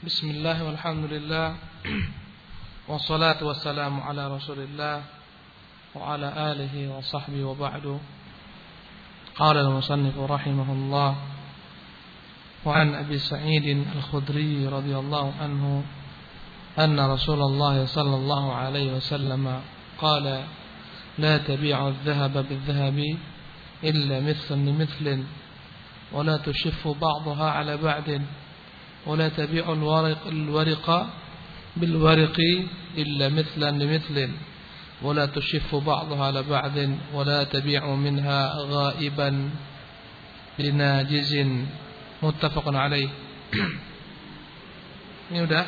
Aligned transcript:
بسم 0.00 0.30
الله 0.30 0.64
والحمد 0.64 1.12
لله 1.12 1.54
والصلاة 2.88 3.44
والسلام 3.44 4.00
على 4.00 4.34
رسول 4.34 4.58
الله 4.58 5.02
وعلى 5.94 6.52
آله 6.52 6.96
وصحبه 6.96 7.44
وبعد. 7.44 8.00
قال 9.36 9.56
المصنف 9.56 10.18
رحمه 10.18 10.72
الله 10.72 11.16
وعن 12.64 12.94
أبي 12.94 13.18
سعيد 13.18 13.84
الخدري 13.96 14.68
رضي 14.68 14.96
الله 14.96 15.34
عنه 15.40 15.84
أن 16.78 17.00
رسول 17.00 17.40
الله 17.42 17.86
صلى 17.86 18.14
الله 18.16 18.54
عليه 18.54 18.92
وسلم 18.92 19.60
قال 19.98 20.44
لا 21.18 21.38
تبيع 21.38 21.88
الذهب 21.88 22.32
بالذهب 22.48 23.18
إلا 23.84 24.20
مثل 24.20 24.54
لمثل 24.56 25.24
ولا 26.12 26.36
تشف 26.36 26.88
بعضها 26.88 27.50
على 27.50 27.76
بعد 27.76 28.22
ولا 29.06 29.28
تبيع 29.28 29.72
الورق 29.72 30.26
الورق 30.26 31.06
بالورق 31.76 32.38
إلا 32.98 33.28
مثلا 33.28 33.70
لمثل 33.70 34.30
ولا 35.02 35.26
تشف 35.26 35.74
بعضها 35.74 36.26
على 36.26 36.42
بعض 36.42 36.72
ولا 37.14 37.44
تبيع 37.44 37.94
منها 37.94 38.54
غائبا 38.56 39.50
لناجز. 40.58 41.46
متفق 42.22 42.66
عليه. 42.68 43.08
ini 45.32 45.64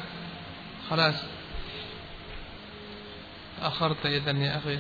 خلاص. 0.91 1.15
أخرت 3.63 4.07
إذن 4.07 4.37
يا 4.43 4.59
أخي. 4.59 4.79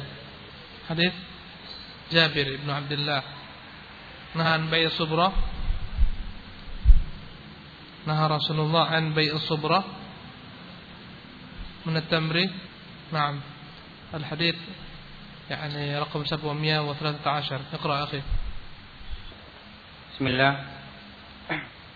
حديث 0.88 1.12
جابر 2.12 2.58
بن 2.64 2.70
عبد 2.70 2.92
الله. 2.92 3.22
نهى 4.34 4.48
عن 4.48 4.70
بيع 4.70 4.86
الصبرة 4.86 5.32
نهى 8.06 8.26
رسول 8.26 8.60
الله 8.60 8.84
عن 8.84 9.14
بيع 9.14 9.32
الصبرة 9.32 9.84
من 11.86 11.96
التمر. 11.96 12.48
نعم. 13.12 13.40
الحديث 14.14 14.56
يعني 15.50 15.98
رقم 15.98 16.24
713 16.24 17.60
اقرأ 17.72 18.04
أخي. 18.04 18.22
بسم 20.14 20.26
الله. 20.26 20.52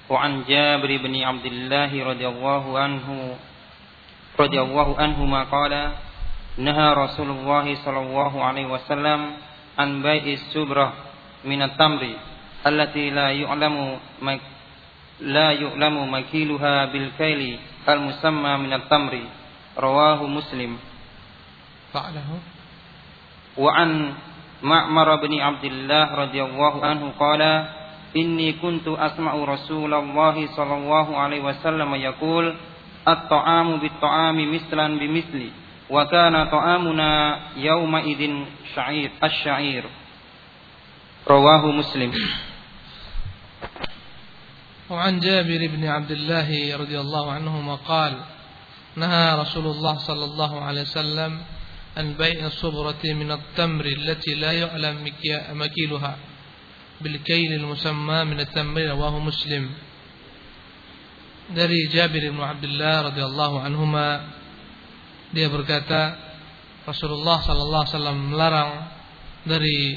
وعن 0.08 0.44
جابر 0.48 0.90
بن 0.96 1.14
عبد 1.22 1.46
الله 1.46 2.04
رضي 2.04 2.26
الله 2.28 2.78
عنه 2.78 3.36
رضي 4.40 4.60
الله 4.60 4.88
عنهما 4.98 5.40
قال 5.44 5.92
نهى 6.58 6.88
رسول 6.94 7.30
الله 7.30 7.74
صلى 7.84 8.00
الله 8.00 8.44
عليه 8.44 8.66
وسلم 8.66 9.20
عن 9.78 10.02
بيع 10.02 10.24
السبرة 10.32 10.92
من 11.44 11.62
التمر 11.62 12.02
التي 12.66 13.10
لا 13.10 13.30
يعلم 13.30 13.98
لا 15.20 15.52
يعلم 15.52 16.12
مكيلها 16.14 16.84
بالكيل 16.84 17.58
المسمى 17.88 18.56
من 18.56 18.72
التمر. 18.72 19.14
رواه 19.78 20.26
مسلم. 20.26 20.78
فعله. 21.92 22.28
وعن 23.56 24.14
معمر 24.62 25.16
بن 25.16 25.40
عبد 25.40 25.64
الله 25.64 26.14
رضي 26.14 26.42
الله 26.42 26.74
عنه 26.86 27.12
قال 27.18 27.42
إني 28.16 28.52
كنت 28.52 28.88
أسمع 28.88 29.34
رسول 29.34 29.94
الله 29.94 30.46
صلى 30.46 30.74
الله 30.74 31.16
عليه 31.16 31.40
وسلم 31.40 31.94
يقول 31.94 32.54
الطعام 33.08 33.76
بالطعام 33.76 34.54
مثلا 34.54 34.98
بمثل 34.98 35.50
وكان 35.90 36.44
طعامنا 36.50 37.40
يومئذ 37.56 38.22
شعير 38.74 39.10
الشعير 39.24 39.84
رواه 41.28 41.64
مسلم. 41.70 42.12
وعن 44.90 45.20
جابر 45.20 45.66
بن 45.66 45.84
عبد 45.84 46.10
الله 46.10 46.76
رضي 46.76 47.00
الله 47.00 47.32
عنهما 47.32 47.74
قال 47.74 48.12
نهى 48.96 49.34
رسول 49.34 49.66
الله 49.66 49.98
صلى 49.98 50.24
الله 50.24 50.60
عليه 50.60 50.82
وسلم 50.82 51.32
عن 51.96 52.14
بيع 52.14 52.46
الصبرة 52.46 53.02
من 53.04 53.32
التمر 53.32 53.84
التي 53.84 54.34
لا 54.34 54.52
يعلم 54.52 55.12
مكيلها 55.52 56.16
بالكيل 57.00 57.52
المسمى 57.52 58.24
من 58.24 58.40
التمر 58.40 58.80
رواه 58.80 59.18
مسلم. 59.18 59.64
dari 61.46 61.86
Jabir 61.94 62.26
bin 62.26 62.42
Abdullah 62.42 63.14
radhiyallahu 63.14 63.62
anhuma 63.62 64.34
dia 65.30 65.46
berkata 65.46 66.18
Rasulullah 66.82 67.38
sallallahu 67.38 67.82
alaihi 67.86 67.94
wasallam 67.94 68.18
melarang 68.34 68.72
dari 69.46 69.94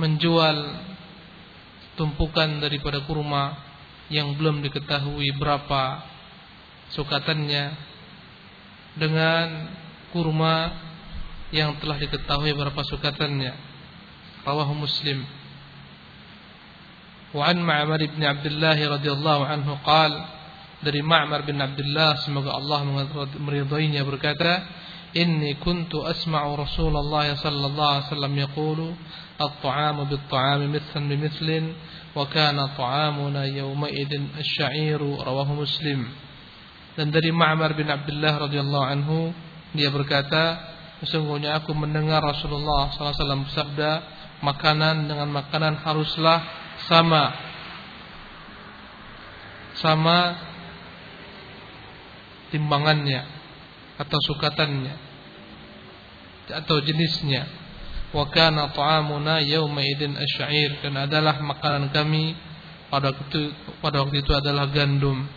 menjual 0.00 0.56
tumpukan 1.98 2.62
daripada 2.62 3.02
kurma 3.02 3.58
yang 4.08 4.38
belum 4.38 4.62
diketahui 4.62 5.34
berapa 5.36 6.06
sukatannya 6.94 7.74
dengan 8.96 9.68
kurma 10.14 10.72
yang 11.50 11.76
telah 11.82 11.98
diketahui 11.98 12.54
berapa 12.54 12.80
sukatannya. 12.86 13.52
Rawahu 14.46 14.78
muslim. 14.78 15.26
Wa 17.34 17.52
an 17.52 17.60
ma'mar 17.60 18.00
bin 18.00 18.22
abdullah 18.24 18.78
radhiyallahu 18.78 19.42
anhu 19.44 19.76
qal 19.84 20.38
dari 20.78 21.02
Ma'mar 21.02 21.42
bin 21.42 21.58
Abdullah 21.58 22.22
semoga 22.22 22.54
Allah 22.54 22.86
meridainya 23.42 24.06
berkata 24.06 24.62
inni 25.10 25.58
kuntu 25.58 26.06
asma'u 26.06 26.54
Rasulullah 26.54 27.34
sallallahu 27.34 27.92
alaihi 27.98 28.06
wasallam 28.06 28.34
yaqulu 28.38 28.88
at-ta'amu 29.39 30.07
bit-ta'ami 30.09 30.67
mithlan 30.69 31.03
bimithlin 31.09 31.65
وكان 32.15 32.57
طعامنا 32.77 33.43
يومئذ 33.45 34.11
الشعير 34.37 35.01
رواه 35.01 35.49
مسلم 35.53 35.99
dan 36.93 37.09
dari 37.09 37.33
Ma'mar 37.33 37.73
bin 37.73 37.89
Abdullah 37.89 38.37
radhiyallahu 38.37 38.85
anhu 38.85 39.33
dia 39.73 39.89
berkata 39.89 40.61
sesungguhnya 41.01 41.57
aku 41.57 41.73
mendengar 41.73 42.21
Rasulullah 42.21 42.93
SAW 42.93 43.49
bersabda 43.49 43.91
makanan 44.45 45.09
dengan 45.09 45.25
makanan 45.33 45.81
haruslah 45.81 46.37
sama 46.85 47.33
sama 49.81 50.37
timbangannya 52.53 53.25
atau 53.97 54.19
sukatannya 54.29 54.93
atau 56.61 56.77
jenisnya 56.85 57.56
wa 58.08 58.24
kana 58.32 58.72
ta'amuna 58.72 59.44
yawma 59.44 59.84
idin 59.84 60.16
asy'ir 60.16 60.80
dan 60.80 60.96
adalah 60.96 61.36
makanan 61.44 61.92
kami 61.92 62.32
pada 62.88 63.12
waktu 63.12 63.52
pada 63.84 64.00
waktu 64.00 64.24
itu 64.24 64.32
adalah 64.32 64.68
gandum. 64.72 65.28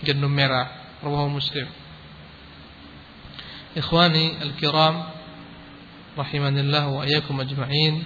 Gandum 0.00 0.32
merah. 0.32 0.96
Rawahu 1.04 1.36
muslim. 1.36 1.68
Ikhwani 3.76 4.40
al-kiram 4.40 5.12
rahimanillah 6.16 6.84
wa 6.88 7.02
iyyakum 7.04 7.36
ajma'in. 7.44 8.00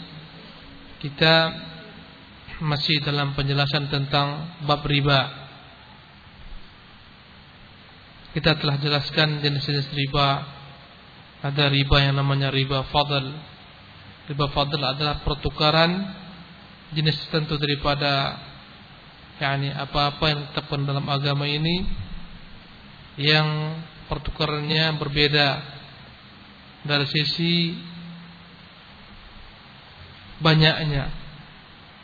Kita 0.99 1.35
masih 2.59 2.99
dalam 3.07 3.39
penjelasan 3.39 3.87
tentang 3.87 4.59
bab 4.67 4.83
riba. 4.83 5.47
Kita 8.35 8.59
telah 8.59 8.83
jelaskan 8.83 9.39
jenis-jenis 9.39 9.95
riba. 9.95 10.59
Ada 11.39 11.71
riba 11.71 12.03
yang 12.03 12.19
namanya 12.19 12.51
riba 12.51 12.83
fadl 12.91 13.31
Riba 14.29 14.53
fadl 14.53 14.77
adalah 14.85 15.25
pertukaran 15.25 16.05
jenis 16.93 17.17
tertentu 17.25 17.57
daripada 17.57 18.37
yakni 19.41 19.73
apa-apa 19.73 20.25
yang 20.29 20.39
ditetapkan 20.45 20.85
dalam 20.85 21.09
agama 21.09 21.49
ini 21.49 21.89
yang 23.17 23.81
pertukarannya 24.13 25.01
berbeda 25.01 25.49
dari 26.85 27.09
sisi 27.09 27.73
banyaknya 30.45 31.09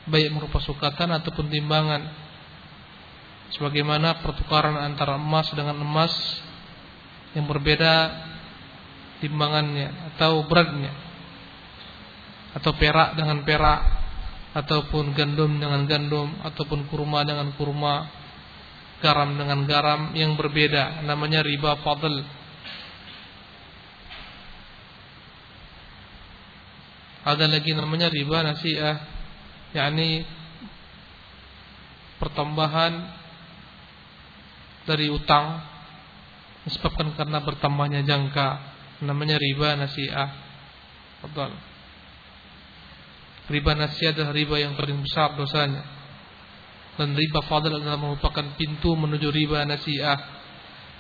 baik 0.09 0.33
merupa 0.33 0.65
sukatan 0.65 1.13
ataupun 1.21 1.53
timbangan. 1.53 2.25
Sebagaimana 3.53 4.25
pertukaran 4.25 4.81
antara 4.81 5.21
emas 5.21 5.53
dengan 5.53 5.77
emas 5.77 6.11
yang 7.37 7.45
berbeda 7.45 8.11
timbangannya 9.21 10.17
atau 10.17 10.41
beratnya 10.49 11.04
atau 12.55 12.73
perak 12.79 13.19
dengan 13.19 13.43
perak 13.43 13.81
ataupun 14.55 15.11
gandum 15.19 15.59
dengan 15.59 15.83
gandum 15.91 16.31
ataupun 16.47 16.87
kurma 16.87 17.27
dengan 17.27 17.51
kurma 17.59 18.07
garam 19.03 19.35
dengan 19.35 19.67
garam 19.67 20.15
yang 20.15 20.39
berbeda 20.39 21.03
namanya 21.03 21.43
riba 21.43 21.83
fadl 21.83 22.23
ada 27.27 27.47
lagi 27.51 27.75
namanya 27.75 28.07
riba 28.09 28.47
nasiah 28.47 28.97
yakni 29.75 30.23
pertambahan 32.23 33.11
dari 34.87 35.11
utang 35.11 35.59
disebabkan 36.65 37.19
karena 37.19 37.43
bertambahnya 37.43 38.07
jangka 38.07 38.49
namanya 39.03 39.37
riba 39.37 39.75
nasiah 39.75 40.45
Fadal. 41.25 41.74
Riba 43.45 43.77
nasiah 43.77 44.17
adalah 44.17 44.33
riba 44.33 44.57
yang 44.57 44.73
paling 44.77 45.05
besar 45.05 45.37
dosanya. 45.37 45.85
dan 46.95 47.11
riba 47.11 47.43
fadl 47.51 47.75
adalah 47.75 47.99
merupakan 47.99 48.55
pintu 48.55 48.95
menuju 48.95 49.29
riba 49.35 49.67
nasiah. 49.67 50.15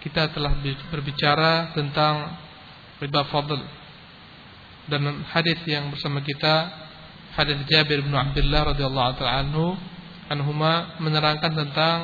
Kita 0.03 0.35
telah 0.35 0.59
berbicara 0.91 1.71
tentang 1.73 2.35
riba 2.99 3.23
fadl 3.31 3.63
dan 4.85 5.25
hadis 5.33 5.57
yang 5.65 5.89
bersama 5.89 6.21
kita 6.21 6.69
hadis 7.33 7.57
Jabir 7.73 8.05
bin 8.05 8.13
Abdullah 8.13 8.77
radhiyallahu 8.77 9.11
taala 9.17 9.41
anhu 9.49 9.67
anhuma 10.29 11.01
menerangkan 11.01 11.53
tentang 11.57 11.99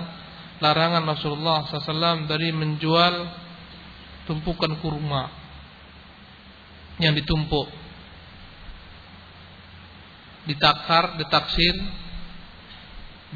larangan 0.60 1.04
Rasulullah 1.04 1.64
SAW 1.68 2.28
dari 2.28 2.52
menjual 2.52 3.14
tumpukan 4.28 4.76
kurma 4.80 5.28
yang 7.00 7.16
ditumpuk 7.16 7.68
ditakar, 10.48 11.20
ditaksir 11.20 11.74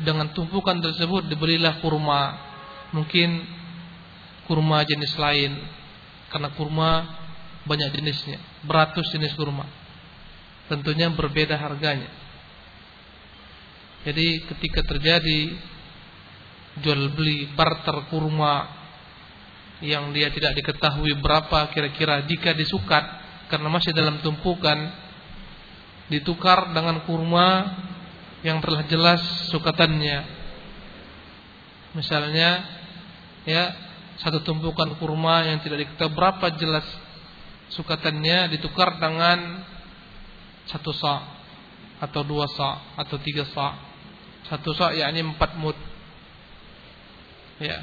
dengan 0.00 0.32
tumpukan 0.32 0.80
tersebut 0.80 1.28
diberilah 1.28 1.78
kurma. 1.84 2.52
Mungkin 2.94 3.42
kurma 4.46 4.86
jenis 4.86 5.14
lain. 5.18 5.52
Karena 6.30 6.50
kurma 6.54 6.90
banyak 7.68 7.90
jenisnya. 7.94 8.38
Beratus 8.64 9.06
jenis 9.12 9.34
kurma. 9.36 9.66
Tentunya 10.66 11.12
berbeda 11.12 11.60
harganya. 11.60 12.08
Jadi 14.04 14.44
ketika 14.44 14.84
terjadi 14.84 15.56
jual 16.84 17.14
beli 17.14 17.48
barter 17.54 18.10
kurma 18.10 18.66
yang 19.80 20.10
dia 20.10 20.28
tidak 20.32 20.58
diketahui 20.58 21.14
berapa 21.18 21.70
kira-kira 21.70 22.24
jika 22.26 22.52
disukat 22.52 23.04
karena 23.48 23.68
masih 23.70 23.94
dalam 23.94 24.18
tumpukan 24.20 24.90
ditukar 26.12 26.72
dengan 26.76 27.04
kurma 27.08 27.80
yang 28.44 28.60
telah 28.60 28.84
jelas 28.84 29.20
sukatannya. 29.48 30.18
Misalnya 31.96 32.50
ya 33.48 33.64
satu 34.20 34.44
tumpukan 34.44 34.96
kurma 35.00 35.48
yang 35.48 35.64
tidak 35.64 35.88
diketahui 35.88 36.12
berapa 36.12 36.46
jelas 36.60 36.84
sukatannya 37.72 38.52
ditukar 38.52 39.00
dengan 39.00 39.64
satu 40.68 40.92
sa 40.92 41.34
atau 42.04 42.20
dua 42.20 42.44
sa 42.52 42.94
atau 43.00 43.16
tiga 43.20 43.48
sa. 43.48 43.80
Satu 44.44 44.76
sa 44.76 44.92
yakni 44.92 45.24
empat 45.24 45.56
mud. 45.56 45.76
Ya. 47.56 47.80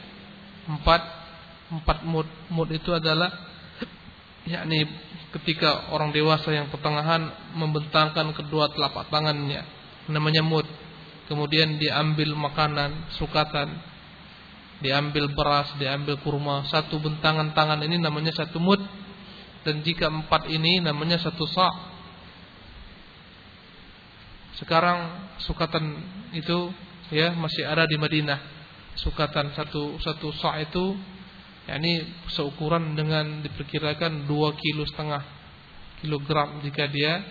Empat 0.70 1.02
empat 1.74 2.06
mud. 2.06 2.30
Mud 2.54 2.70
itu 2.70 2.94
adalah 2.94 3.34
yakni 4.46 4.86
ketika 5.32 5.92
orang 5.96 6.12
dewasa 6.12 6.52
yang 6.52 6.68
pertengahan 6.68 7.56
membentangkan 7.56 8.36
kedua 8.36 8.68
telapak 8.72 9.08
tangannya 9.08 9.64
namanya 10.12 10.44
mud. 10.44 10.68
Kemudian 11.32 11.80
diambil 11.80 12.36
makanan, 12.36 13.16
sukatan, 13.16 13.72
diambil 14.84 15.32
beras, 15.32 15.72
diambil 15.80 16.20
kurma. 16.20 16.68
Satu 16.68 17.00
bentangan 17.00 17.56
tangan 17.56 17.80
ini 17.88 17.96
namanya 17.96 18.36
satu 18.36 18.60
mud. 18.60 18.84
Dan 19.62 19.86
jika 19.86 20.12
empat 20.12 20.50
ini 20.50 20.84
namanya 20.84 21.22
satu 21.22 21.48
sa'. 21.48 21.72
Sekarang 24.60 25.32
sukatan 25.48 26.02
itu 26.36 26.74
ya 27.14 27.32
masih 27.38 27.64
ada 27.64 27.88
di 27.88 27.96
Madinah. 27.96 28.40
Sukatan 29.00 29.56
satu 29.56 30.02
satu 30.04 30.36
sa' 30.36 30.60
itu 30.60 30.98
yakni 31.70 32.06
seukuran 32.32 32.98
dengan 32.98 33.46
diperkirakan 33.46 34.26
dua 34.26 34.58
kilo 34.58 34.86
setengah 34.90 35.22
kilogram 36.02 36.62
jika 36.66 36.90
dia 36.90 37.22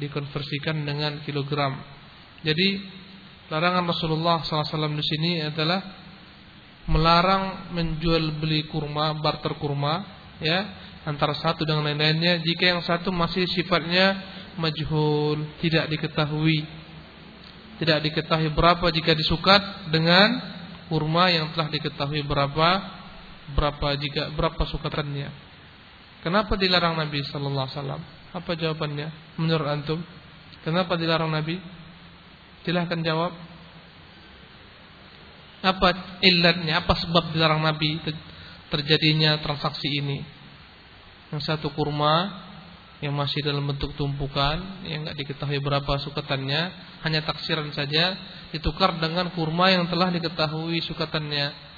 dikonversikan 0.00 0.84
dengan 0.84 1.20
kilogram. 1.24 1.76
Jadi 2.44 2.80
larangan 3.48 3.84
Rasulullah 3.88 4.44
SAW 4.44 4.96
di 4.96 5.04
sini 5.04 5.30
adalah 5.44 5.80
melarang 6.86 7.74
menjual 7.74 8.38
beli 8.38 8.66
kurma, 8.70 9.16
barter 9.18 9.58
kurma, 9.58 10.04
ya 10.38 10.64
antara 11.06 11.34
satu 11.34 11.66
dengan 11.66 11.86
lain-lainnya. 11.86 12.40
Jika 12.42 12.76
yang 12.76 12.82
satu 12.82 13.10
masih 13.10 13.46
sifatnya 13.50 14.20
majhul, 14.58 15.58
tidak 15.60 15.90
diketahui, 15.90 16.64
tidak 17.82 17.98
diketahui 18.06 18.50
berapa 18.54 18.86
jika 18.92 19.12
disukat 19.14 19.90
dengan 19.90 20.54
kurma 20.86 21.30
yang 21.32 21.50
telah 21.52 21.68
diketahui 21.70 22.22
berapa, 22.22 22.68
berapa 23.54 23.94
jika 24.00 24.34
berapa 24.34 24.62
sukatannya. 24.66 25.28
Kenapa 26.26 26.58
dilarang 26.58 26.98
Nabi 26.98 27.22
Sallallahu 27.22 27.66
Alaihi 27.70 27.78
Wasallam? 27.78 28.02
Apa 28.34 28.50
jawabannya? 28.58 29.38
Menurut 29.38 29.66
antum, 29.70 30.00
kenapa 30.66 30.98
dilarang 30.98 31.30
Nabi? 31.30 31.62
Silahkan 32.66 32.98
jawab. 32.98 33.30
Apa 35.62 36.18
ilatnya? 36.26 36.82
Apa 36.82 36.98
sebab 36.98 37.30
dilarang 37.30 37.62
Nabi 37.62 38.02
terjadinya 38.74 39.38
transaksi 39.38 39.86
ini? 39.86 40.18
Yang 41.30 41.42
satu 41.46 41.70
kurma 41.70 42.46
yang 43.04 43.12
masih 43.12 43.44
dalam 43.44 43.62
bentuk 43.68 43.92
tumpukan 43.92 44.82
yang 44.88 45.04
nggak 45.04 45.20
diketahui 45.20 45.60
berapa 45.60 46.00
sukatannya, 46.00 46.62
hanya 47.04 47.20
taksiran 47.28 47.68
saja 47.76 48.16
ditukar 48.50 48.96
dengan 48.96 49.28
kurma 49.36 49.68
yang 49.68 49.84
telah 49.86 50.08
diketahui 50.10 50.80
sukatannya. 50.80 51.75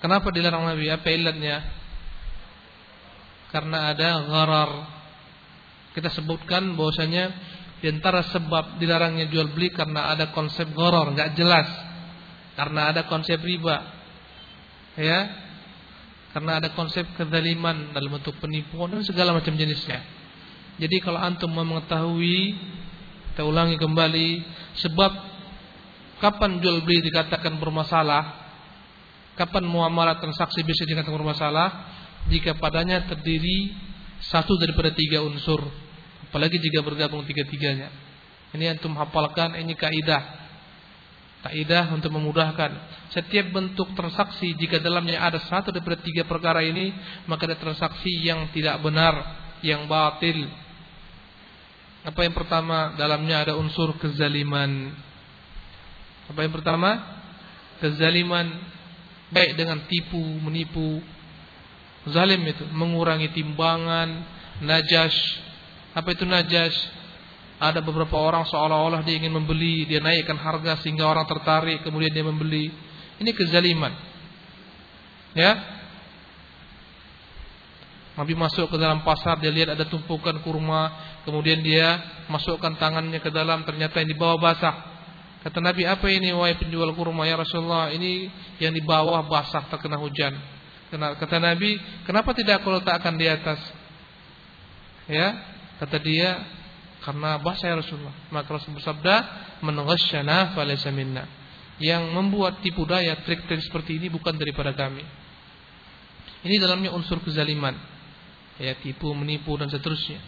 Kenapa 0.00 0.32
dilarang 0.32 0.64
Nabi? 0.64 0.88
Apa 0.88 1.08
ilatnya? 1.12 1.60
Karena 3.52 3.92
ada 3.92 4.08
gharar. 4.24 4.70
Kita 5.92 6.08
sebutkan 6.08 6.72
bahwasanya 6.78 7.34
di 7.80 7.88
antara 7.92 8.24
sebab 8.28 8.80
dilarangnya 8.80 9.28
jual 9.28 9.52
beli 9.52 9.72
karena 9.72 10.12
ada 10.12 10.32
konsep 10.32 10.68
goror, 10.72 11.12
nggak 11.12 11.36
jelas. 11.36 11.68
Karena 12.56 12.92
ada 12.92 13.04
konsep 13.08 13.40
riba. 13.40 13.76
Ya. 14.96 15.48
Karena 16.30 16.62
ada 16.62 16.70
konsep 16.78 17.04
kezaliman 17.18 17.90
dalam 17.90 18.20
bentuk 18.20 18.38
penipuan 18.38 18.94
dan 18.94 19.02
segala 19.02 19.34
macam 19.34 19.52
jenisnya. 19.58 20.00
Jadi 20.78 20.96
kalau 21.02 21.18
antum 21.20 21.50
mau 21.50 21.66
mengetahui 21.66 22.56
kita 23.30 23.42
ulangi 23.44 23.76
kembali 23.76 24.28
sebab 24.80 25.12
kapan 26.22 26.62
jual 26.62 26.84
beli 26.86 27.02
dikatakan 27.10 27.58
bermasalah, 27.58 28.49
kapan 29.40 29.64
muamalah 29.64 30.20
transaksi 30.20 30.60
bisa 30.60 30.84
dikatakan 30.84 31.16
bermasalah 31.16 31.68
jika 32.28 32.52
padanya 32.60 33.08
terdiri 33.08 33.72
satu 34.20 34.60
daripada 34.60 34.92
tiga 34.92 35.24
unsur 35.24 35.64
Apalagi 36.30 36.62
jika 36.62 36.78
bergabung 36.86 37.26
tiga-tiganya. 37.26 37.90
Ini 38.54 38.78
antum 38.78 38.94
hafalkan 38.94 39.58
ini 39.58 39.74
kaidah. 39.74 40.22
Kaidah 41.42 41.90
untuk 41.90 42.14
memudahkan. 42.14 42.70
Setiap 43.10 43.50
bentuk 43.50 43.90
transaksi 43.98 44.54
jika 44.54 44.78
dalamnya 44.78 45.18
ada 45.18 45.42
satu 45.42 45.74
daripada 45.74 45.98
tiga 45.98 46.22
perkara 46.22 46.62
ini, 46.62 46.94
maka 47.26 47.50
ada 47.50 47.58
transaksi 47.58 48.14
yang 48.22 48.46
tidak 48.54 48.78
benar, 48.78 49.18
yang 49.66 49.90
batil. 49.90 50.46
Apa 52.06 52.22
yang 52.22 52.34
pertama? 52.38 52.94
Dalamnya 52.94 53.50
ada 53.50 53.58
unsur 53.58 53.98
kezaliman. 53.98 54.94
Apa 56.30 56.46
yang 56.46 56.54
pertama? 56.54 56.90
Kezaliman 57.82 58.54
baik 59.30 59.58
dengan 59.58 59.82
tipu, 59.86 60.20
menipu. 60.20 61.02
Zalim 62.10 62.42
itu 62.48 62.64
mengurangi 62.72 63.30
timbangan, 63.36 64.08
najas, 64.64 65.14
apa 65.94 66.08
itu 66.14 66.24
najas? 66.24 66.74
Ada 67.60 67.84
beberapa 67.84 68.16
orang 68.16 68.48
seolah-olah 68.48 69.04
dia 69.04 69.20
ingin 69.20 69.36
membeli, 69.36 69.84
dia 69.84 70.00
naikkan 70.00 70.38
harga 70.40 70.80
sehingga 70.80 71.04
orang 71.04 71.28
tertarik, 71.28 71.84
kemudian 71.84 72.08
dia 72.08 72.24
membeli. 72.24 72.72
Ini 73.20 73.30
kezaliman. 73.36 73.92
Ya. 75.36 75.60
Nabi 78.16 78.32
masuk 78.32 78.72
ke 78.72 78.76
dalam 78.80 79.04
pasar, 79.04 79.36
dia 79.44 79.52
lihat 79.52 79.76
ada 79.76 79.84
tumpukan 79.84 80.40
kurma, 80.40 80.92
kemudian 81.28 81.60
dia 81.60 82.00
masukkan 82.32 82.80
tangannya 82.80 83.20
ke 83.20 83.28
dalam, 83.28 83.60
ternyata 83.68 84.00
yang 84.00 84.08
di 84.08 84.16
bawah 84.16 84.40
basah. 84.40 84.89
Kata 85.40 85.58
Nabi, 85.64 85.88
apa 85.88 86.04
ini 86.12 86.36
wahai 86.36 86.60
penjual 86.60 86.92
kurma 86.92 87.24
ya 87.24 87.40
Rasulullah? 87.40 87.88
Ini 87.88 88.28
yang 88.60 88.76
di 88.76 88.84
bawah 88.84 89.24
basah 89.24 89.64
terkena 89.72 89.96
hujan. 89.96 90.36
Kata 90.92 91.40
Nabi, 91.40 91.80
kenapa 92.04 92.36
tidak 92.36 92.60
kau 92.60 92.76
letakkan 92.76 93.16
di 93.16 93.24
atas? 93.24 93.60
Ya, 95.08 95.50
Kata 95.80 95.96
dia, 95.96 96.44
karena 97.00 97.40
bahasa 97.40 97.64
ya 97.64 97.80
Rasulullah. 97.80 98.12
Maka 98.28 98.60
Rasul 98.60 98.76
bersabda, 98.76 99.14
"Man 99.64 99.80
ghasyana 99.80 100.52
falaysa 100.52 100.92
minna." 100.92 101.24
Yang 101.80 102.12
membuat 102.12 102.60
tipu 102.60 102.84
daya, 102.84 103.16
trik-trik 103.24 103.64
seperti 103.64 103.96
ini 103.96 104.12
bukan 104.12 104.36
daripada 104.36 104.76
kami. 104.76 105.00
Ini 106.44 106.60
dalamnya 106.60 106.92
unsur 106.92 107.24
kezaliman. 107.24 107.72
Ya, 108.60 108.76
tipu, 108.76 109.16
menipu 109.16 109.56
dan 109.56 109.72
seterusnya. 109.72 110.20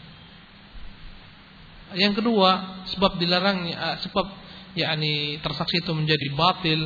Yang 1.92 2.24
kedua, 2.24 2.80
sebab 2.96 3.20
dilarangnya 3.20 3.76
ah, 3.76 3.96
sebab 4.00 4.24
yakni 4.72 5.42
transaksi 5.44 5.80
itu 5.84 5.92
menjadi 5.92 6.26
batil 6.32 6.80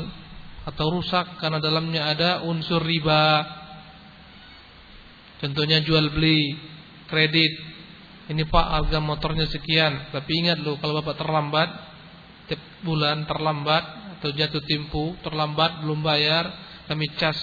atau 0.67 0.87
rusak 0.91 1.39
karena 1.39 1.63
dalamnya 1.63 2.11
ada 2.11 2.31
unsur 2.43 2.83
riba. 2.83 3.47
Contohnya 5.37 5.85
jual 5.85 6.11
beli, 6.17 6.57
kredit, 7.07 7.53
ini 8.27 8.43
pak 8.49 8.67
harga 8.67 8.99
motornya 8.99 9.47
sekian 9.47 10.11
Tapi 10.11 10.31
ingat 10.43 10.59
loh 10.65 10.81
kalau 10.83 10.99
bapak 10.99 11.15
terlambat 11.21 11.69
Tiap 12.51 12.59
bulan 12.83 13.23
terlambat 13.29 13.85
Atau 14.19 14.35
jatuh 14.35 14.65
tempo, 14.65 15.13
terlambat 15.21 15.85
belum 15.85 16.01
bayar, 16.01 16.49
kami 16.89 17.07
cas 17.21 17.37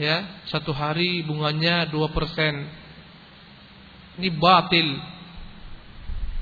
ya, 0.00 0.40
satu 0.48 0.72
hari 0.72 1.20
bunganya 1.20 1.84
2%. 1.92 2.00
Ini 4.16 4.32
batil. 4.40 4.88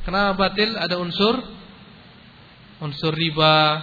Kenapa 0.07 0.47
batil? 0.47 0.78
Ada 0.78 1.02
unsur 1.02 1.42
unsur 2.83 3.15
riba. 3.15 3.83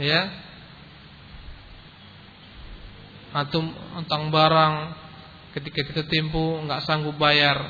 Ya. 0.00 0.32
Atau 3.32 3.64
tentang 4.00 4.28
barang 4.28 4.74
ketika 5.56 5.80
kita 5.88 6.02
tempo 6.08 6.60
nggak 6.64 6.84
sanggup 6.84 7.16
bayar. 7.16 7.60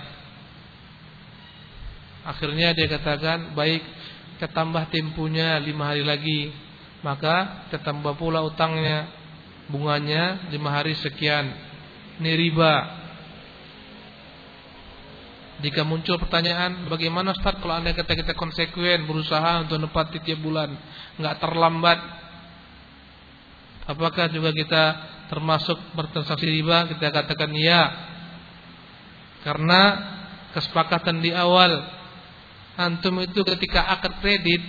Akhirnya 2.23 2.71
dia 2.71 2.87
katakan, 2.87 3.55
baik 3.59 3.83
kita 4.39 4.55
tambah 4.55 4.87
lima 5.63 5.85
hari 5.91 6.07
lagi, 6.07 6.55
maka 7.03 7.67
kita 7.67 7.83
tambah 7.83 8.15
pula 8.15 8.43
utangnya, 8.47 9.11
bunganya 9.67 10.51
lima 10.55 10.71
hari 10.71 10.95
sekian. 10.99 11.51
Ini 12.23 12.31
riba. 12.39 13.02
Jika 15.63 15.87
muncul 15.87 16.19
pertanyaan, 16.19 16.91
bagaimana 16.91 17.39
Ustaz 17.39 17.63
kalau 17.63 17.79
anda 17.79 17.95
kata 17.95 18.19
kita 18.19 18.35
konsekuen 18.35 19.07
berusaha 19.07 19.63
untuk 19.63 19.79
nepati 19.79 20.19
tiap 20.19 20.43
bulan, 20.43 20.75
nggak 21.23 21.39
terlambat, 21.39 21.99
apakah 23.87 24.27
juga 24.35 24.51
kita 24.51 24.83
termasuk 25.31 25.79
bertransaksi 25.95 26.51
riba? 26.51 26.91
Kita 26.91 27.15
katakan 27.15 27.55
iya, 27.55 27.83
karena 29.47 29.81
kesepakatan 30.51 31.23
di 31.23 31.31
awal 31.31 31.83
antum 32.79 33.21
itu 33.23 33.43
ketika 33.45 33.87
akad 33.87 34.19
kredit 34.19 34.63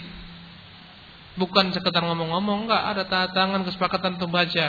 bukan 1.39 1.73
sekedar 1.73 2.03
ngomong-ngomong 2.03 2.67
enggak 2.69 2.83
ada 2.93 3.03
tanda 3.07 3.29
tangan 3.33 3.61
kesepakatan 3.65 4.21
untuk 4.21 4.29
baca 4.29 4.67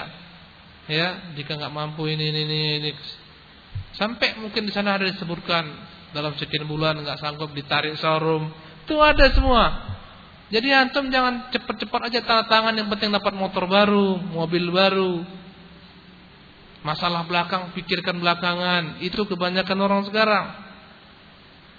ya 0.89 1.09
jika 1.37 1.57
enggak 1.59 1.75
mampu 1.75 2.09
ini 2.09 2.31
ini 2.31 2.41
ini, 2.47 2.61
ini. 2.81 2.91
sampai 3.97 4.39
mungkin 4.39 4.69
di 4.69 4.73
sana 4.73 4.97
ada 4.97 5.05
disebutkan 5.09 5.65
dalam 6.15 6.33
sekian 6.39 6.65
bulan 6.65 6.97
enggak 7.03 7.19
sanggup 7.19 7.51
ditarik 7.53 7.99
showroom 7.99 8.49
itu 8.87 8.95
ada 9.03 9.35
semua 9.35 9.65
jadi 10.49 10.87
antum 10.87 11.11
jangan 11.11 11.51
cepat-cepat 11.51 12.01
aja 12.15 12.21
tanda 12.23 12.45
tangan 12.47 12.73
yang 12.79 12.87
penting 12.87 13.11
dapat 13.11 13.35
motor 13.35 13.67
baru 13.67 14.17
mobil 14.17 14.71
baru 14.71 15.27
masalah 16.87 17.27
belakang 17.27 17.75
pikirkan 17.75 18.23
belakangan 18.23 19.03
itu 19.03 19.19
kebanyakan 19.27 19.79
orang 19.83 20.03
sekarang 20.07 20.47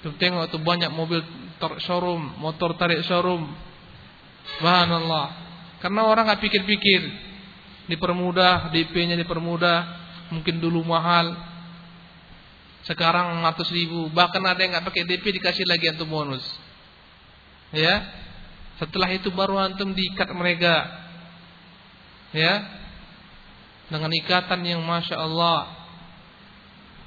tuh 0.04 0.13
tengok 0.20 0.54
tuh 0.54 0.62
banyak 0.62 0.92
mobil 0.94 1.24
showroom, 1.82 2.38
motor 2.39 2.75
tarik 2.75 3.01
showroom. 3.08 3.48
Subhanallah. 4.58 5.27
Karena 5.82 6.06
orang 6.06 6.30
nggak 6.30 6.42
pikir-pikir. 6.44 7.01
Dipermudah, 7.86 8.74
DP-nya 8.74 9.13
dipermudah, 9.18 9.77
mungkin 10.34 10.58
dulu 10.58 10.82
mahal. 10.82 11.34
Sekarang 12.86 13.42
100 13.42 13.65
ribu, 13.74 14.13
bahkan 14.13 14.42
ada 14.46 14.62
yang 14.62 14.77
nggak 14.77 14.86
pakai 14.86 15.04
DP 15.10 15.42
dikasih 15.42 15.65
lagi 15.65 15.89
antum 15.89 16.10
bonus. 16.10 16.46
Ya. 17.74 18.06
Setelah 18.77 19.10
itu 19.13 19.34
baru 19.34 19.58
antum 19.58 19.92
diikat 19.92 20.30
mereka. 20.38 20.86
Ya. 22.30 22.62
Dengan 23.89 24.10
ikatan 24.10 24.65
yang 24.65 24.82
masya 24.82 25.13
Allah 25.22 25.70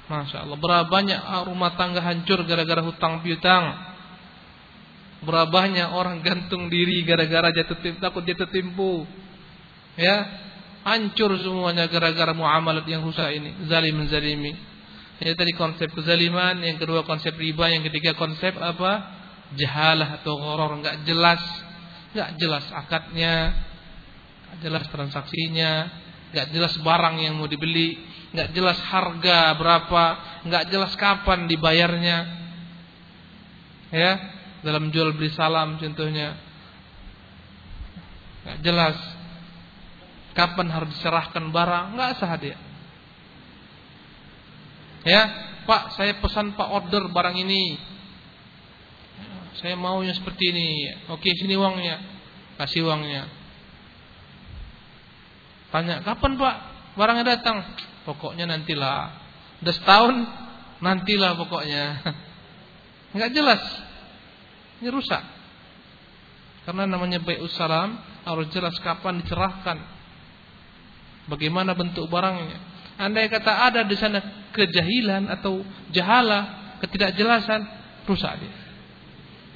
Masya 0.07 0.47
Allah 0.47 0.55
Berapa 0.55 0.87
banyak 0.87 1.19
rumah 1.43 1.75
tangga 1.75 1.99
hancur 1.99 2.47
gara-gara 2.47 2.79
hutang 2.79 3.19
piutang 3.19 3.75
Berabahnya 5.19 5.91
orang 5.91 6.23
gantung 6.27 6.71
diri 6.71 7.03
gara-gara 7.03 7.51
jatuh 7.51 7.79
timpu, 7.83 7.99
takut 7.99 8.23
jatuh 8.23 8.47
timpu. 8.47 9.03
Ya, 9.99 10.15
hancur 10.87 11.35
semuanya 11.43 11.91
gara-gara 11.91 12.31
muamalat 12.31 12.87
yang 12.87 13.03
rusak 13.03 13.27
ini, 13.35 13.67
zalim 13.67 13.99
zalimi. 14.07 14.55
Ini 15.19 15.35
tadi 15.35 15.51
konsep 15.55 15.91
kezaliman, 15.91 16.63
yang 16.63 16.79
kedua 16.79 17.03
konsep 17.03 17.35
riba, 17.35 17.67
yang 17.67 17.83
ketiga 17.83 18.15
konsep 18.15 18.55
apa? 18.55 19.19
Jahalah 19.59 20.23
atau 20.23 20.39
horor, 20.39 20.79
enggak 20.79 21.03
jelas. 21.03 21.43
Enggak 22.15 22.29
jelas 22.39 22.65
akadnya, 22.71 23.35
enggak 24.47 24.57
jelas 24.63 24.85
transaksinya, 24.89 25.71
enggak 26.31 26.47
jelas 26.55 26.73
barang 26.79 27.15
yang 27.19 27.35
mau 27.35 27.51
dibeli, 27.51 27.99
enggak 28.31 28.55
jelas 28.55 28.79
harga 28.87 29.53
berapa, 29.59 30.03
enggak 30.47 30.63
jelas 30.71 30.91
kapan 30.95 31.51
dibayarnya. 31.51 32.17
Ya, 33.89 34.11
dalam 34.63 34.91
jual 34.91 35.15
beli 35.15 35.31
salam 35.31 35.79
contohnya 35.79 36.35
nggak 38.43 38.59
jelas 38.63 38.97
kapan 40.35 40.67
harus 40.71 40.89
diserahkan 40.95 41.51
barang 41.51 41.85
nggak 41.95 42.11
sah 42.19 42.33
dia 42.39 42.57
ya 45.07 45.21
Pak 45.69 45.93
saya 45.93 46.17
pesan 46.17 46.57
Pak 46.57 46.69
order 46.69 47.05
barang 47.13 47.37
ini. 47.37 47.77
Saya 49.61 49.75
maunya 49.75 50.15
seperti 50.15 50.49
ini. 50.49 50.69
Oke 51.11 51.29
sini 51.35 51.53
uangnya. 51.53 51.99
Kasih 52.57 52.89
uangnya. 52.89 53.27
Tanya 55.69 56.01
kapan 56.01 56.41
Pak? 56.41 56.55
Barangnya 56.97 57.37
datang? 57.37 57.61
Pokoknya 58.07 58.49
nantilah. 58.49 59.13
Udah 59.61 59.73
setahun? 59.75 60.15
Nantilah 60.81 61.37
pokoknya. 61.37 62.01
Nggak 63.13 63.31
jelas. 63.35 63.61
Ini 64.81 64.89
rusak. 64.89 65.21
Karena 66.65 66.85
namanya 66.85 67.21
baik 67.21 67.45
salam 67.53 67.99
harus 68.25 68.49
jelas 68.53 68.73
kapan 68.81 69.21
dicerahkan. 69.21 69.77
Bagaimana 71.29 71.77
bentuk 71.77 72.09
barangnya. 72.09 72.68
Andai 72.99 73.31
kata 73.31 73.71
ada 73.71 73.81
di 73.87 73.95
sana 73.95 74.19
kejahilan 74.51 75.31
atau 75.31 75.63
jahala, 75.95 76.75
ketidakjelasan, 76.83 77.61
rusak 78.03 78.35
dia. 78.43 78.53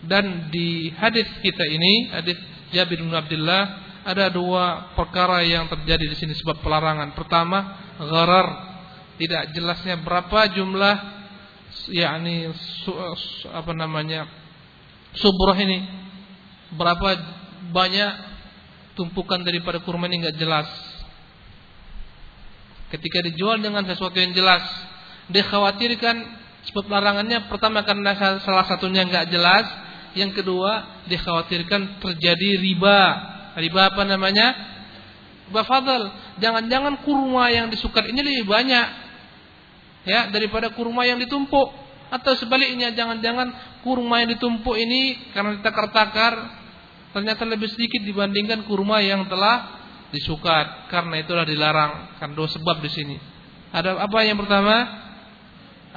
Dan 0.03 0.47
di 0.47 0.91
hadis 0.95 1.27
kita 1.43 1.63
ini, 1.67 2.11
hadis 2.11 2.39
Jabir 2.71 3.03
bin 3.03 3.11
Abdullah, 3.11 3.63
ada 4.03 4.27
dua 4.31 4.95
perkara 4.95 5.43
yang 5.43 5.67
terjadi 5.67 6.07
di 6.11 6.15
sini 6.15 6.35
sebab 6.35 6.59
pelarangan. 6.63 7.15
Pertama, 7.15 7.59
gharar, 7.99 8.47
tidak 9.19 9.51
jelasnya 9.55 9.99
berapa 9.99 10.51
jumlah 10.55 10.95
yakni 11.89 12.47
apa 13.49 13.71
namanya 13.73 14.29
subrah 15.17 15.57
ini 15.57 15.83
berapa 16.77 17.17
banyak 17.73 18.11
tumpukan 18.93 19.41
daripada 19.41 19.81
kurma 19.81 20.05
ini 20.09 20.25
nggak 20.25 20.37
jelas. 20.37 20.69
Ketika 22.93 23.25
dijual 23.25 23.57
dengan 23.57 23.81
sesuatu 23.89 24.13
yang 24.21 24.37
jelas, 24.37 24.61
dikhawatirkan 25.33 26.45
sebab 26.69 26.85
larangannya 26.93 27.49
pertama 27.49 27.81
karena 27.81 28.13
salah 28.45 28.69
satunya 28.69 29.01
nggak 29.01 29.33
jelas, 29.33 29.65
yang 30.13 30.29
kedua 30.29 31.01
dikhawatirkan 31.09 31.97
terjadi 31.97 32.61
riba. 32.61 32.99
Riba 33.57 33.81
apa 33.89 34.05
namanya? 34.05 34.47
Riba 35.49 35.65
fadl. 35.65 36.03
Jangan-jangan 36.37 37.01
kurma 37.01 37.49
yang 37.49 37.73
disukat 37.73 38.13
ini 38.13 38.21
lebih 38.21 38.45
banyak 38.45 38.87
ya 40.03 40.29
daripada 40.29 40.69
kurma 40.75 41.07
yang 41.07 41.17
ditumpuk 41.17 41.71
atau 42.13 42.33
sebaliknya 42.37 42.93
jangan-jangan 42.93 43.81
kurma 43.81 44.21
yang 44.21 44.37
ditumpuk 44.37 44.75
ini 44.77 45.31
karena 45.33 45.57
ditakar-takar 45.57 46.33
ternyata 47.15 47.47
lebih 47.47 47.71
sedikit 47.71 48.03
dibandingkan 48.03 48.67
kurma 48.67 48.99
yang 49.01 49.25
telah 49.31 49.82
disukat. 50.13 50.87
Karena 50.93 51.19
itulah 51.19 51.43
dilarang. 51.43 52.21
Kan 52.21 52.37
dua 52.37 52.45
sebab 52.45 52.79
di 52.79 52.89
sini. 52.93 53.17
Ada 53.73 53.97
apa 53.97 54.21
yang 54.21 54.37
pertama? 54.37 54.75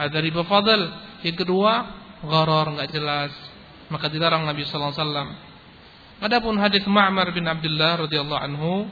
Ada 0.01 0.19
riba 0.25 0.43
fadl. 0.49 0.81
Yang 1.21 1.45
kedua, 1.45 1.73
gharar 2.25 2.73
enggak 2.73 2.91
jelas. 2.97 3.33
Maka 3.93 4.09
dilarang 4.09 4.49
Nabi 4.49 4.65
sallallahu 4.65 4.97
alaihi 4.97 5.05
wasallam. 5.05 5.29
Adapun 6.17 6.57
hadis 6.57 6.83
Ma'mar 6.89 7.29
bin 7.37 7.45
Abdullah 7.45 8.09
radhiyallahu 8.09 8.41
anhu 8.41 8.89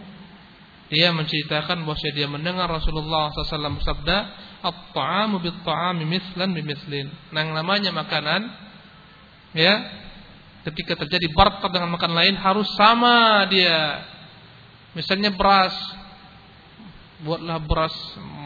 dia 0.93 1.09
menceritakan 1.17 1.89
bahwa 1.89 2.11
dia 2.13 2.29
mendengar 2.29 2.69
Rasulullah 2.69 3.33
SAW 3.33 3.81
bersabda, 3.81 4.17
"At-ta'amu 4.61 5.41
bit-ta'ami 5.41 6.05
mislan 6.05 6.53
bimislin." 6.53 7.09
Nah, 7.33 7.41
yang 7.41 7.57
namanya 7.57 7.91
makanan 7.91 8.53
ya, 9.57 9.75
ketika 10.69 11.01
terjadi 11.03 11.33
barter 11.33 11.73
dengan 11.73 11.97
makan 11.97 12.13
lain 12.13 12.35
harus 12.37 12.69
sama 12.77 13.49
dia. 13.49 14.13
Misalnya 14.95 15.35
beras, 15.35 15.75
buatlah 17.27 17.59
beras 17.63 17.95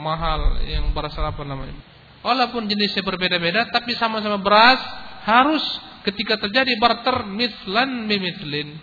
mahal 0.01 0.65
yang 0.65 0.97
beras 0.97 1.13
apa 1.21 1.45
namanya? 1.45 1.77
Walaupun 2.25 2.67
jenisnya 2.67 3.05
berbeda-beda, 3.05 3.69
tapi 3.69 3.95
sama-sama 3.95 4.41
beras 4.41 4.81
harus 5.29 5.63
ketika 6.09 6.41
terjadi 6.41 6.75
barter 6.81 7.29
mislan 7.29 8.09
bimislin. 8.09 8.81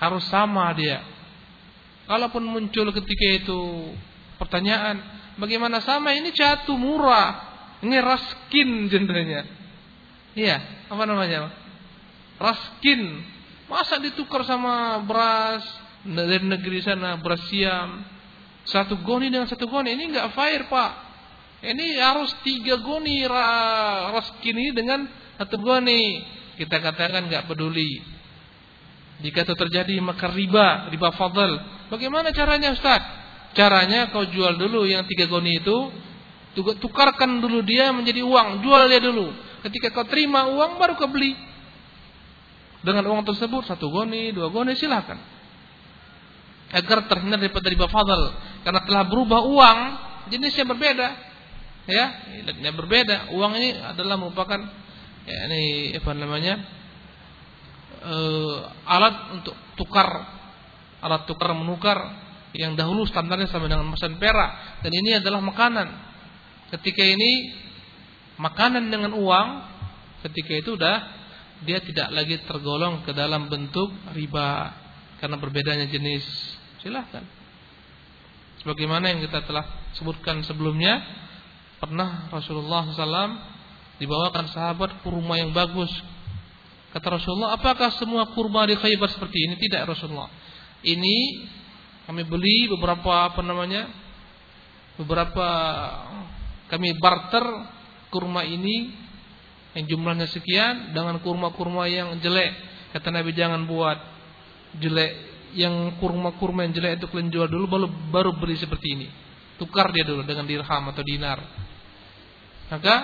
Harus 0.00 0.24
sama 0.32 0.72
dia. 0.72 1.04
Kalaupun 2.08 2.42
muncul 2.42 2.88
ketika 2.96 3.26
itu 3.44 3.60
pertanyaan, 4.40 4.98
bagaimana 5.36 5.84
sama 5.84 6.16
ini 6.16 6.32
jatuh 6.32 6.74
murah, 6.74 7.44
ini 7.84 8.00
raskin 8.00 8.88
jendernya. 8.88 9.44
Iya, 10.32 10.88
apa 10.88 11.04
namanya? 11.04 11.52
Raskin. 12.40 13.20
Masa 13.68 14.02
ditukar 14.02 14.42
sama 14.48 14.98
beras 15.06 15.62
dari 16.04 16.40
negeri 16.40 16.80
sana, 16.80 17.20
beras 17.20 17.44
siam. 17.52 18.04
Satu 18.64 19.00
goni 19.04 19.28
dengan 19.28 19.48
satu 19.48 19.68
goni. 19.68 19.96
Ini 19.96 20.12
enggak 20.12 20.32
fair, 20.36 20.68
Pak. 20.68 20.92
Ini 21.60 22.00
harus 22.00 22.32
tiga 22.40 22.80
goni 22.80 23.24
raskin 23.28 24.56
ini 24.56 24.72
dengan 24.72 25.04
satu 25.36 25.60
goni. 25.60 26.24
Kita 26.56 26.80
katakan 26.80 27.28
enggak 27.28 27.48
peduli. 27.48 28.00
Jika 29.20 29.44
itu 29.44 29.52
terjadi 29.52 30.00
maka 30.00 30.32
riba, 30.32 30.88
riba 30.88 31.12
fadl. 31.12 31.60
Bagaimana 31.92 32.32
caranya 32.32 32.72
Ustaz? 32.72 33.04
Caranya 33.52 34.08
kau 34.08 34.24
jual 34.24 34.56
dulu 34.56 34.88
yang 34.88 35.04
tiga 35.04 35.28
goni 35.28 35.60
itu. 35.60 35.78
Tukarkan 36.56 37.44
dulu 37.44 37.60
dia 37.60 37.92
menjadi 37.92 38.24
uang. 38.24 38.64
Jual 38.64 38.88
dia 38.88 39.00
dulu. 39.04 39.28
Ketika 39.60 39.92
kau 39.92 40.08
terima 40.08 40.48
uang 40.48 40.80
baru 40.80 40.96
kau 40.96 41.12
beli. 41.12 41.36
Dengan 42.80 43.04
uang 43.12 43.28
tersebut 43.28 43.68
satu 43.68 43.92
goni, 43.92 44.32
dua 44.32 44.48
goni 44.48 44.72
silakan. 44.72 45.20
Agar 46.70 47.10
terhindar 47.10 47.42
daripada 47.42 47.66
riba 47.66 47.90
fadl 47.90 48.30
karena 48.62 48.80
telah 48.86 49.02
berubah 49.10 49.42
uang 49.42 49.78
jenisnya 50.30 50.64
berbeda. 50.66 51.08
Ya, 51.90 52.06
yang 52.46 52.78
berbeda. 52.78 53.34
Uang 53.34 53.58
ini 53.58 53.74
adalah 53.74 54.14
merupakan 54.14 54.60
ya 55.26 55.38
ini 55.50 55.94
apa 55.98 56.10
namanya? 56.14 56.54
Uh, 58.00 58.64
alat 58.88 59.36
untuk 59.36 59.52
tukar 59.76 60.08
alat 61.04 61.28
tukar 61.28 61.52
menukar 61.52 61.98
yang 62.56 62.74
dahulu 62.74 63.04
standarnya 63.04 63.46
sama 63.46 63.70
dengan 63.70 63.86
mesin 63.88 64.16
perak 64.20 64.80
dan 64.84 64.92
ini 64.92 65.18
adalah 65.18 65.40
makanan. 65.42 65.88
Ketika 66.70 67.02
ini 67.02 67.50
makanan 68.38 68.90
dengan 68.94 69.18
uang, 69.18 69.48
ketika 70.26 70.52
itu 70.54 70.78
udah 70.78 70.96
dia 71.66 71.82
tidak 71.84 72.08
lagi 72.14 72.40
tergolong 72.48 73.04
ke 73.04 73.12
dalam 73.12 73.50
bentuk 73.52 73.90
riba 74.16 74.72
karena 75.20 75.36
berbedanya 75.36 75.86
jenis. 75.90 76.24
Silahkan. 76.80 77.24
Sebagaimana 78.60 79.08
yang 79.08 79.24
kita 79.24 79.40
telah 79.48 79.64
sebutkan 79.96 80.44
sebelumnya, 80.44 81.00
pernah 81.80 82.28
Rasulullah 82.28 82.84
SAW 82.92 83.32
dibawakan 83.96 84.52
sahabat 84.52 85.00
kurma 85.00 85.40
yang 85.40 85.56
bagus. 85.56 85.88
Kata 86.92 87.20
Rasulullah, 87.20 87.56
apakah 87.56 87.94
semua 87.96 88.28
kurma 88.36 88.68
di 88.68 88.76
Khaybar 88.76 89.08
seperti 89.08 89.48
ini? 89.48 89.54
Tidak 89.56 89.88
Rasulullah. 89.88 90.28
Ini 90.84 91.16
kami 92.04 92.26
beli 92.28 92.68
beberapa 92.68 93.32
apa 93.32 93.40
namanya? 93.40 93.88
Beberapa 95.00 95.46
kami 96.68 96.96
barter 97.00 97.44
kurma 98.12 98.44
ini 98.44 98.92
yang 99.78 99.86
jumlahnya 99.86 100.26
sekian 100.26 100.92
dengan 100.92 101.22
kurma-kurma 101.22 101.86
yang 101.86 102.18
jelek. 102.18 102.52
Kata 102.90 103.14
Nabi 103.14 103.30
jangan 103.32 103.64
buat 103.70 103.96
jelek 104.82 105.29
yang 105.54 105.98
kurma-kurma 105.98 106.66
yang 106.66 106.72
jelek 106.76 107.02
itu 107.02 107.06
kalian 107.10 107.28
jual 107.32 107.48
dulu 107.50 107.64
baru 107.66 107.86
baru 107.88 108.30
beli 108.38 108.56
seperti 108.58 108.86
ini. 108.94 109.08
Tukar 109.58 109.92
dia 109.92 110.06
dulu 110.06 110.24
dengan 110.24 110.48
dirham 110.48 110.84
atau 110.88 111.02
dinar. 111.04 111.38
Maka 112.70 112.94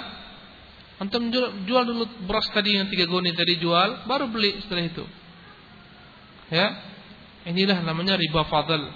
antum 1.02 1.28
jual, 1.28 1.66
jual 1.68 1.82
dulu 1.84 2.04
beras 2.24 2.48
tadi 2.54 2.78
yang 2.78 2.88
tiga 2.88 3.04
goni 3.10 3.34
tadi 3.34 3.60
jual, 3.60 4.08
baru 4.08 4.30
beli 4.30 4.62
setelah 4.64 4.86
itu. 4.86 5.04
Ya, 6.48 6.66
inilah 7.50 7.82
namanya 7.82 8.14
riba 8.14 8.46
fadl. 8.46 8.88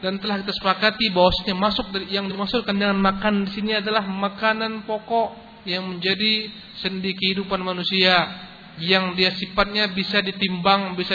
Dan 0.00 0.20
telah 0.20 0.44
kita 0.44 0.52
sepakati 0.52 1.08
bahwasanya 1.14 1.56
masuk 1.56 1.86
dari 1.88 2.12
yang 2.12 2.28
dimaksudkan 2.28 2.76
dengan 2.76 3.00
makan 3.00 3.48
di 3.48 3.50
sini 3.56 3.72
adalah 3.78 4.04
makanan 4.04 4.84
pokok 4.84 5.44
yang 5.64 5.88
menjadi 5.88 6.52
sendi 6.80 7.16
kehidupan 7.16 7.56
manusia 7.64 8.43
yang 8.82 9.14
dia 9.14 9.30
sifatnya 9.38 9.90
bisa 9.94 10.18
ditimbang, 10.18 10.98
bisa 10.98 11.14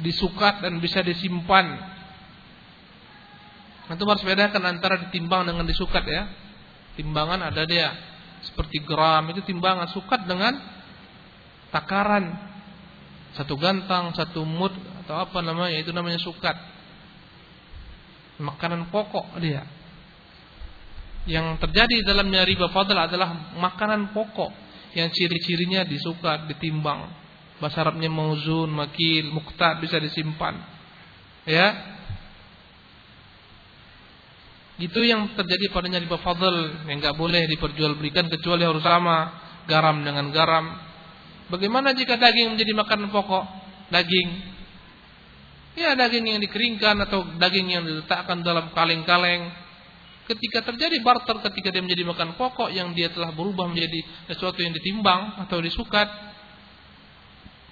disukat 0.00 0.60
dan 0.60 0.76
bisa 0.82 1.00
disimpan. 1.00 1.96
Itu 3.88 4.04
harus 4.04 4.20
bedakan 4.20 4.68
antara 4.68 5.00
ditimbang 5.08 5.48
dengan 5.48 5.64
disukat 5.64 6.04
ya. 6.04 6.28
Timbangan 7.00 7.48
ada 7.48 7.64
dia 7.64 7.88
seperti 8.44 8.84
gram 8.84 9.26
itu 9.32 9.42
timbangan 9.42 9.88
sukat 9.90 10.28
dengan 10.28 10.54
takaran 11.72 12.36
satu 13.32 13.54
gantang, 13.56 14.12
satu 14.12 14.42
mut 14.44 14.74
atau 15.04 15.24
apa 15.24 15.38
namanya 15.40 15.78
itu 15.80 15.94
namanya 15.94 16.20
sukat. 16.20 16.58
Makanan 18.38 18.92
pokok 18.92 19.40
dia 19.40 19.66
yang 21.28 21.60
terjadi 21.60 22.08
dalamnya 22.08 22.48
riba 22.48 22.72
fadl 22.72 22.96
adalah 22.96 23.52
makanan 23.60 24.16
pokok 24.16 24.48
yang 24.96 25.08
ciri-cirinya 25.12 25.84
disuka, 25.84 26.48
ditimbang. 26.48 27.10
Bahasa 27.58 27.82
Arabnya 27.82 28.06
mauzun, 28.06 28.70
makil, 28.70 29.34
muqtad 29.34 29.82
bisa 29.82 29.98
disimpan. 29.98 30.54
Ya. 31.44 31.98
Itu 34.78 35.02
yang 35.02 35.34
terjadi 35.34 35.74
padanya 35.74 35.98
riba 35.98 36.22
fadl 36.22 36.86
yang 36.86 37.02
enggak 37.02 37.18
boleh 37.18 37.50
diperjualbelikan 37.50 38.30
kecuali 38.30 38.62
harus 38.62 38.84
sama 38.86 39.34
garam 39.66 40.06
dengan 40.06 40.30
garam. 40.30 40.70
Bagaimana 41.50 41.96
jika 41.98 42.14
daging 42.14 42.54
menjadi 42.54 42.72
makanan 42.78 43.10
pokok? 43.10 43.44
Daging 43.90 44.58
Ya 45.78 45.94
daging 45.94 46.26
yang 46.26 46.40
dikeringkan 46.42 46.98
atau 47.06 47.22
daging 47.38 47.70
yang 47.70 47.82
diletakkan 47.86 48.42
dalam 48.42 48.74
kaleng-kaleng 48.74 49.46
ketika 50.28 50.60
terjadi 50.68 51.00
barter 51.00 51.40
ketika 51.50 51.72
dia 51.72 51.80
menjadi 51.80 52.04
makan 52.04 52.36
pokok 52.36 52.68
yang 52.68 52.92
dia 52.92 53.08
telah 53.08 53.32
berubah 53.32 53.64
menjadi 53.64 54.28
sesuatu 54.28 54.60
yang 54.60 54.76
ditimbang 54.76 55.40
atau 55.48 55.56
disukat 55.64 56.08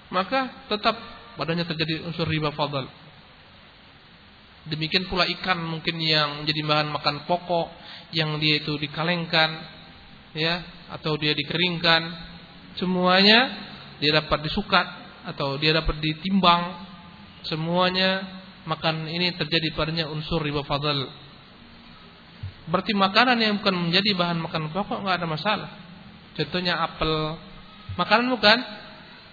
maka 0.09 0.67
tetap 0.73 0.97
badannya 1.37 1.69
terjadi 1.69 2.09
unsur 2.09 2.25
riba 2.25 2.55
fadl. 2.57 2.89
Demikian 4.67 5.07
pula 5.07 5.29
ikan 5.31 5.63
mungkin 5.63 6.01
yang 6.03 6.43
menjadi 6.43 6.61
bahan 6.67 6.89
makan 6.91 7.17
pokok 7.29 7.71
yang 8.11 8.35
dia 8.43 8.59
itu 8.59 8.75
dikalengkan 8.81 9.63
ya 10.35 10.65
atau 10.91 11.15
dia 11.15 11.37
dikeringkan 11.37 12.03
semuanya 12.81 13.53
dia 14.03 14.11
dapat 14.19 14.43
disukat 14.43 14.87
atau 15.27 15.55
dia 15.59 15.71
dapat 15.71 16.03
ditimbang 16.03 16.83
semuanya 17.47 18.27
makan 18.67 19.07
ini 19.07 19.39
terjadi 19.39 19.71
padanya 19.75 20.11
unsur 20.11 20.43
riba 20.43 20.67
fadl 20.67 21.07
Berarti 22.67 22.93
makanan 22.99 23.39
yang 23.39 23.63
bukan 23.63 23.75
menjadi 23.79 24.11
bahan 24.19 24.43
makanan 24.43 24.75
pokok 24.75 25.07
nggak 25.07 25.23
ada 25.23 25.29
masalah. 25.31 25.71
Contohnya 26.35 26.83
apel, 26.83 27.39
makanan 27.95 28.27
bukan? 28.35 28.59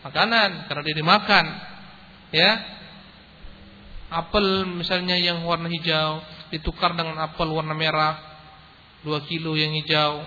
Makanan 0.06 0.70
karena 0.70 0.82
dia 0.86 0.96
dimakan. 0.96 1.46
Ya. 2.30 2.52
Apel 4.14 4.70
misalnya 4.70 5.18
yang 5.18 5.42
warna 5.42 5.66
hijau 5.68 6.22
ditukar 6.54 6.94
dengan 6.94 7.18
apel 7.20 7.50
warna 7.50 7.74
merah. 7.74 8.32
2 9.04 9.12
kilo 9.28 9.60
yang 9.60 9.76
hijau, 9.76 10.24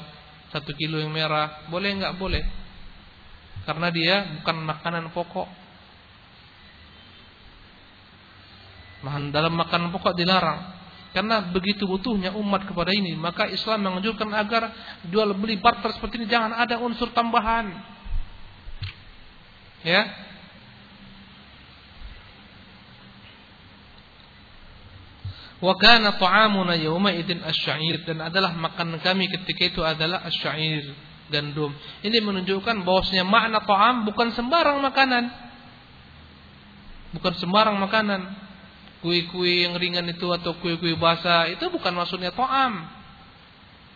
1 0.53 0.61
kilo 0.77 1.01
yang 1.01 1.09
merah. 1.09 1.65
Boleh 1.73 1.97
nggak 1.97 2.19
boleh? 2.21 2.45
Karena 3.65 3.89
dia 3.89 4.37
bukan 4.43 4.57
makanan 4.67 5.15
pokok. 5.17 5.49
Dalam 9.33 9.55
makanan 9.57 9.95
pokok 9.95 10.13
dilarang. 10.13 10.76
Karena 11.15 11.41
begitu 11.49 11.89
butuhnya 11.89 12.37
umat 12.37 12.69
kepada 12.69 12.93
ini, 12.93 13.17
maka 13.17 13.49
Islam 13.49 13.89
menganjurkan 13.89 14.29
agar 14.37 14.69
jual 15.09 15.33
beli 15.33 15.57
barter 15.57 15.95
seperti 15.97 16.21
ini 16.21 16.27
jangan 16.29 16.53
ada 16.53 16.77
unsur 16.77 17.09
tambahan. 17.17 17.73
Ya. 19.81 20.03
Wa 25.57 25.73
kana 25.81 26.21
ta'amuna 26.21 26.77
yawma 26.77 27.17
idzin 27.17 27.41
asy 27.41 27.97
dan 28.05 28.21
adalah 28.21 28.53
makan 28.53 29.01
kami 29.01 29.33
ketika 29.33 29.63
itu 29.73 29.81
adalah 29.81 30.21
asy 30.29 30.85
gandum. 31.33 31.73
Ini 32.05 32.21
menunjukkan 32.21 32.85
bahwasanya 32.85 33.25
makna 33.25 33.65
ta'am 33.65 34.05
bukan 34.05 34.37
sembarang 34.37 34.85
makanan. 34.85 35.25
Bukan 37.17 37.33
sembarang 37.41 37.81
makanan 37.81 38.46
kue-kue 39.07 39.63
yang 39.63 39.79
ringan 39.79 40.11
itu 40.11 40.27
atau 40.35 40.59
kue-kue 40.59 40.99
basah 40.99 41.47
itu 41.47 41.63
bukan 41.71 41.95
maksudnya 41.95 42.35
to'am. 42.35 42.83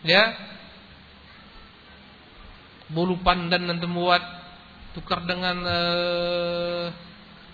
Ya. 0.07 0.31
Bulu 2.87 3.19
pandan 3.19 3.67
dan 3.67 3.83
temuat 3.83 4.23
tukar 4.95 5.27
dengan 5.27 5.67
uh, 5.67 6.95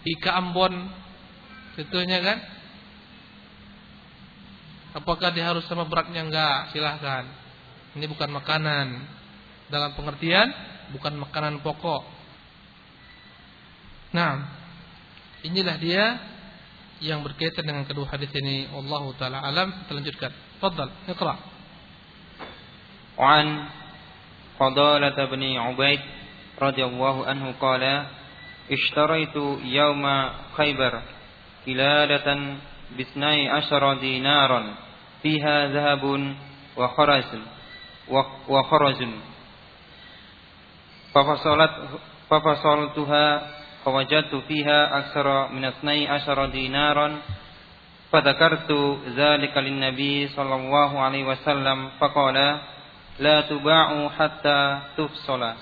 ika 0.05 0.37
ambon. 0.37 0.85
Contohnya 1.73 2.21
kan? 2.21 2.37
Apakah 5.01 5.33
dia 5.33 5.49
harus 5.49 5.65
sama 5.65 5.89
beratnya 5.89 6.29
enggak? 6.29 6.77
Silahkan. 6.77 7.25
Ini 7.97 8.05
bukan 8.05 8.29
makanan. 8.37 9.01
Dalam 9.73 9.97
pengertian 9.97 10.53
bukan 10.93 11.17
makanan 11.17 11.65
pokok. 11.65 12.05
Nah, 14.13 14.45
inilah 15.41 15.77
dia 15.81 16.36
yang 17.01 17.21
berkaitan 17.21 17.65
dengan 17.65 17.85
kedua 17.85 18.09
hadis 18.09 18.29
ini 18.33 18.69
Allah 18.73 19.03
taala 19.17 19.37
alam. 19.45 19.69
Kita 19.85 19.93
lanjutkan. 19.93 20.31
Fadal 20.57 20.89
iqra. 21.05 21.35
An 23.17 23.47
Qadalah 24.57 25.13
bin 25.29 25.41
Ubaid 25.53 26.01
radhiyallahu 26.57 27.29
anhu 27.29 27.53
qala 27.61 28.09
ishtaraitu 28.65 29.61
yawma 29.69 30.49
Khaybar 30.57 31.05
kiladatan 31.61 32.57
bisnai 32.97 33.45
asyara 33.61 34.01
dinaran 34.01 34.73
fiha 35.21 35.69
zahabun 35.69 36.33
wa 36.73 36.89
kharazun 36.97 37.43
wa 38.09 38.61
kharazun 38.65 39.13
fafasalat 41.13 41.73
fafasaltuha 42.25 43.25
فوجدت 43.87 44.35
فيها 44.47 44.99
أكثر 44.99 45.47
من 45.51 45.65
اثني 45.65 46.07
عشر 46.07 46.45
دينارا 46.45 47.17
فذكرت 48.11 48.71
ذلك 49.15 49.57
للنبي 49.57 50.27
صلى 50.27 50.55
الله 50.55 50.99
عليه 50.99 51.23
وسلم 51.23 51.89
فقال 51.99 52.59
لا 53.19 53.41
تباع 53.41 54.09
حتى 54.09 54.79
تفصل. 54.97 55.53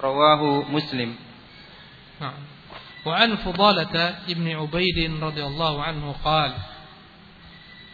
رواه 0.00 0.70
مسلم. 0.70 1.16
نعم. 2.20 2.40
وعن 3.06 3.36
فضالة 3.36 4.16
ابن 4.28 4.56
عبيد 4.56 5.22
رضي 5.22 5.44
الله 5.44 5.82
عنه 5.82 6.14
قال 6.24 6.52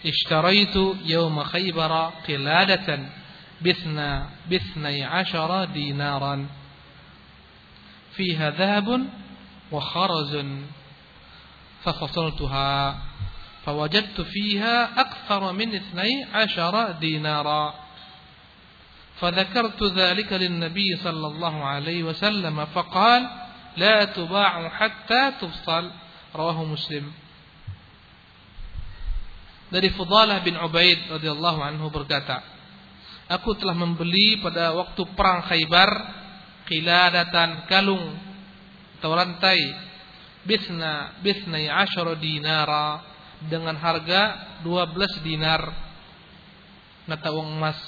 اشتريت 0.07 0.76
يوم 1.05 1.44
خيبر 1.44 2.11
قلادة 2.28 2.98
باثنى 3.61 4.22
باثني 4.50 5.05
عشر 5.05 5.64
دينارا. 5.64 6.46
فيها 8.16 8.50
ذهب 8.50 9.07
وخرز 9.72 10.46
ففصلتها 11.85 12.98
فوجدت 13.64 14.20
فيها 14.20 15.00
أكثر 15.00 15.52
من 15.52 15.74
اثني 15.74 16.24
عشر 16.35 16.90
دينارا 16.92 17.74
فذكرت 19.20 19.82
ذلك 19.82 20.32
للنبي 20.32 20.96
صلى 20.96 21.26
الله 21.26 21.64
عليه 21.64 22.02
وسلم 22.02 22.66
فقال 22.66 23.30
لا 23.76 24.04
تباع 24.04 24.68
حتى 24.68 25.32
تفصل 25.40 25.90
رواه 26.35 26.64
مسلم 26.64 27.12
dari 29.72 29.88
Fudalah 29.96 30.44
bin 30.44 30.52
Ubaid 30.52 31.08
radhiyallahu 31.08 31.64
anhu 31.64 31.88
berkata 31.88 32.44
Aku 33.32 33.56
telah 33.56 33.72
membeli 33.72 34.37
pada 34.44 34.76
waktu 34.76 35.00
perang 35.16 35.48
Khaybar 35.48 35.88
qiladatan 36.68 37.64
kalung 37.64 38.32
atau 39.03 39.11
rantai 39.11 39.59
bisna 40.47 41.19
bisnai 41.19 41.67
asyara 41.67 42.15
dinara 42.15 43.03
dengan 43.51 43.75
harga 43.75 44.55
12 44.62 45.27
dinar 45.27 45.59
mata 47.11 47.35
uang 47.35 47.59
emas 47.59 47.79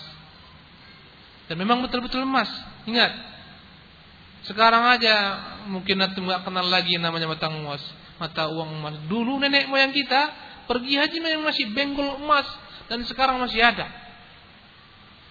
dan 1.46 1.54
memang 1.54 1.86
betul-betul 1.86 2.26
emas 2.26 2.50
ingat 2.90 3.14
sekarang 4.44 4.84
aja 4.92 5.14
mungkin 5.72 5.96
nanti 5.96 6.20
nggak 6.20 6.44
kenal 6.44 6.68
lagi 6.68 7.00
namanya 7.00 7.32
mata 7.32 7.48
emas, 7.48 7.80
mata 8.20 8.44
uang 8.52 8.76
emas. 8.76 8.94
Dulu 9.08 9.40
nenek 9.40 9.72
moyang 9.72 9.88
kita 9.96 10.20
pergi 10.68 11.00
haji 11.00 11.16
memang 11.20 11.48
masih 11.48 11.72
benggol 11.72 12.20
emas 12.20 12.44
dan 12.84 13.00
sekarang 13.08 13.40
masih 13.40 13.64
ada. 13.64 13.88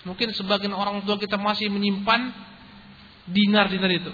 Mungkin 0.10 0.34
sebagian 0.34 0.74
orang 0.74 1.06
tua 1.06 1.22
kita 1.22 1.38
masih 1.38 1.70
menyimpan 1.70 2.34
dinar-dinar 3.30 3.94
itu. 3.94 4.12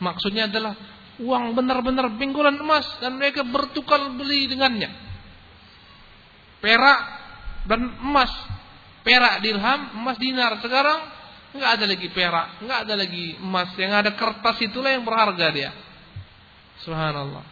Maksudnya 0.00 0.48
adalah 0.48 0.72
uang 1.20 1.52
benar-benar 1.52 2.08
benggolan 2.16 2.56
emas 2.60 2.86
dan 2.98 3.20
mereka 3.20 3.44
bertukar 3.44 4.00
beli 4.16 4.48
dengannya. 4.48 4.88
Perak 6.60 7.00
dan 7.68 8.00
emas. 8.00 8.32
Perak 9.00 9.40
dirham, 9.40 9.96
emas 9.96 10.16
dinar. 10.20 10.60
Sekarang 10.60 11.20
Enggak 11.50 11.82
ada 11.82 11.84
lagi 11.90 12.08
perak, 12.14 12.62
enggak 12.62 12.80
ada 12.86 12.94
lagi 12.94 13.34
emas, 13.42 13.74
yang 13.74 13.90
ada 13.90 14.14
kertas 14.14 14.56
itulah 14.62 14.94
yang 14.94 15.02
berharga 15.02 15.46
dia. 15.50 15.70
Subhanallah. 16.86 17.42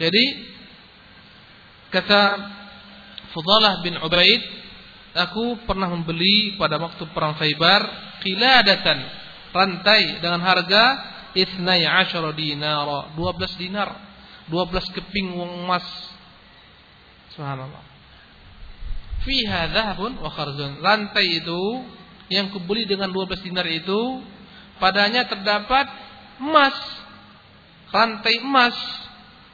Jadi 0.00 0.24
kata 1.92 2.22
Fudalah 3.36 3.84
bin 3.84 4.00
Ubaid, 4.00 4.42
aku 5.12 5.68
pernah 5.68 5.92
membeli 5.92 6.56
pada 6.56 6.80
waktu 6.80 7.04
perang 7.12 7.36
Khaybar 7.36 7.80
qiladatan, 8.24 8.98
rantai 9.52 10.16
dengan 10.24 10.40
harga 10.40 10.84
ithnai 11.34 11.84
asyara 11.84 12.32
dinar, 12.36 13.12
12 13.16 13.60
dinar, 13.60 13.88
12 14.48 14.96
keping 14.96 15.36
uang 15.36 15.64
emas. 15.64 15.86
Subhanallah 17.32 17.92
fiha 19.22 19.70
dhahabun 19.70 20.18
wa 20.18 20.30
kharzun. 20.30 20.82
Lantai 20.82 21.42
itu 21.42 21.62
yang 22.30 22.50
kubeli 22.50 22.86
dengan 22.86 23.10
12 23.10 23.42
dinar 23.42 23.66
itu 23.66 24.22
padanya 24.82 25.26
terdapat 25.26 25.86
emas. 26.42 26.76
Rantai 27.92 28.34
emas 28.42 28.76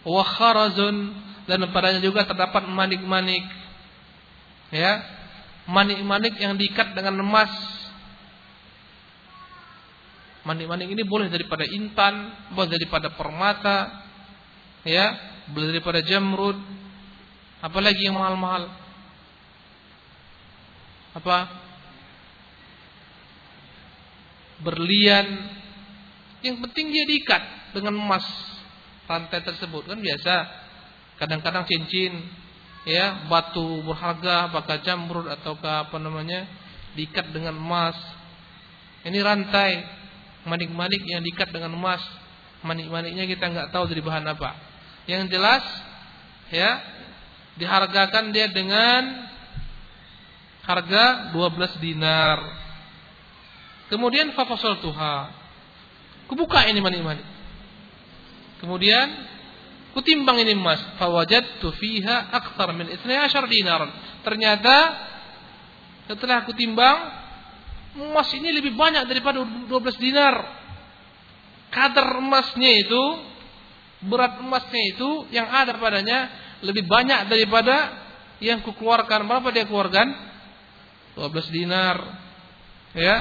wa 0.07 0.25
kharazun 0.25 1.13
dan 1.49 1.65
padanya 1.73 2.01
juga 2.01 2.25
terdapat 2.25 2.65
manik-manik. 2.69 3.45
Ya. 4.73 5.05
Manik-manik 5.69 6.41
yang 6.41 6.57
diikat 6.57 6.97
dengan 6.97 7.21
emas. 7.21 7.51
Manik-manik 10.49 10.89
ini 10.89 11.05
boleh 11.05 11.29
daripada 11.29 11.69
intan, 11.69 12.33
boleh 12.57 12.73
daripada 12.73 13.13
permata, 13.13 14.01
ya, 14.81 15.13
boleh 15.53 15.77
daripada 15.77 16.01
jamrud, 16.01 16.57
apalagi 17.61 18.09
yang 18.09 18.17
mahal-mahal? 18.17 18.73
Apa? 21.13 21.39
Berlian. 24.65 25.53
Yang 26.41 26.57
penting 26.65 26.97
dia 26.97 27.05
diikat 27.05 27.43
dengan 27.77 28.01
emas 28.01 28.25
rantai 29.05 29.45
tersebut. 29.45 29.85
Kan 29.85 30.01
biasa 30.01 30.35
kadang-kadang 31.21 31.69
cincin 31.69 32.25
ya 32.87 33.27
batu 33.27 33.83
berharga 33.83 34.49
apakah 34.49 34.81
jamrud 34.81 35.27
ataukah 35.27 35.91
apa 35.91 35.97
namanya 36.01 36.49
diikat 36.95 37.35
dengan 37.37 37.59
emas. 37.59 37.99
Ini 39.03 39.19
rantai 39.21 39.98
manik-manik 40.49 41.05
yang 41.05 41.21
diikat 41.21 41.53
dengan 41.53 41.77
emas 41.77 42.01
manik-maniknya 42.65 43.29
kita 43.29 43.45
nggak 43.53 43.69
tahu 43.71 43.87
dari 43.87 44.03
bahan 44.03 44.25
apa 44.27 44.57
yang 45.07 45.29
jelas 45.31 45.63
ya 46.51 46.81
dihargakan 47.59 48.31
dia 48.31 48.49
dengan 48.49 49.29
harga 50.69 51.35
12 51.35 51.81
dinar. 51.81 52.39
Kemudian 53.89 54.37
fafasol 54.37 54.85
tuha. 54.85 55.33
Kubuka 56.29 56.69
ini 56.69 56.79
mani-mani. 56.85 57.25
Kemudian 58.61 59.09
kutimbang 59.97 60.45
ini 60.45 60.53
emas. 60.53 60.79
Fawajadtu 61.01 61.73
fiha 61.73 62.29
akthar 62.31 62.77
min 62.77 62.93
12 62.93 63.49
dinar. 63.49 63.89
Ternyata 64.23 64.77
setelah 66.05 66.45
kutimbang 66.45 67.18
emas 67.97 68.29
ini 68.37 68.53
lebih 68.53 68.77
banyak 68.77 69.09
daripada 69.09 69.41
12 69.45 69.69
dinar. 70.03 70.35
Kadar 71.69 72.21
emasnya 72.21 72.71
itu 72.85 73.03
berat 74.09 74.41
emasnya 74.41 74.83
itu 74.97 75.29
yang 75.33 75.49
ada 75.49 75.77
padanya 75.77 76.29
lebih 76.65 76.85
banyak 76.85 77.29
daripada 77.29 77.93
yang 78.41 78.61
kukeluarkan. 78.65 79.25
Berapa 79.25 79.49
dia 79.53 79.65
keluarkan? 79.65 80.29
12 81.19 81.51
dinar 81.51 81.99
ya 82.95 83.17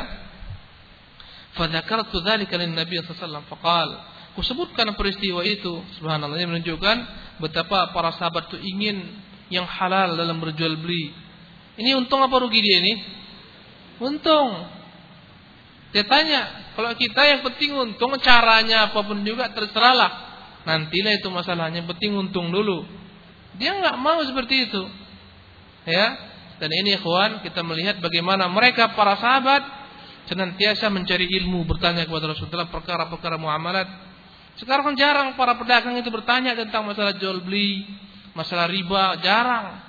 fadzakartu 1.58 2.21
dzalika 2.21 2.56
lin 2.62 2.77
nabiy 2.77 3.01
sallallahu 3.01 3.58
alaihi 3.58 3.97
kusebutkan 4.38 4.93
peristiwa 4.93 5.41
itu 5.41 5.82
subhanallah 5.97 6.38
ini 6.38 6.45
menunjukkan 6.45 6.97
betapa 7.41 7.89
para 7.89 8.13
sahabat 8.13 8.53
itu 8.53 8.62
ingin 8.62 9.01
yang 9.49 9.65
halal 9.65 10.13
dalam 10.13 10.38
berjual 10.38 10.77
beli 10.77 11.10
ini 11.82 11.97
untung 11.97 12.21
apa 12.21 12.38
rugi 12.38 12.62
dia 12.62 12.77
ini 12.86 12.93
untung 14.01 14.67
dia 15.95 16.03
tanya 16.03 16.73
kalau 16.75 16.93
kita 16.93 17.21
yang 17.25 17.41
penting 17.47 17.73
untung 17.73 18.13
caranya 18.19 18.91
apa 18.91 18.99
pun 19.01 19.23
juga 19.23 19.49
terserahlah 19.55 20.12
nantilah 20.67 21.13
itu 21.15 21.27
masalahnya 21.31 21.86
penting 21.88 22.13
untung 22.17 22.51
dulu 22.51 22.83
dia 23.57 23.73
nggak 23.77 23.97
mau 23.97 24.19
seperti 24.21 24.69
itu 24.69 24.83
ya 25.88 26.07
dan 26.57 26.69
ini 26.73 26.97
ikhwan 26.97 27.45
kita 27.45 27.62
melihat 27.62 28.01
bagaimana 28.01 28.49
mereka 28.49 28.93
para 28.97 29.17
sahabat 29.17 29.77
senantiasa 30.27 30.91
mencari 30.91 31.25
ilmu, 31.41 31.63
bertanya 31.63 32.03
kepada 32.03 32.36
Rasulullah 32.36 32.69
perkara-perkara 32.69 33.39
muamalat. 33.39 33.88
Sekarang 34.60 34.93
jarang 34.99 35.39
para 35.39 35.55
pedagang 35.55 35.95
itu 35.95 36.12
bertanya 36.12 36.53
tentang 36.53 36.83
masalah 36.83 37.15
jual 37.15 37.39
beli, 37.41 37.88
masalah 38.36 38.67
riba, 38.67 39.21
jarang. 39.23 39.79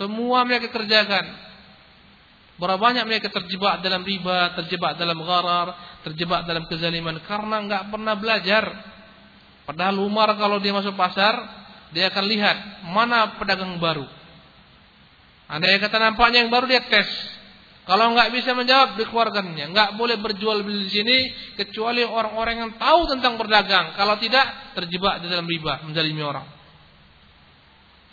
Semua 0.00 0.42
mereka 0.48 0.72
kerjakan. 0.72 1.51
Berapa 2.60 2.78
banyak 2.78 3.04
mereka 3.08 3.32
terjebak 3.32 3.80
dalam 3.80 4.04
riba, 4.04 4.52
terjebak 4.60 5.00
dalam 5.00 5.18
gharar, 5.24 5.98
terjebak 6.04 6.44
dalam 6.44 6.68
kezaliman 6.68 7.18
karena 7.24 7.56
enggak 7.64 7.82
pernah 7.88 8.14
belajar. 8.14 8.64
Padahal 9.64 9.96
Umar 10.02 10.36
kalau 10.36 10.60
dia 10.60 10.74
masuk 10.74 10.92
pasar, 10.92 11.32
dia 11.96 12.12
akan 12.12 12.24
lihat 12.28 12.56
mana 12.92 13.38
pedagang 13.40 13.78
baru. 13.80 14.04
Anda 15.52 15.68
yang 15.68 15.80
kata 15.84 15.96
nampaknya 16.00 16.44
yang 16.44 16.52
baru 16.52 16.64
dia 16.68 16.82
tes. 16.88 17.08
Kalau 17.82 18.14
nggak 18.14 18.30
bisa 18.30 18.54
menjawab, 18.54 18.94
dikeluarkannya. 18.94 19.74
Nggak 19.74 19.98
boleh 19.98 20.16
berjual 20.22 20.62
beli 20.62 20.86
di 20.86 20.90
sini 21.02 21.16
kecuali 21.58 22.06
orang-orang 22.06 22.54
yang 22.62 22.72
tahu 22.78 23.10
tentang 23.10 23.34
berdagang. 23.34 23.98
Kalau 23.98 24.14
tidak, 24.22 24.72
terjebak 24.78 25.18
di 25.18 25.26
dalam 25.26 25.50
riba, 25.50 25.82
menjalimi 25.82 26.22
orang. 26.22 26.46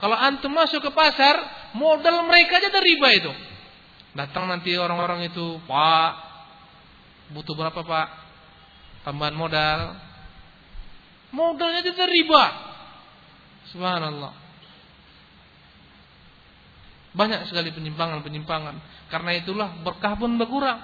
Kalau 0.02 0.17
antum 0.17 0.56
masuk 0.58 0.82
ke 0.82 0.91
pasar, 0.95 1.69
modal 1.78 2.25
mereka 2.25 2.58
aja 2.58 2.73
dari 2.73 2.97
riba 2.97 3.10
itu. 3.13 3.32
Datang 4.17 4.50
nanti 4.50 4.74
orang-orang 4.74 5.30
itu, 5.30 5.62
Pak, 5.69 6.12
butuh 7.34 7.54
berapa 7.54 7.82
Pak? 7.86 8.08
Tambahan 9.06 9.38
modal. 9.38 9.80
Modalnya 11.30 11.86
dari 11.86 12.26
riba. 12.26 12.45
Subhanallah. 13.69 14.34
Banyak 17.13 17.50
sekali 17.50 17.69
penyimpangan-penyimpangan. 17.69 18.76
Karena 19.13 19.32
itulah 19.38 19.78
berkah 19.86 20.17
pun 20.17 20.38
berkurang. 20.41 20.82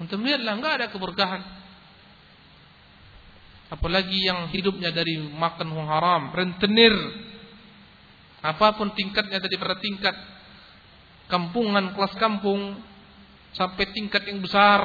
Untuk 0.00 0.20
melihatlah 0.20 0.54
enggak 0.60 0.74
ada 0.80 0.86
keberkahan. 0.92 1.42
Apalagi 3.72 4.20
yang 4.20 4.52
hidupnya 4.52 4.92
dari 4.92 5.16
makan 5.16 5.72
haram, 5.88 6.22
rentenir. 6.36 6.92
Apa 8.44 8.76
pun 8.76 8.92
tingkatnya 8.92 9.40
tadi 9.40 9.56
pada 9.56 9.80
tingkat 9.80 10.12
kampungan, 11.28 11.94
kelas 11.96 12.14
kampung 12.20 12.78
sampai 13.54 13.90
tingkat 13.94 14.26
yang 14.28 14.42
besar, 14.42 14.80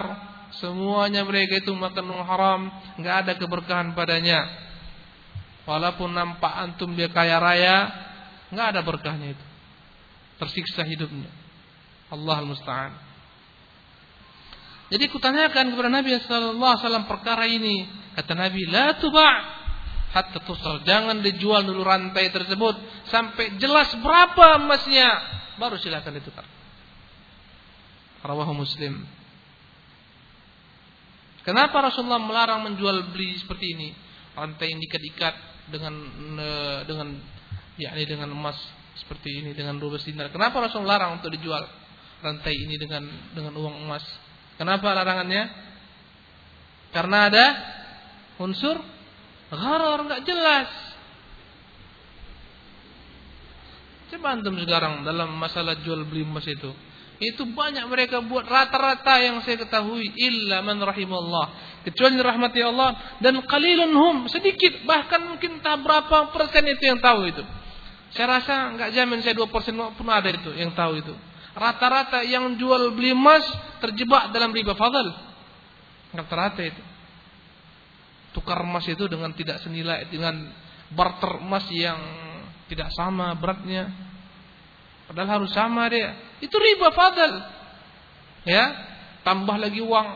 semuanya 0.62 1.25
mereka 1.25 1.60
itu 1.60 1.73
makan 1.73 2.06
haram, 2.25 2.62
enggak 2.99 3.15
ada 3.25 3.34
keberkahan 3.36 3.93
padanya. 3.97 4.45
Walaupun 5.65 6.13
nampak 6.15 6.49
antum 6.49 6.97
dia 6.97 7.12
kaya 7.12 7.38
raya, 7.38 7.78
enggak 8.49 8.67
ada 8.78 8.82
berkahnya 8.82 9.38
itu 9.38 9.45
tersiksa 10.39 10.88
hidupnya. 10.88 11.28
Allah 12.10 12.41
musta'an. 12.47 12.95
Jadi 14.89 15.06
kutanyakan 15.13 15.75
kepada 15.75 15.89
Nabi 15.91 16.17
sallallahu 16.17 16.73
alaihi 16.73 16.82
wasallam 16.82 17.06
perkara 17.06 17.45
ini. 17.45 17.86
Kata 18.17 18.34
Nabi, 18.34 18.65
"La 18.65 18.97
tuba' 18.97 19.36
hatta 20.10 20.41
tusal." 20.41 20.82
Jangan 20.82 21.21
dijual 21.21 21.62
dulu 21.62 21.86
rantai 21.86 22.34
tersebut 22.34 23.06
sampai 23.13 23.62
jelas 23.62 23.93
berapa 24.02 24.58
emasnya, 24.58 25.10
baru 25.60 25.76
silakan 25.76 26.17
ditukar. 26.17 26.48
Rawahu 28.24 28.56
Muslim. 28.56 29.04
Kenapa 31.43 31.84
Rasulullah 31.84 32.19
melarang 32.19 32.63
menjual 32.67 33.12
beli 33.12 33.36
seperti 33.39 33.76
ini? 33.76 33.89
Rantai 34.36 34.72
yang 34.72 34.80
diikat-ikat 34.80 35.36
dengan 35.72 35.93
eh, 36.39 36.80
dengan 36.88 37.08
yakni 37.80 38.04
dengan 38.08 38.30
emas 38.36 38.60
seperti 39.00 39.39
ini 39.39 39.56
dengan 39.56 39.80
12 39.80 40.04
dinar. 40.12 40.28
Kenapa 40.30 40.60
Rasul 40.60 40.84
larang 40.84 41.19
untuk 41.19 41.32
dijual 41.32 41.63
rantai 42.19 42.52
ini 42.52 42.76
dengan 42.76 43.08
dengan 43.32 43.56
uang 43.56 43.88
emas? 43.88 44.04
Kenapa 44.60 44.91
larangannya? 44.91 45.48
Karena 46.91 47.32
ada 47.32 47.45
unsur 48.43 48.76
gharar 49.50 50.04
nggak 50.04 50.22
jelas. 50.28 50.69
Coba 54.10 54.34
antum 54.34 54.58
sekarang 54.58 55.06
dalam 55.06 55.38
masalah 55.38 55.78
jual 55.86 56.02
beli 56.10 56.26
emas 56.26 56.45
itu. 56.50 56.74
Itu 57.19 57.45
banyak 57.52 57.84
mereka 57.91 58.24
buat 58.24 58.48
rata-rata 58.48 59.19
yang 59.19 59.43
saya 59.43 59.60
ketahui 59.60 60.08
illa 60.15 60.63
man 60.63 60.80
rahimallah. 60.80 61.78
Kecuali 61.84 62.15
rahmati 62.15 62.63
Allah 62.63 63.19
dan 63.19 63.43
qalilun 63.43 63.91
hum 63.91 64.17
sedikit 64.32 64.88
bahkan 64.88 65.28
mungkin 65.28 65.60
tak 65.60 65.84
berapa 65.84 66.32
persen 66.32 66.63
itu 66.65 66.89
yang 66.89 66.98
tahu 67.04 67.28
itu. 67.28 67.43
Saya 68.15 68.39
rasa 68.39 68.74
nggak 68.74 68.89
jamin 68.95 69.19
saya 69.22 69.36
2% 69.38 69.45
pun 70.00 70.08
ada 70.10 70.30
itu 70.32 70.50
yang 70.56 70.72
tahu 70.74 71.04
itu. 71.04 71.13
Rata-rata 71.54 72.24
yang 72.24 72.56
jual 72.56 72.95
beli 72.95 73.12
emas 73.12 73.43
terjebak 73.84 74.32
dalam 74.32 74.56
riba 74.56 74.74
fadl. 74.74 75.12
Rata-rata 76.15 76.63
itu. 76.65 76.82
Tukar 78.32 78.63
emas 78.63 78.88
itu 78.88 79.06
dengan 79.12 79.36
tidak 79.36 79.60
senilai 79.60 80.08
dengan 80.08 80.39
barter 80.95 81.43
emas 81.43 81.67
yang 81.69 82.00
tidak 82.69 82.93
sama 82.93 83.34
beratnya. 83.34 83.89
Padahal 85.10 85.41
harus 85.41 85.51
sama 85.58 85.89
dia. 85.89 86.13
Itu 86.38 86.53
riba 86.53 86.93
fadl. 86.93 87.34
Ya, 88.45 88.65
tambah 89.25 89.58
lagi 89.58 89.82
uang. 89.82 90.08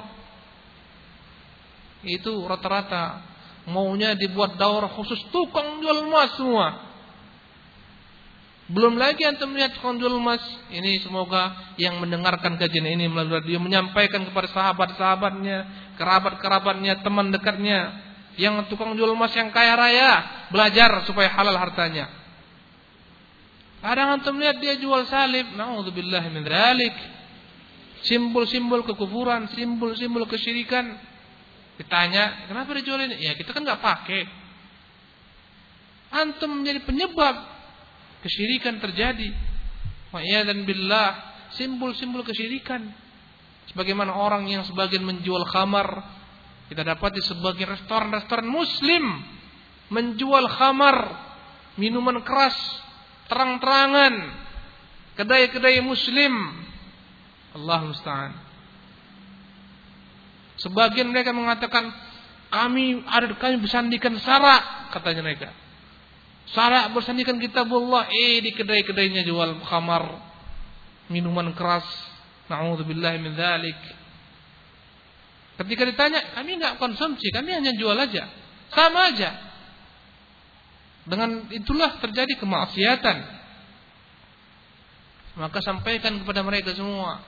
Itu 2.06 2.46
rata-rata 2.46 3.34
maunya 3.66 4.14
dibuat 4.14 4.60
daurah 4.60 4.92
khusus 4.92 5.18
tukang 5.34 5.82
jual 5.82 6.06
emas 6.06 6.38
semua. 6.38 6.94
Belum 8.72 8.96
lagi 8.96 9.28
antum 9.28 9.52
melihat 9.52 9.76
konjul 9.84 10.14
emas. 10.18 10.40
Ini 10.72 11.04
semoga 11.04 11.76
yang 11.76 12.00
mendengarkan 12.00 12.56
kajian 12.56 12.88
ini 12.88 13.12
melalui 13.12 13.44
radio 13.44 13.60
menyampaikan 13.60 14.24
kepada 14.24 14.48
sahabat-sahabatnya, 14.56 15.58
kerabat-kerabatnya, 16.00 17.04
teman 17.04 17.34
dekatnya 17.34 17.92
yang 18.40 18.66
tukang 18.72 18.96
jual 18.96 19.14
emas 19.14 19.36
yang 19.36 19.52
kaya 19.52 19.76
raya, 19.78 20.12
belajar 20.50 21.04
supaya 21.06 21.30
halal 21.34 21.60
hartanya. 21.60 22.23
Kadang 23.84 24.16
antum 24.16 24.40
lihat 24.40 24.64
dia 24.64 24.80
jual 24.80 25.04
salib, 25.12 25.60
naudzubillah 25.60 26.24
min 26.32 26.48
dzalik. 26.48 26.96
Simbol-simbol 28.08 28.88
kekufuran, 28.88 29.52
simbol-simbol 29.52 30.24
kesyirikan. 30.24 30.96
Ditanya, 31.76 32.48
kenapa 32.48 32.80
dijual 32.80 33.04
ini? 33.04 33.20
Ya 33.20 33.36
kita 33.36 33.52
kan 33.52 33.68
nggak 33.68 33.84
pakai. 33.84 34.24
Antum 36.16 36.64
menjadi 36.64 36.80
penyebab 36.88 37.36
kesyirikan 38.24 38.80
terjadi. 38.80 39.52
dan 40.14 40.64
billah, 40.64 41.10
simbol-simbol 41.60 42.24
kesyirikan. 42.24 42.88
Sebagaimana 43.68 44.16
orang 44.16 44.48
yang 44.48 44.64
sebagian 44.64 45.04
menjual 45.04 45.44
khamar, 45.52 46.08
kita 46.72 46.88
dapat 46.88 47.20
di 47.20 47.22
sebagian 47.24 47.76
restoran-restoran 47.76 48.48
muslim 48.48 49.04
menjual 49.92 50.48
khamar, 50.56 50.98
minuman 51.76 52.24
keras, 52.24 52.56
terang-terangan, 53.34 54.14
kedai-kedai 55.18 55.82
muslim. 55.82 56.34
Allah 57.58 57.82
musta'an. 57.82 58.34
Sebagian 60.62 61.10
mereka 61.10 61.34
mengatakan 61.34 61.90
kami 62.54 63.02
ada 63.10 63.34
kami 63.34 63.58
bersandingkan 63.58 64.22
sara 64.22 64.88
katanya 64.94 65.26
mereka. 65.26 65.50
Salah 66.54 66.94
bersandingkan 66.94 67.42
kitabullah 67.42 68.06
eh 68.14 68.38
di 68.46 68.54
kedai-kedainya 68.54 69.26
jual 69.26 69.66
khamar, 69.66 70.22
minuman 71.10 71.50
keras. 71.58 71.86
Nauzubillah 72.52 73.18
min 73.18 73.34
dzalik. 73.34 73.80
Ketika 75.54 75.84
ditanya, 75.88 76.36
kami 76.36 76.60
enggak 76.60 76.76
konsumsi, 76.78 77.32
kami 77.32 77.56
hanya 77.56 77.72
jual 77.78 77.96
aja. 77.96 78.28
Sama 78.74 79.14
aja. 79.14 79.53
Dengan 81.04 81.52
itulah 81.52 82.00
terjadi 82.00 82.40
kemaksiatan. 82.40 83.18
Maka 85.34 85.60
sampaikan 85.66 86.22
kepada 86.22 86.46
mereka 86.46 86.78
semua 86.78 87.26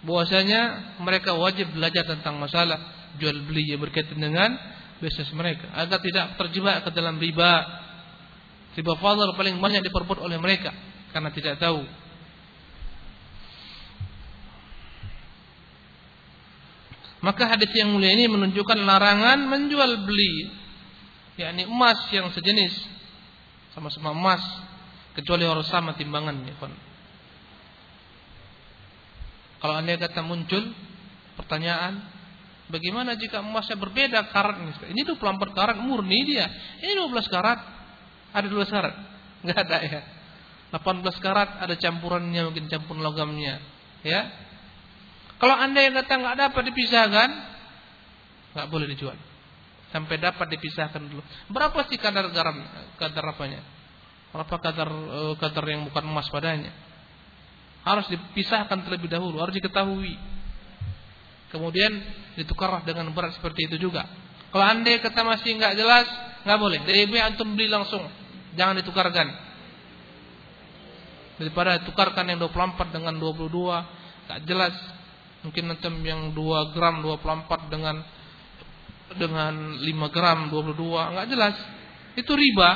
bahwasanya 0.00 0.96
mereka 1.04 1.36
wajib 1.36 1.68
belajar 1.76 2.08
tentang 2.08 2.40
masalah 2.40 2.80
jual 3.20 3.36
beli 3.44 3.68
yang 3.68 3.84
berkaitan 3.84 4.16
dengan 4.16 4.56
bisnis 4.96 5.28
mereka 5.36 5.68
agar 5.76 6.00
tidak 6.00 6.40
terjebak 6.40 6.88
ke 6.88 6.90
dalam 6.96 7.20
riba 7.20 7.80
Riba 8.70 8.94
fadl 9.02 9.34
paling 9.34 9.58
banyak 9.58 9.82
diperbuat 9.82 10.22
oleh 10.22 10.38
mereka 10.38 10.70
karena 11.10 11.34
tidak 11.34 11.58
tahu. 11.58 11.82
Maka 17.20 17.52
hadis 17.52 17.68
yang 17.76 17.92
mulia 17.92 18.16
ini 18.16 18.30
menunjukkan 18.30 18.78
larangan 18.80 19.44
menjual 19.44 20.08
beli 20.08 20.48
yakni 21.38 21.66
emas 21.66 21.98
yang 22.10 22.30
sejenis 22.34 22.74
sama-sama 23.74 24.10
emas 24.10 24.42
kecuali 25.14 25.46
harus 25.46 25.66
sama 25.70 25.94
timbangannya. 25.94 26.54
Kalau 29.60 29.74
anda 29.76 29.92
kata 30.00 30.24
muncul 30.24 30.72
pertanyaan, 31.36 32.00
bagaimana 32.72 33.12
jika 33.18 33.44
emasnya 33.44 33.76
berbeda 33.76 34.32
karatnya? 34.32 34.72
Ini 34.88 35.02
24 35.04 35.52
karat 35.52 35.76
murni 35.82 36.24
dia, 36.24 36.48
ini 36.80 36.96
12 36.96 37.28
karat. 37.28 37.60
Ada 38.30 38.46
dua 38.46 38.62
syarat? 38.62 38.94
Enggak 39.42 39.58
ada 39.66 39.78
ya. 39.82 40.00
18 40.70 41.02
karat 41.18 41.50
ada 41.58 41.74
campurannya 41.74 42.46
mungkin 42.46 42.70
campur 42.70 42.94
logamnya, 42.94 43.58
ya. 44.06 44.30
Kalau 45.42 45.58
Anda 45.58 45.82
yang 45.82 45.98
datang 45.98 46.22
enggak 46.22 46.38
dapat 46.46 46.62
dipisahkan, 46.70 47.28
enggak 48.54 48.68
boleh 48.70 48.86
dijual. 48.86 49.18
Sampai 49.90 50.22
dapat 50.22 50.46
dipisahkan 50.54 51.02
dulu. 51.02 51.22
Berapa 51.50 51.82
sih 51.90 51.98
kadar 51.98 52.30
garam 52.30 52.62
kadar 52.94 53.34
apanya? 53.34 53.60
Berapa 54.30 54.54
kadar 54.62 54.88
uh, 54.90 55.34
kadar 55.34 55.64
yang 55.66 55.90
bukan 55.90 56.06
emas 56.06 56.30
padanya? 56.30 56.70
Harus 57.82 58.06
dipisahkan 58.12 58.86
terlebih 58.86 59.10
dahulu, 59.10 59.42
harus 59.42 59.56
diketahui. 59.58 60.14
Kemudian 61.50 61.90
ditukar 62.38 62.86
dengan 62.86 63.10
berat 63.10 63.34
seperti 63.34 63.66
itu 63.66 63.90
juga. 63.90 64.06
Kalau 64.54 64.62
anda 64.62 64.94
kata 65.02 65.26
masih 65.26 65.58
enggak 65.58 65.74
jelas, 65.74 66.06
enggak 66.46 66.58
boleh. 66.62 66.78
Dari 66.86 67.18
antum 67.18 67.58
beli 67.58 67.66
langsung. 67.66 68.06
Jangan 68.54 68.78
ditukarkan. 68.78 69.26
Daripada 71.42 71.82
tukarkan 71.82 72.30
yang 72.30 72.38
24 72.38 72.94
dengan 72.94 73.16
22, 73.18 73.50
Gak 74.30 74.46
jelas. 74.46 74.74
Mungkin 75.42 75.74
macam 75.74 75.92
yang 76.06 76.30
2 76.30 76.70
gram 76.70 77.02
24 77.02 77.66
dengan 77.66 77.98
dengan 79.18 79.80
5 79.80 80.14
gram 80.14 80.38
22 80.52 81.12
nggak 81.16 81.28
jelas. 81.30 81.56
Itu 82.14 82.34
riba. 82.34 82.70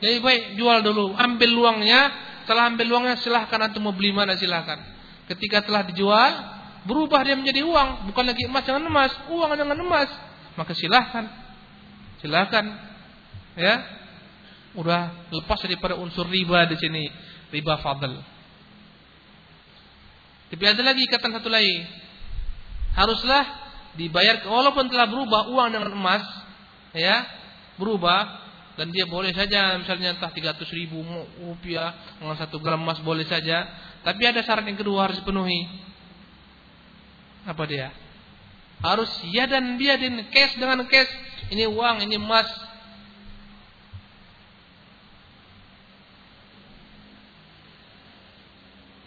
Jadi 0.00 0.16
baik 0.22 0.42
jual 0.56 0.80
dulu, 0.80 1.12
ambil 1.12 1.50
uangnya, 1.60 2.00
setelah 2.44 2.72
ambil 2.72 2.88
uangnya 2.88 3.20
silahkan 3.20 3.68
antum 3.68 3.84
mau 3.84 3.92
beli 3.92 4.16
mana 4.16 4.32
silahkan. 4.38 4.80
Ketika 5.28 5.60
telah 5.60 5.84
dijual, 5.86 6.32
berubah 6.88 7.20
dia 7.20 7.36
menjadi 7.36 7.60
uang, 7.62 8.08
bukan 8.08 8.24
lagi 8.24 8.48
emas 8.48 8.64
dengan 8.64 8.88
emas, 8.88 9.12
uang 9.28 9.50
dengan 9.54 9.76
emas. 9.76 10.10
Maka 10.56 10.72
silahkan, 10.72 11.28
silahkan, 12.24 12.64
ya, 13.60 13.84
udah 14.74 15.30
lepas 15.30 15.60
daripada 15.62 16.00
unsur 16.00 16.24
riba 16.26 16.64
di 16.64 16.80
sini, 16.80 17.04
riba 17.52 17.76
fadl. 17.84 18.16
Tapi 20.50 20.64
ada 20.66 20.82
lagi 20.82 21.06
ikatan 21.06 21.30
satu 21.30 21.46
lagi, 21.46 21.86
haruslah 22.98 23.69
dibayar 23.98 24.42
walaupun 24.46 24.86
telah 24.86 25.10
berubah 25.10 25.50
uang 25.50 25.68
dengan 25.74 25.90
emas, 25.94 26.22
ya, 26.94 27.26
berubah 27.80 28.40
dan 28.78 28.88
dia 28.94 29.04
boleh 29.04 29.34
saja 29.36 29.76
misalnya 29.76 30.16
entah 30.16 30.32
300 30.32 30.56
ribu 30.72 31.04
rupiah 31.42 32.16
dengan 32.16 32.36
satu 32.38 32.56
gram 32.62 32.80
emas 32.80 32.96
boleh 33.04 33.28
saja 33.28 33.68
tapi 34.00 34.24
ada 34.24 34.40
syarat 34.40 34.64
yang 34.64 34.80
kedua 34.80 35.10
harus 35.10 35.20
dipenuhi. 35.20 35.68
Apa 37.44 37.68
dia? 37.68 37.92
Harus 38.80 39.12
ya 39.28 39.44
dan 39.44 39.76
biadin 39.76 40.24
cash 40.32 40.56
dengan 40.56 40.80
cash. 40.88 41.12
Ini 41.52 41.68
uang 41.68 42.08
ini 42.08 42.16
emas. 42.16 42.48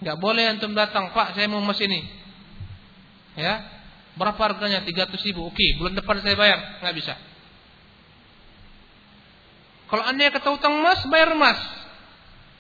Nggak 0.06 0.18
boleh 0.20 0.44
antum 0.54 0.76
datang 0.78 1.10
pak 1.16 1.34
saya 1.34 1.50
mau 1.50 1.64
emas 1.64 1.82
ini. 1.82 2.06
Ya 3.34 3.73
berapa 4.14 4.38
harganya 4.38 4.86
300 4.86 5.28
ribu 5.28 5.48
oke 5.50 5.66
bulan 5.82 5.94
depan 5.98 6.22
saya 6.22 6.36
bayar 6.38 6.60
nggak 6.82 6.96
bisa 6.98 7.14
kalau 9.94 10.10
anda 10.10 10.26
kata 10.34 10.50
utang 10.58 10.82
emas, 10.82 11.06
bayar 11.06 11.38
emas. 11.38 11.62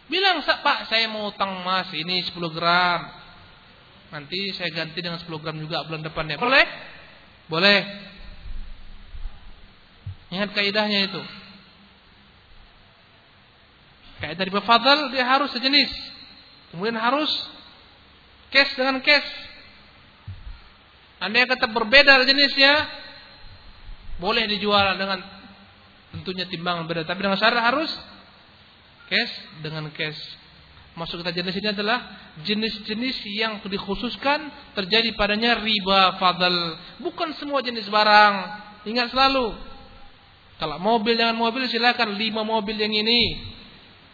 Bilang, 0.06 0.46
Pak, 0.46 0.86
saya 0.86 1.10
mau 1.10 1.34
utang 1.34 1.66
emas 1.66 1.89
ini 1.89 2.22
10 2.30 2.38
gram. 2.54 3.10
Nanti 4.13 4.54
saya 4.54 4.70
ganti 4.70 5.02
dengan 5.02 5.18
10 5.18 5.42
gram 5.42 5.58
juga 5.58 5.82
bulan 5.89 6.06
depannya. 6.06 6.38
Boleh? 6.38 6.62
Boleh. 7.50 7.80
Ingat 10.30 10.54
kaidahnya 10.54 11.10
itu. 11.10 11.22
Kaidah 14.22 14.46
riba 14.46 14.62
fadl 14.62 15.10
dia 15.10 15.26
harus 15.26 15.50
sejenis. 15.58 15.89
Kemudian 16.70 17.02
harus 17.02 17.34
cash 18.54 18.78
dengan 18.78 19.02
cash. 19.02 19.26
Anda 21.24 21.48
kata 21.48 21.72
berbeda 21.72 22.20
jenisnya, 22.28 22.74
boleh 24.20 24.44
dijual 24.52 25.00
dengan 25.00 25.24
Tentunya 26.14 26.46
timbangan 26.46 26.86
beda, 26.86 27.10
tapi 27.10 27.26
dengan 27.26 27.42
syarat 27.42 27.74
harus 27.74 27.90
cash 29.10 29.34
dengan 29.66 29.90
cash. 29.90 30.22
Masuk 30.94 31.26
kita 31.26 31.34
jenis 31.34 31.58
ini 31.58 31.74
adalah 31.74 32.06
jenis-jenis 32.46 33.18
yang 33.34 33.58
dikhususkan 33.66 34.46
terjadi 34.78 35.10
padanya 35.18 35.58
riba 35.58 36.22
fadl. 36.22 36.78
Bukan 37.02 37.34
semua 37.42 37.66
jenis 37.66 37.90
barang. 37.90 38.36
Ingat 38.86 39.10
selalu. 39.10 39.58
Kalau 40.62 40.78
mobil 40.78 41.18
dengan 41.18 41.34
mobil 41.34 41.66
silakan 41.66 42.14
lima 42.14 42.46
mobil 42.46 42.78
yang 42.78 42.94
ini. 42.94 43.42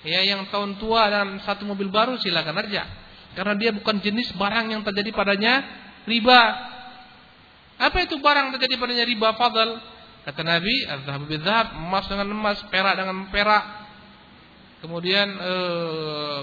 Ya 0.07 0.23
yang 0.23 0.47
tahun 0.47 0.79
tua 0.79 1.11
dan 1.11 1.43
satu 1.43 1.67
mobil 1.67 1.91
baru 1.91 2.15
silakan 2.15 2.63
aja. 2.63 2.87
Karena 3.35 3.59
dia 3.59 3.75
bukan 3.75 3.99
jenis 3.99 4.31
barang 4.39 4.71
yang 4.71 4.87
terjadi 4.87 5.11
padanya 5.11 5.67
riba. 6.07 6.39
Apa 7.79 8.03
itu 8.03 8.19
barang 8.19 8.59
terjadi 8.59 8.75
padanya 8.75 9.07
riba 9.07 9.31
fadl? 9.39 9.79
Kata 10.27 10.43
Nabi, 10.43 10.83
"Adzhabu 10.83 11.25
bidzahab", 11.31 11.79
emas 11.79 12.05
dengan 12.11 12.27
emas, 12.27 12.59
perak 12.67 12.99
dengan 12.99 13.31
perak. 13.31 13.65
Kemudian 14.83 15.27
eh, 15.31 16.39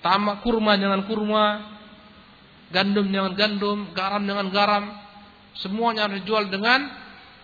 tamak 0.00 0.40
kurma 0.40 0.80
dengan 0.80 1.04
kurma, 1.04 1.76
gandum 2.72 3.12
dengan 3.12 3.36
gandum, 3.36 3.92
garam 3.92 4.24
dengan 4.24 4.48
garam. 4.48 4.84
Semuanya 5.60 6.08
harus 6.08 6.24
dijual 6.24 6.48
dengan 6.48 6.88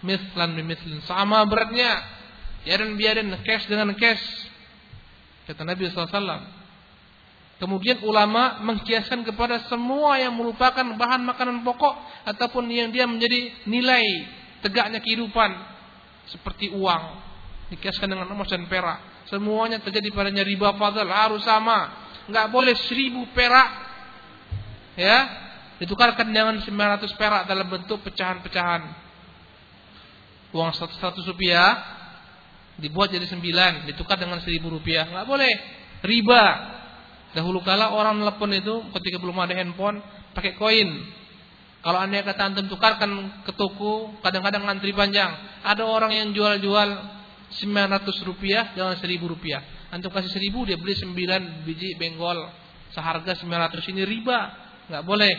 mislan 0.01 0.57
bimislin, 0.57 1.05
sama 1.05 1.45
beratnya. 1.45 2.01
Ya 2.67 2.81
dan 2.81 2.99
biarin 2.99 3.31
cash 3.47 3.69
dengan 3.71 3.95
cash. 3.95 4.25
Kata 5.47 5.63
Nabi 5.63 5.87
SAW. 5.87 6.56
Kemudian 7.57 8.05
ulama 8.05 8.61
mengkiaskan 8.61 9.25
kepada 9.25 9.64
semua 9.64 10.21
yang 10.21 10.37
merupakan 10.37 10.85
bahan 10.85 11.25
makanan 11.25 11.64
pokok 11.64 11.95
ataupun 12.29 12.69
yang 12.69 12.92
dia 12.92 13.09
menjadi 13.09 13.64
nilai 13.64 14.05
tegaknya 14.61 15.01
kehidupan 15.01 15.57
seperti 16.29 16.69
uang 16.77 17.03
dikiaskan 17.73 18.12
dengan 18.12 18.29
emas 18.29 18.53
dan 18.53 18.69
perak. 18.69 19.27
Semuanya 19.33 19.81
terjadi 19.81 20.12
padanya 20.12 20.45
riba 20.45 20.77
fadl 20.77 21.09
harus 21.09 21.40
sama. 21.49 22.12
Nggak 22.29 22.47
boleh 22.53 22.77
seribu 22.77 23.25
perak 23.33 23.71
ya 25.01 25.19
ditukarkan 25.81 26.29
dengan 26.29 26.61
900 26.61 27.09
perak 27.16 27.49
dalam 27.49 27.73
bentuk 27.73 28.05
pecahan-pecahan. 28.05 28.83
Uang 30.53 30.77
100 30.77 30.92
rupiah 31.25 31.73
dibuat 32.77 33.09
jadi 33.09 33.25
9 33.25 33.88
ditukar 33.88 34.21
dengan 34.21 34.45
1000 34.45 34.61
rupiah. 34.61 35.09
Nggak 35.09 35.25
boleh 35.25 35.53
riba 36.05 36.45
dahulu 37.37 37.61
kala 37.61 37.92
orang 37.92 38.25
telepon 38.25 38.51
itu 38.57 38.75
ketika 38.96 39.20
belum 39.20 39.37
ada 39.37 39.53
handphone 39.53 40.01
pakai 40.33 40.57
koin 40.57 40.88
kalau 41.87 42.03
anda 42.03 42.18
kata 42.18 42.51
antum 42.51 42.66
tukarkan 42.66 43.46
ke 43.46 43.55
toko, 43.55 44.18
kadang-kadang 44.18 44.66
ngantri 44.66 44.90
panjang. 44.90 45.38
Ada 45.62 45.87
orang 45.87 46.11
yang 46.11 46.35
jual-jual 46.35 46.88
900 47.62 48.27
rupiah 48.27 48.75
dengan 48.75 48.99
1000 48.99 49.22
rupiah. 49.22 49.62
Antum 49.94 50.11
kasih 50.11 50.35
1000 50.35 50.66
dia 50.66 50.83
beli 50.83 50.99
9 50.99 51.62
biji 51.62 51.94
benggol 51.94 52.42
seharga 52.90 53.38
900 53.38 53.87
ini 53.94 54.03
riba, 54.03 54.38
nggak 54.90 55.05
boleh. 55.07 55.35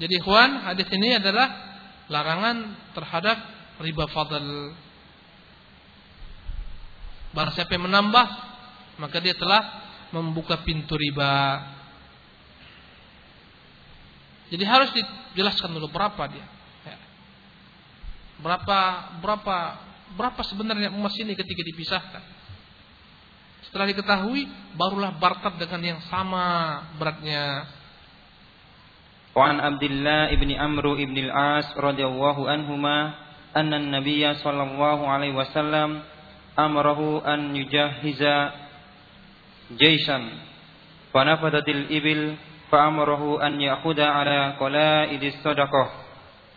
Jadi 0.00 0.12
ikhwan, 0.16 0.64
hadis 0.64 0.88
ini 0.96 1.20
adalah 1.20 1.52
larangan 2.08 2.56
terhadap 2.96 3.36
riba 3.84 4.08
fadl. 4.08 4.72
Barang 7.36 7.52
siapa 7.52 7.76
yang 7.76 7.92
menambah, 7.92 8.26
maka 9.00 9.16
dia 9.18 9.32
telah 9.32 9.88
membuka 10.12 10.60
pintu 10.60 10.94
riba. 11.00 11.64
Jadi 14.52 14.64
harus 14.66 14.90
dijelaskan 14.92 15.72
dulu 15.72 15.88
berapa 15.88 16.22
dia. 16.28 16.44
Ya. 16.84 16.98
Berapa 18.44 18.78
berapa 19.22 19.56
berapa 20.18 20.40
sebenarnya 20.44 20.92
emas 20.92 21.14
ini 21.16 21.32
ketika 21.32 21.62
dipisahkan. 21.64 22.22
Setelah 23.70 23.86
diketahui 23.94 24.50
barulah 24.74 25.14
barter 25.16 25.54
dengan 25.56 25.96
yang 25.96 26.00
sama 26.10 26.82
beratnya. 26.98 27.70
Wa 29.30 29.46
Abdullah 29.46 30.34
ibni 30.34 30.58
Amr 30.58 30.98
ibn 30.98 31.14
al-As 31.30 31.70
radhiyallahu 31.78 32.50
anhuma 32.50 33.14
anna 33.54 33.78
an-nabiy 33.78 34.26
sallallahu 34.42 35.06
alaihi 35.06 35.38
wasallam 35.38 36.02
amarahu 36.58 37.22
an 37.22 37.54
fa 41.11 41.23
nafadatil 41.23 41.85
ibil 41.89 42.35
فأمره 42.71 43.47
أن 43.47 43.61
يأخذ 43.61 44.01
على 44.01 44.57
قلائد 44.59 45.23
الصدقة 45.23 45.91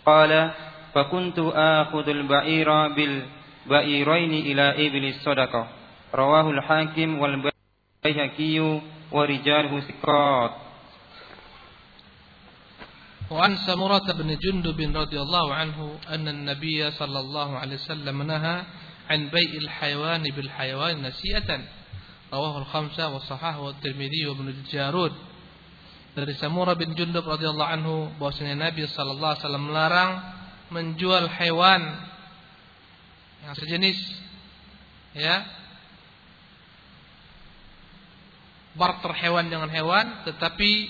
قال 0.07 0.51
فكنت 0.95 1.39
آخذ 1.55 2.09
البعير 2.09 2.89
بالبعيرين 2.89 4.33
إلى 4.33 4.87
إبل 4.87 5.05
الصدقة 5.05 5.69
رواه 6.15 6.51
الحاكم 6.51 7.19
والبيهقي 7.19 8.81
ورجاله 9.13 9.81
ثقات 9.81 10.53
وعن 13.31 13.57
سمرة 13.57 14.13
بن 14.13 14.37
جندب 14.37 14.97
رضي 14.97 15.21
الله 15.21 15.55
عنه 15.55 15.99
أن 16.09 16.29
النبي 16.29 16.91
صلى 16.91 17.21
الله 17.21 17.59
عليه 17.59 17.75
وسلم 17.75 18.23
نهى 18.23 18.63
عن 19.11 19.29
بيع 19.29 19.51
الحيوان 19.63 20.23
بالحيوان 20.37 21.03
نسيئة 21.03 21.61
rawahul 22.34 22.66
khamsah 22.66 23.14
wa 23.14 23.22
sahah 23.22 23.62
wa 23.62 23.78
tirmidhi 23.78 24.26
wa 24.26 24.34
jarud. 24.66 25.14
Dari 26.18 26.34
Samurah 26.38 26.74
bin 26.74 26.98
Jundub 26.98 27.26
radhiyallahu 27.26 27.72
anhu 27.78 27.96
bahwasanya 28.18 28.70
Nabi 28.70 28.90
sallallahu 28.90 29.34
alaihi 29.38 29.44
wasallam 29.46 29.66
melarang 29.70 30.12
menjual 30.74 31.26
hewan 31.30 31.82
yang 33.46 33.54
sejenis 33.58 33.98
ya 35.14 35.46
barter 38.74 39.14
hewan 39.14 39.50
dengan 39.54 39.70
hewan 39.70 40.26
tetapi 40.26 40.90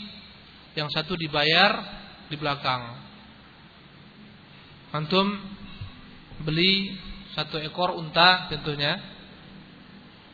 yang 0.80 0.88
satu 0.92 1.20
dibayar 1.20 1.84
di 2.32 2.36
belakang. 2.40 3.04
Antum 4.96 5.28
beli 6.44 6.96
satu 7.36 7.60
ekor 7.60 7.96
unta 7.96 8.48
tentunya 8.52 9.13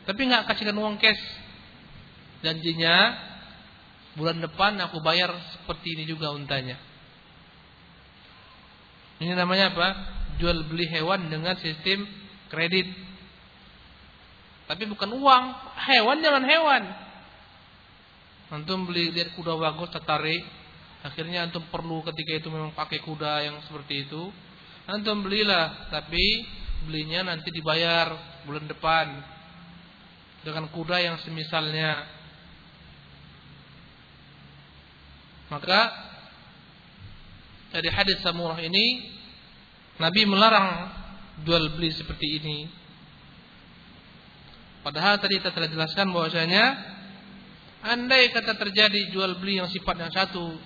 tapi 0.08 0.20
nggak 0.26 0.48
kasihkan 0.48 0.76
uang 0.76 0.96
cash 0.96 1.20
janjinya 2.40 3.28
bulan 4.16 4.42
depan 4.42 4.76
aku 4.80 4.98
bayar 5.04 5.30
seperti 5.54 5.94
ini 5.98 6.04
juga 6.08 6.34
untanya. 6.34 6.76
Ini 9.20 9.36
namanya 9.36 9.70
apa? 9.76 9.88
Jual 10.40 10.64
beli 10.64 10.88
hewan 10.88 11.28
dengan 11.28 11.52
sistem 11.60 12.08
kredit. 12.48 12.88
Tapi 14.64 14.88
bukan 14.88 15.12
uang, 15.12 15.44
hewan 15.92 16.24
jangan 16.24 16.44
hewan. 16.46 16.82
Antum 18.50 18.88
beli 18.88 19.12
lihat 19.14 19.36
kuda 19.38 19.54
bagus 19.60 19.92
tertarik, 19.94 20.42
akhirnya 21.06 21.46
antum 21.46 21.62
perlu 21.70 22.02
ketika 22.10 22.42
itu 22.42 22.48
memang 22.50 22.74
pakai 22.74 22.98
kuda 23.04 23.46
yang 23.46 23.60
seperti 23.66 24.08
itu. 24.08 24.32
Antum 24.90 25.22
belilah, 25.22 25.90
tapi 25.92 26.42
belinya 26.88 27.30
nanti 27.30 27.52
dibayar 27.52 28.40
bulan 28.48 28.66
depan 28.66 29.06
dengan 30.44 30.68
kuda 30.72 30.96
yang 31.00 31.16
semisalnya. 31.20 32.06
Maka 35.50 35.80
dari 37.74 37.90
hadis 37.90 38.22
Samurah 38.22 38.58
ini 38.62 39.18
Nabi 39.98 40.22
melarang 40.24 40.88
jual 41.44 41.74
beli 41.76 41.90
seperti 41.92 42.26
ini. 42.40 42.58
Padahal 44.80 45.20
tadi 45.20 45.36
kita 45.36 45.52
telah 45.52 45.68
jelaskan 45.68 46.08
bahwasanya 46.08 46.64
andai 47.84 48.32
kata 48.32 48.56
terjadi 48.56 49.12
jual 49.12 49.36
beli 49.36 49.60
yang 49.60 49.68
sifatnya 49.68 50.08
satu 50.08 50.56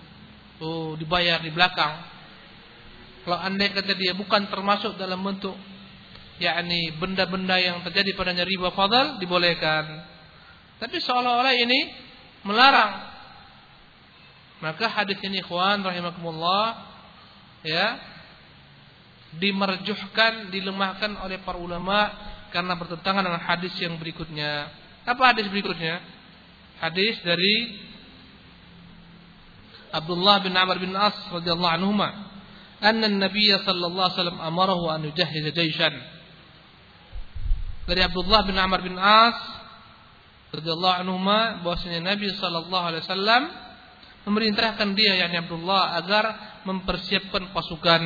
oh, 0.63 0.95
dibayar 0.95 1.43
di 1.43 1.51
belakang. 1.51 2.15
Kalau 3.27 3.39
andai 3.41 3.75
kata 3.75 3.97
dia 3.99 4.15
bukan 4.15 4.47
termasuk 4.53 4.95
dalam 4.95 5.19
bentuk 5.25 5.57
yakni 6.43 6.95
benda-benda 6.99 7.59
yang 7.63 7.83
terjadi 7.87 8.15
padanya 8.19 8.43
riba 8.43 8.75
fadal 8.75 9.23
dibolehkan. 9.23 10.03
Tapi 10.83 10.97
seolah-olah 10.99 11.55
ini 11.55 11.81
melarang. 12.43 13.15
Maka 14.63 14.89
hadis 14.91 15.21
ini 15.23 15.45
ikhwan 15.45 15.85
rahimakumullah 15.85 16.89
ya 17.63 18.01
dimerjuhkan, 19.39 20.51
dilemahkan 20.51 21.19
oleh 21.23 21.43
para 21.43 21.59
ulama 21.59 22.11
karena 22.55 22.79
bertentangan 22.79 23.23
dengan 23.27 23.43
hadis 23.43 23.75
yang 23.83 23.99
berikutnya. 23.99 24.71
Apa 25.05 25.35
hadis 25.35 25.51
berikutnya? 25.51 26.01
Hadis 26.79 27.19
dari 27.23 27.83
Abdullah 29.95 30.43
bin 30.43 30.55
Amr 30.55 30.83
bin 30.83 30.91
As 30.95 31.15
radhiyallahu 31.31 31.75
anhuma, 31.79 32.09
anna 32.83 33.07
an-nabiy 33.07 33.55
sallallahu 33.63 34.07
alaihi 34.11 34.19
wasallam 34.19 34.41
amarahu 34.43 34.91
an 34.91 35.07
yujahhiz 35.07 35.55
jayshan 35.55 35.95
dari 37.85 38.01
Abdullah 38.01 38.41
bin 38.49 38.57
Amr 38.57 38.81
bin 38.81 38.97
As 38.97 39.37
radhiyallahu 40.57 40.97
anhu 41.05 41.17
bahwasanya 41.61 42.01
Nabi 42.01 42.33
sallallahu 42.33 42.85
alaihi 42.89 43.03
wasallam 43.05 43.43
memerintahkan 44.25 44.89
dia 44.97 45.21
yakni 45.21 45.45
Abdullah 45.45 46.01
agar 46.01 46.25
mempersiapkan 46.65 47.53
pasukan 47.53 48.03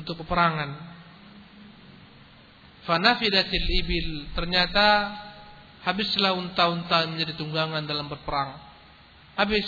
untuk 0.00 0.24
peperangan. 0.24 0.96
Fanafidatil 2.88 3.68
ibil 3.82 4.30
ternyata 4.32 5.12
habislah 5.82 6.32
unta-unta 6.38 7.04
menjadi 7.10 7.34
tunggangan 7.36 7.84
dalam 7.84 8.06
berperang. 8.06 8.56
Habis 9.36 9.66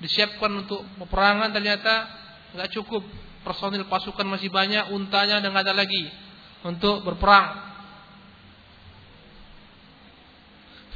disiapkan 0.00 0.64
untuk 0.64 0.86
peperangan 0.96 1.52
ternyata 1.52 2.08
nggak 2.56 2.70
cukup 2.72 3.04
personil 3.44 3.84
pasukan 3.90 4.24
masih 4.24 4.48
banyak 4.48 4.94
untanya 4.94 5.42
dan 5.44 5.52
ada 5.52 5.74
lagi 5.76 6.08
untuk 6.64 7.02
berperang. 7.04 7.65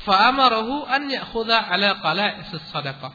Fa'amarahu 0.05 0.89
an 0.89 1.09
ya'khudha 1.13 1.69
ala 1.69 2.01
qala'is 2.01 2.53
sadaqah. 2.73 3.13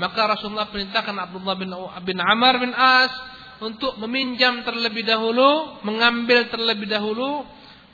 Maka 0.00 0.20
Rasulullah 0.36 0.72
perintahkan 0.72 1.12
Abdullah 1.12 1.54
bin 1.60 1.70
bin 2.08 2.18
Amr 2.18 2.54
bin 2.56 2.72
As 2.72 3.12
untuk 3.60 4.00
meminjam 4.00 4.64
terlebih 4.64 5.04
dahulu, 5.04 5.84
mengambil 5.84 6.48
terlebih 6.48 6.88
dahulu 6.88 7.44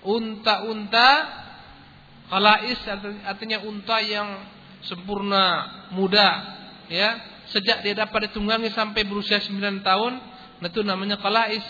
unta-unta 0.07 1.11
qala'is 2.31 2.79
artinya 3.27 3.67
unta 3.67 3.99
yang 3.99 4.47
sempurna, 4.87 5.47
muda, 5.91 6.31
ya. 6.87 7.19
Sejak 7.49 7.81
dia 7.81 7.97
dapat 7.97 8.29
ditunggangi 8.29 8.69
sampai 8.77 9.09
berusia 9.09 9.41
9 9.41 9.81
tahun, 9.81 10.13
itu 10.61 10.81
namanya 10.85 11.17
qala'is. 11.17 11.65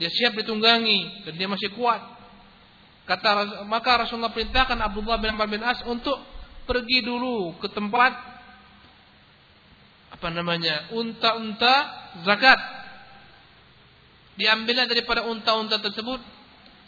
Dia 0.00 0.10
siap 0.10 0.34
ditunggangi 0.40 1.28
dan 1.28 1.32
dia 1.38 1.46
masih 1.46 1.70
kuat. 1.76 2.02
Kata 3.04 3.64
maka 3.68 4.04
Rasulullah 4.04 4.32
perintahkan 4.32 4.80
Abdullah 4.80 5.20
bin 5.20 5.36
Amr 5.36 5.48
bin 5.48 5.60
As 5.60 5.84
untuk 5.84 6.16
pergi 6.64 7.04
dulu 7.04 7.60
ke 7.60 7.68
tempat 7.68 8.12
apa 10.14 10.28
namanya? 10.32 10.88
unta-unta 10.96 11.74
zakat. 12.24 12.56
Diambilnya 14.40 14.88
daripada 14.88 15.28
unta-unta 15.28 15.78
tersebut 15.78 16.18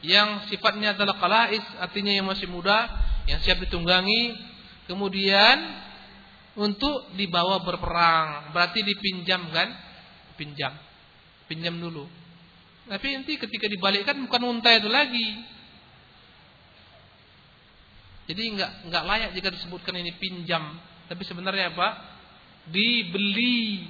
yang 0.02 0.48
sifatnya 0.48 0.96
adalah 0.96 1.20
qalais, 1.20 1.62
artinya 1.78 2.10
yang 2.10 2.26
masih 2.26 2.48
muda, 2.50 2.90
yang 3.28 3.38
siap 3.44 3.60
ditunggangi, 3.62 4.34
kemudian 4.90 5.56
untuk 6.56 7.12
dibawa 7.14 7.60
berperang. 7.60 8.50
Berarti 8.56 8.80
dipinjam 8.82 9.52
kan? 9.52 9.68
Pinjam. 10.40 10.72
Pinjam 11.46 11.76
dulu. 11.76 12.08
Tapi 12.86 13.06
nanti 13.18 13.36
ketika 13.36 13.66
dibalikkan 13.68 14.16
bukan 14.26 14.42
unta 14.46 14.72
itu 14.72 14.88
lagi. 14.88 15.55
Jadi 18.26 18.42
enggak 18.54 18.70
enggak 18.86 19.04
layak 19.06 19.30
jika 19.38 19.48
disebutkan 19.54 19.94
ini 19.98 20.14
pinjam, 20.18 20.78
tapi 21.06 21.22
sebenarnya 21.22 21.70
apa? 21.70 21.88
Dibeli. 22.70 23.86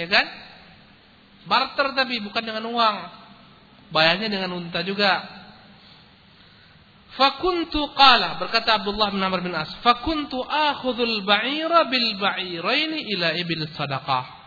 Ya 0.00 0.08
kan? 0.08 0.26
Barter 1.44 1.92
tapi 1.92 2.20
bukan 2.24 2.40
dengan 2.40 2.64
uang. 2.68 2.96
Bayarnya 3.92 4.28
dengan 4.32 4.56
unta 4.56 4.80
juga. 4.84 5.36
Fakuntu 7.16 7.92
qala 7.98 8.38
berkata 8.38 8.78
Abdullah 8.78 9.10
bin 9.10 9.18
Amr 9.18 9.42
bin 9.42 9.50
As, 9.56 9.72
fakuntu 9.82 10.38
akhudhul 10.44 11.26
ba'ira 11.26 11.88
bil 11.88 12.14
ba'iraini 12.20 13.10
ila 13.16 13.34
ibil 13.34 13.64
sadaqah. 13.74 14.38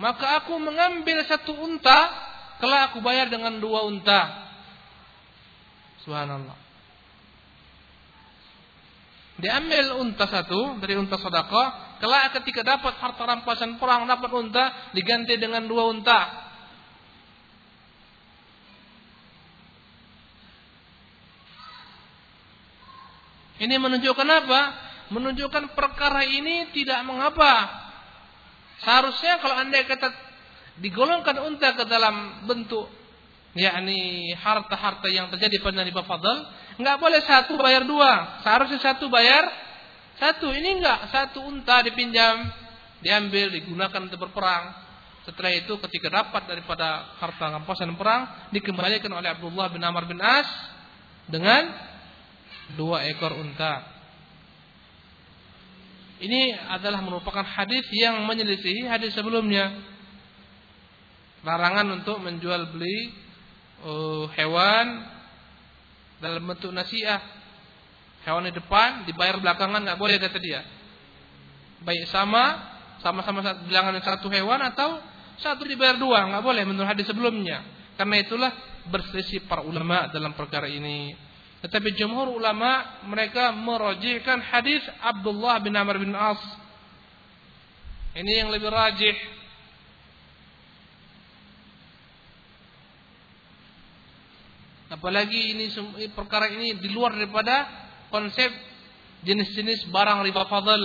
Maka 0.00 0.42
aku 0.42 0.56
mengambil 0.58 1.22
satu 1.28 1.54
unta 1.60 2.30
Kelak 2.60 2.92
aku 2.92 3.00
bayar 3.00 3.32
dengan 3.32 3.56
dua 3.56 3.88
unta. 3.88 4.52
Subhanallah. 6.04 6.59
Diambil 9.40 9.96
unta 9.96 10.28
satu 10.28 10.76
dari 10.84 11.00
unta 11.00 11.16
sedekah, 11.16 11.96
kelak 11.96 12.36
ketika 12.40 12.60
dapat 12.60 12.92
harta 13.00 13.24
rampasan 13.24 13.80
perang 13.80 14.04
dapat 14.04 14.30
unta 14.36 14.92
diganti 14.92 15.40
dengan 15.40 15.64
dua 15.64 15.88
unta. 15.88 16.20
Ini 23.60 23.76
menunjukkan 23.76 24.28
apa? 24.28 24.60
Menunjukkan 25.12 25.72
perkara 25.76 26.24
ini 26.24 26.72
tidak 26.72 27.00
mengapa. 27.04 27.68
Seharusnya 28.80 29.40
kalau 29.40 29.56
anda 29.56 29.84
kata 29.84 30.08
digolongkan 30.80 31.36
unta 31.44 31.76
ke 31.76 31.84
dalam 31.84 32.44
bentuk 32.48 32.88
yakni 33.52 34.32
harta-harta 34.32 35.10
yang 35.12 35.28
terjadi 35.28 35.60
pada 35.60 35.84
riba 35.84 36.04
fadl, 36.08 36.48
enggak 36.80 36.96
boleh 36.96 37.20
satu 37.28 37.54
bayar 37.60 37.84
dua. 37.84 38.40
Seharusnya 38.40 38.80
satu 38.80 39.12
bayar 39.12 39.44
satu. 40.16 40.48
Ini 40.50 40.80
enggak 40.80 41.12
satu 41.12 41.44
unta 41.44 41.84
dipinjam, 41.84 42.48
diambil, 43.04 43.52
digunakan 43.52 44.00
untuk 44.00 44.28
berperang. 44.28 44.88
Setelah 45.28 45.52
itu 45.52 45.76
ketika 45.88 46.08
dapat 46.08 46.48
daripada 46.48 47.14
harta 47.20 47.52
rampasan 47.52 47.92
perang 47.94 48.50
dikembalikan 48.56 49.12
oleh 49.12 49.36
Abdullah 49.36 49.68
bin 49.68 49.84
Amr 49.84 50.08
bin 50.08 50.18
As 50.18 50.48
dengan 51.28 51.68
dua 52.74 53.04
ekor 53.06 53.36
unta. 53.36 54.00
Ini 56.20 56.52
adalah 56.68 57.00
merupakan 57.00 57.44
hadis 57.44 57.88
yang 57.96 58.28
menyelisihi 58.28 58.84
hadis 58.84 59.16
sebelumnya 59.16 59.72
larangan 61.40 61.96
untuk 61.96 62.20
menjual 62.20 62.68
beli 62.68 63.16
uh, 63.84 64.28
hewan 64.36 65.19
dalam 66.20 66.44
bentuk 66.44 66.70
nasiah. 66.70 67.18
Hewan 68.20 68.52
di 68.52 68.54
depan 68.54 69.08
dibayar 69.08 69.40
belakangan 69.40 69.80
nggak 69.80 69.98
boleh 69.98 70.20
kata 70.20 70.38
dia. 70.38 70.60
Baik 71.80 72.04
sama 72.12 72.76
sama-sama 73.00 73.40
bilangan 73.64 73.96
satu 74.04 74.28
hewan 74.28 74.60
atau 74.60 75.00
satu 75.40 75.64
dibayar 75.64 75.96
dua 75.96 76.28
nggak 76.28 76.44
boleh 76.44 76.62
menurut 76.68 76.88
hadis 76.88 77.08
sebelumnya. 77.08 77.64
Karena 77.96 78.20
itulah 78.20 78.52
berselisih 78.92 79.48
para 79.48 79.64
ulama 79.64 80.08
dalam 80.12 80.36
perkara 80.36 80.68
ini. 80.68 81.16
Tetapi 81.60 81.92
jumhur 81.96 82.32
ulama 82.32 83.00
mereka 83.08 83.52
merojihkan 83.52 84.40
hadis 84.40 84.80
Abdullah 85.00 85.60
bin 85.60 85.76
Amr 85.76 86.00
bin 86.00 86.12
As. 86.16 86.40
Ini 88.16 88.44
yang 88.44 88.48
lebih 88.48 88.72
rajih 88.72 89.39
Apalagi 94.90 95.54
ini 95.54 95.70
perkara 96.10 96.50
ini 96.50 96.74
di 96.82 96.90
luar 96.90 97.14
daripada 97.14 97.70
konsep 98.10 98.50
jenis-jenis 99.22 99.86
barang 99.86 100.26
riba 100.26 100.42
fadl. 100.50 100.84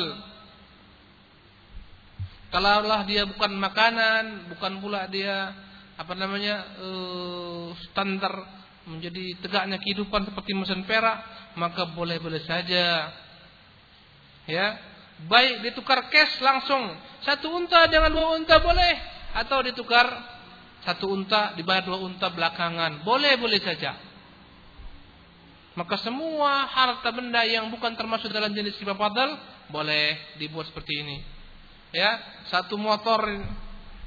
Kalaulah 2.54 3.02
dia 3.10 3.26
bukan 3.26 3.52
makanan, 3.58 4.54
bukan 4.54 4.80
pula 4.80 5.10
dia 5.10 5.52
apa 5.98 6.14
namanya 6.14 6.78
uh, 6.80 7.74
standar 7.90 8.32
menjadi 8.86 9.42
tegaknya 9.42 9.82
kehidupan 9.82 10.30
seperti 10.30 10.54
mesin 10.54 10.86
perak, 10.86 11.26
maka 11.58 11.90
boleh-boleh 11.90 12.46
saja. 12.46 13.10
Ya, 14.46 14.78
baik 15.26 15.66
ditukar 15.66 16.06
cash 16.14 16.38
langsung 16.46 16.94
satu 17.26 17.50
unta 17.50 17.90
dengan 17.90 18.14
dua 18.14 18.38
unta 18.38 18.62
boleh, 18.62 18.94
atau 19.34 19.66
ditukar 19.66 20.06
satu 20.86 21.10
unta 21.10 21.58
dibayar 21.58 21.82
dua 21.82 21.98
unta 21.98 22.30
belakangan, 22.30 23.02
boleh-boleh 23.02 23.60
saja. 23.60 23.98
Maka 25.76 26.00
semua 26.00 26.70
harta 26.72 27.12
benda 27.12 27.44
yang 27.44 27.68
bukan 27.68 28.00
termasuk 28.00 28.32
dalam 28.32 28.56
jenis 28.56 28.80
riba 28.80 28.96
fadl 28.96 29.36
boleh 29.74 30.38
dibuat 30.40 30.72
seperti 30.72 31.04
ini. 31.04 31.18
Ya, 31.92 32.16
satu 32.48 32.80
motor 32.80 33.28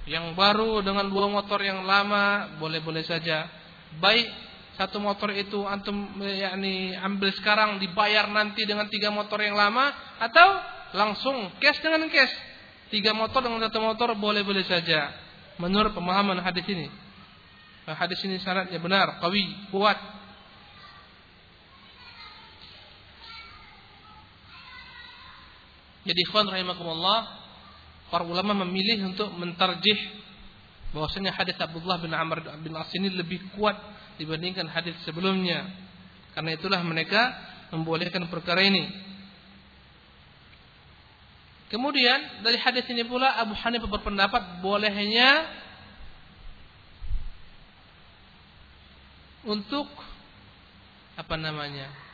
yang 0.09 0.33
baru 0.33 0.81
dengan 0.81 1.13
dua 1.13 1.29
motor 1.29 1.61
yang 1.61 1.85
lama 1.85 2.57
boleh-boleh 2.57 3.05
saja. 3.05 3.51
Baik 4.01 4.29
satu 4.81 5.03
motor 5.03 5.35
itu 5.35 5.67
antum 5.67 6.17
yakni 6.23 6.97
ambil 6.97 7.35
sekarang 7.37 7.83
dibayar 7.83 8.31
nanti 8.31 8.63
dengan 8.65 8.87
tiga 8.87 9.13
motor 9.13 9.43
yang 9.43 9.59
lama 9.59 9.93
atau 10.23 10.49
langsung 10.97 11.53
cash 11.61 11.83
dengan 11.85 12.09
cash. 12.09 12.33
Tiga 12.89 13.13
motor 13.13 13.45
dengan 13.45 13.69
satu 13.69 13.85
motor 13.85 14.17
boleh-boleh 14.17 14.65
saja. 14.65 15.28
Menurut 15.59 15.91
pemahaman 15.95 16.39
hadis 16.39 16.65
ini. 16.71 16.87
Hadis 17.89 18.21
ini 18.23 18.37
syaratnya 18.39 18.79
benar, 18.79 19.19
kawi, 19.19 19.43
kuat. 19.73 19.97
Jadi 26.05 26.21
ikhwan 26.25 26.49
rahimakumullah, 26.49 27.27
para 28.09 28.25
ulama 28.25 28.65
memilih 28.65 29.13
untuk 29.13 29.29
mentarjih 29.37 29.99
bahwasanya 30.93 31.37
hadis 31.37 31.57
Abdullah 31.61 32.01
bin 32.01 32.17
Amr 32.17 32.41
bin 32.65 32.73
As 32.77 32.89
ini 32.97 33.13
lebih 33.13 33.45
kuat 33.57 33.77
dibandingkan 34.17 34.69
hadis 34.73 34.97
sebelumnya. 35.05 35.69
Karena 36.33 36.57
itulah 36.57 36.81
mereka 36.85 37.35
membolehkan 37.73 38.29
perkara 38.33 38.65
ini. 38.65 38.89
Kemudian 41.69 42.41
dari 42.41 42.57
hadis 42.57 42.89
ini 42.89 43.05
pula 43.05 43.37
Abu 43.37 43.53
Hanifah 43.53 43.89
berpendapat 43.93 44.65
bolehnya 44.65 45.45
untuk 49.45 49.87
apa 51.19 51.35
namanya? 51.37 52.09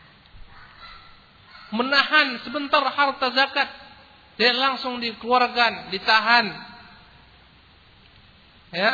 menahan 1.75 2.39
sebentar 2.47 2.87
harta 2.87 3.35
zakat 3.35 3.67
dan 4.39 4.55
langsung 4.59 5.03
dikeluarkan, 5.03 5.91
ditahan. 5.91 6.47
Ya. 8.75 8.93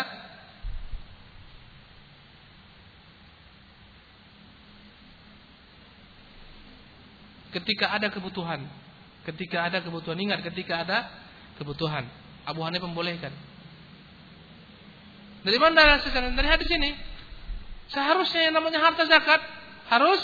Ketika 7.50 7.90
ada 7.90 8.12
kebutuhan, 8.12 8.62
ketika 9.28 9.68
ada 9.68 9.84
kebutuhan 9.84 10.16
ingat 10.16 10.40
ketika 10.46 10.84
ada 10.86 10.98
kebutuhan. 11.60 12.08
Abu 12.48 12.64
Hanifah 12.64 12.88
membolehkan. 12.88 13.32
Dari 15.40 15.58
mana 15.60 16.00
sekarang 16.04 16.36
dari 16.36 16.48
hadis 16.48 16.68
ini? 16.68 16.92
Seharusnya 17.90 18.48
yang 18.48 18.54
namanya 18.56 18.80
harta 18.80 19.04
zakat 19.08 19.40
harus 19.88 20.20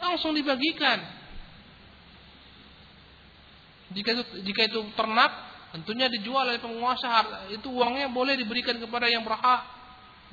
langsung 0.00 0.32
dibagikan. 0.36 1.00
Jika 3.94 4.10
itu, 4.12 4.24
jika 4.44 4.60
itu 4.66 4.80
ternak, 4.98 5.30
tentunya 5.76 6.10
dijual 6.10 6.48
oleh 6.48 6.60
penguasa. 6.60 7.08
Itu 7.54 7.70
uangnya 7.70 8.10
boleh 8.10 8.34
diberikan 8.36 8.76
kepada 8.82 9.06
yang 9.06 9.22
berhak. 9.22 9.62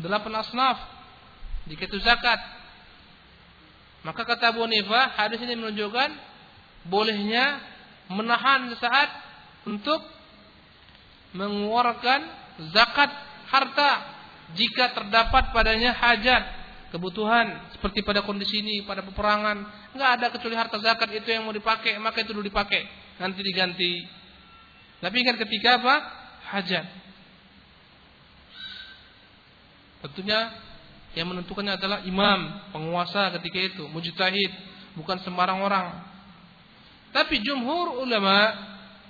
Delapan 0.01 0.41
asnaf. 0.41 0.81
Jika 1.69 1.85
itu 1.87 2.01
zakat. 2.01 2.39
Maka 4.03 4.27
kata 4.27 4.51
Abu 4.51 4.65
Hanifah, 4.67 5.15
hadis 5.15 5.39
ini 5.39 5.55
menunjukkan 5.55 6.32
bolehnya 6.87 7.61
menahan 8.11 8.71
saat 8.77 9.09
untuk 9.63 10.03
mengeluarkan 11.33 12.21
zakat 12.75 13.09
harta 13.49 13.91
jika 14.53 14.93
terdapat 14.93 15.49
padanya 15.55 15.95
hajat 15.95 16.43
kebutuhan 16.93 17.73
seperti 17.73 18.05
pada 18.05 18.21
kondisi 18.21 18.61
ini 18.61 18.85
pada 18.85 19.01
peperangan 19.01 19.89
nggak 19.97 20.09
ada 20.19 20.25
kecuali 20.29 20.53
harta 20.53 20.77
zakat 20.77 21.09
itu 21.09 21.25
yang 21.33 21.47
mau 21.47 21.55
dipakai 21.55 21.97
maka 21.97 22.21
itu 22.21 22.35
dulu 22.35 22.45
dipakai 22.45 23.03
nanti 23.21 23.41
diganti. 23.45 23.91
Tapi 25.03 25.15
ingat 25.19 25.35
ketika 25.35 25.83
apa? 25.83 25.95
Hajat. 26.53 26.85
Tentunya 30.07 30.39
yang 31.13 31.27
menentukannya 31.31 31.75
adalah 31.75 31.99
imam, 32.07 32.71
penguasa 32.71 33.31
ketika 33.39 33.59
itu, 33.59 33.83
mujtahid, 33.91 34.51
bukan 34.95 35.19
sembarang 35.21 35.59
orang. 35.61 35.87
Tapi 37.13 37.45
jumhur 37.45 38.01
ulama 38.01 38.51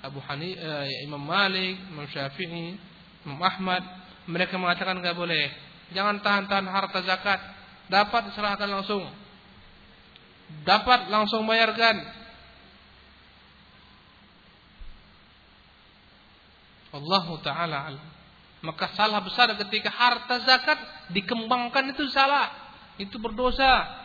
Abu 0.03 0.19
Hanifah, 0.19 0.83
eh, 0.83 1.07
Imam 1.07 1.23
Malik, 1.23 1.79
Imam 1.87 2.03
Syafi'i, 2.11 2.75
Imam 3.23 3.39
Ahmad, 3.39 3.79
mereka 4.27 4.59
mengatakan 4.59 4.99
nggak 4.99 5.15
boleh. 5.15 5.47
Jangan 5.95 6.19
tahan-tahan 6.19 6.67
harta 6.67 6.99
zakat, 7.07 7.39
dapat 7.87 8.27
diserahkan 8.27 8.67
langsung. 8.67 9.07
Dapat 10.67 11.07
langsung 11.07 11.47
bayarkan. 11.47 12.03
Allah 16.93 17.25
taala 17.41 17.77
alam. 17.89 18.07
Maka 18.63 18.91
salah 18.95 19.19
besar 19.23 19.51
ketika 19.59 19.91
harta 19.91 20.43
zakat 20.43 20.77
dikembangkan 21.15 21.95
itu 21.95 22.07
salah. 22.11 22.51
Itu 22.99 23.17
berdosa. 23.17 24.02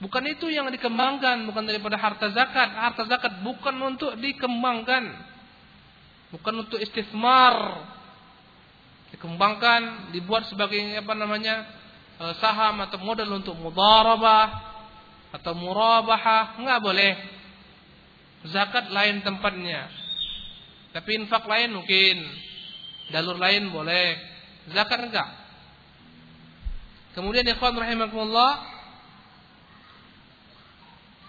Bukan 0.00 0.24
itu 0.32 0.48
yang 0.48 0.72
dikembangkan, 0.72 1.44
bukan 1.44 1.68
daripada 1.68 2.00
harta 2.00 2.32
zakat. 2.32 2.72
Harta 2.72 3.04
zakat 3.04 3.44
bukan 3.44 3.76
untuk 3.84 4.16
dikembangkan. 4.16 5.12
Bukan 6.32 6.54
untuk 6.64 6.80
istismar. 6.80 7.84
Dikembangkan, 9.12 10.08
dibuat 10.16 10.48
sebagai 10.48 10.80
apa 10.96 11.12
namanya? 11.12 11.68
E, 12.16 12.24
saham 12.40 12.80
atau 12.80 12.96
modal 12.96 13.28
untuk 13.28 13.52
mudarabah 13.60 14.72
atau 15.36 15.52
murabahah, 15.52 16.56
enggak 16.56 16.80
boleh. 16.80 17.12
Zakat 18.48 18.88
lain 18.88 19.20
tempatnya. 19.20 19.84
Tapi 20.96 21.10
infak 21.20 21.44
lain 21.44 21.76
mungkin. 21.76 22.24
Jalur 23.12 23.36
lain 23.36 23.68
boleh. 23.68 24.16
Zakat 24.72 25.12
enggak. 25.12 25.28
Kemudian 27.12 27.44
ikhwan 27.52 27.76
rahimakumullah 27.76 28.79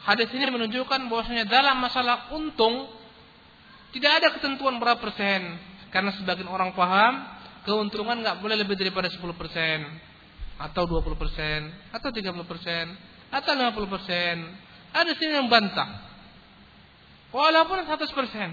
Hadis 0.02 0.34
ini 0.34 0.49
menunjukkan 0.49 1.10
bahwasanya 1.10 1.45
dalam 1.45 1.78
masalah 1.78 2.34
untung 2.34 2.89
tidak 3.93 4.12
ada 4.24 4.28
ketentuan 4.34 4.82
berapa 4.82 4.97
persen. 4.97 5.60
Karena 5.91 6.16
sebagian 6.16 6.47
orang 6.47 6.72
paham 6.74 7.22
keuntungan 7.68 8.24
nggak 8.24 8.39
boleh 8.41 8.58
lebih 8.58 8.80
daripada 8.80 9.12
10 9.12 9.22
persen 9.38 9.86
atau 10.58 10.86
20 10.89 11.18
persen 11.18 11.70
atau 11.93 12.10
30 12.10 12.32
persen 12.47 12.86
atau 13.30 13.52
50 13.54 13.93
persen. 13.93 14.36
Ada 14.91 15.12
sini 15.16 15.38
yang 15.38 15.47
bantah. 15.52 15.88
Walaupun 17.32 17.84
100 17.88 18.12
persen. 18.12 18.49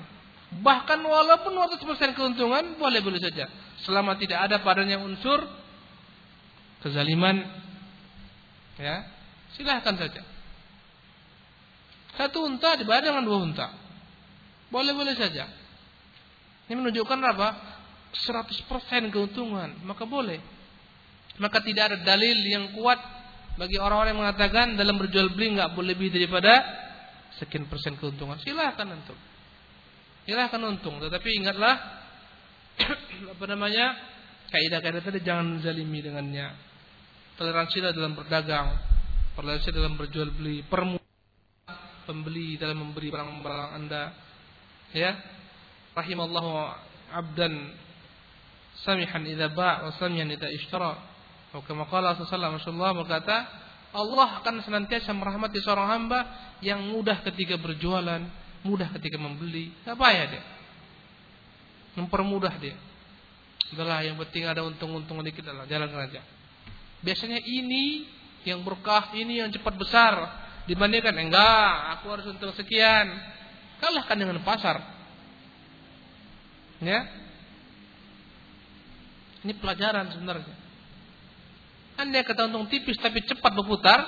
Bahkan 0.48 0.98
walaupun 1.04 1.52
100% 1.52 2.16
keuntungan 2.16 2.78
boleh-boleh 2.80 3.20
saja. 3.20 3.50
Selama 3.84 4.16
tidak 4.16 4.48
ada 4.48 4.60
padanya 4.64 4.96
unsur 5.00 5.44
kezaliman. 6.80 7.42
Ya, 8.78 9.02
silahkan 9.58 9.98
saja. 9.98 10.22
Satu 12.18 12.42
unta 12.42 12.74
dibayar 12.74 13.14
dengan 13.14 13.22
dua 13.22 13.38
unta. 13.38 13.66
Boleh-boleh 14.74 15.14
saja. 15.14 15.46
Ini 16.66 16.74
menunjukkan 16.74 17.18
apa? 17.22 17.48
100% 18.10 19.14
keuntungan, 19.14 19.78
maka 19.86 20.02
boleh. 20.02 20.42
Maka 21.38 21.62
tidak 21.62 21.94
ada 21.94 21.98
dalil 22.02 22.34
yang 22.42 22.74
kuat 22.74 22.98
bagi 23.54 23.78
orang-orang 23.78 24.18
yang 24.18 24.22
mengatakan 24.26 24.66
dalam 24.74 24.98
berjual 24.98 25.30
beli 25.30 25.54
nggak 25.54 25.78
boleh 25.78 25.94
lebih 25.94 26.10
daripada 26.10 26.58
sekian 27.38 27.70
persen 27.70 27.94
keuntungan. 27.94 28.34
Silahkan 28.42 28.90
untuk 28.90 29.14
silahkan 30.28 30.60
untung. 30.68 31.00
Tetapi 31.00 31.28
ingatlah 31.40 31.74
apa 33.32 33.44
namanya 33.48 33.96
kaidah-kaidah 34.52 35.00
tadi 35.00 35.24
jangan 35.24 35.64
zalimi 35.64 36.04
dengannya. 36.04 36.52
Toleransilah 37.40 37.94
dalam 37.94 38.18
berdagang, 38.18 38.76
toleransi 39.38 39.70
dalam 39.70 39.94
berjual 39.94 40.34
beli, 40.34 40.66
permu 40.66 40.97
pembeli 42.08 42.56
dalam 42.56 42.80
memberi 42.80 43.12
barang-barang 43.12 43.70
anda. 43.76 44.16
Ya, 44.96 45.20
rahimallahu 45.92 46.72
abdan 47.12 47.76
samihan 48.80 49.20
idza 49.28 49.52
ba' 49.52 49.84
wa 49.84 49.92
samihan 50.00 50.32
idza 50.32 50.48
ishtara. 50.48 50.96
Atau 51.52 51.60
kama 51.68 51.84
qala 51.92 52.16
berkata, 52.96 53.36
Allah 53.92 54.40
akan 54.40 54.64
senantiasa 54.64 55.12
merahmati 55.12 55.60
seorang 55.60 55.88
hamba 55.88 56.20
yang 56.64 56.80
mudah 56.88 57.20
ketika 57.24 57.60
berjualan, 57.60 58.24
mudah 58.64 58.88
ketika 58.96 59.20
membeli. 59.20 59.72
Gak 59.84 59.96
payah 59.96 60.24
dia. 60.28 60.44
Mempermudah 62.00 62.56
dia. 62.56 62.76
Udahlah 63.68 64.00
yang 64.00 64.16
penting 64.16 64.48
ada 64.48 64.64
untung-untung 64.64 65.20
dikit 65.20 65.44
lah, 65.52 65.68
jalan 65.68 65.92
aja. 65.92 66.24
Biasanya 67.04 67.40
ini 67.44 68.08
yang 68.48 68.64
berkah, 68.64 69.12
ini 69.12 69.44
yang 69.44 69.52
cepat 69.52 69.76
besar 69.76 70.14
dibandingkan 70.67 71.15
enggak, 71.15 71.99
aku 71.99 72.05
harus 72.13 72.25
untung 72.29 72.55
sekian. 72.55 73.11
Kalahkan 73.83 74.15
dengan 74.15 74.39
pasar. 74.47 74.79
Ya. 76.79 77.03
Ini 79.43 79.53
pelajaran 79.59 80.11
sebenarnya. 80.15 80.55
Anda 81.99 82.23
kata 82.23 82.47
untung 82.47 82.71
tipis 82.71 82.97
tapi 82.97 83.21
cepat 83.27 83.53
berputar 83.53 83.99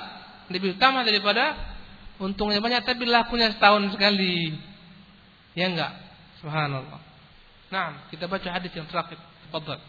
lebih 0.48 0.74
utama 0.80 1.04
daripada 1.04 1.54
untungnya 2.16 2.58
banyak 2.58 2.82
tapi 2.88 3.04
lakunya 3.04 3.52
setahun 3.52 3.92
sekali. 3.92 4.56
Ya 5.52 5.68
enggak? 5.68 5.92
Subhanallah. 6.40 7.00
Nah, 7.68 8.08
kita 8.08 8.28
baca 8.28 8.48
hadis 8.48 8.72
yang 8.72 8.88
terakhir. 8.88 9.20
Tafadhal. 9.48 9.80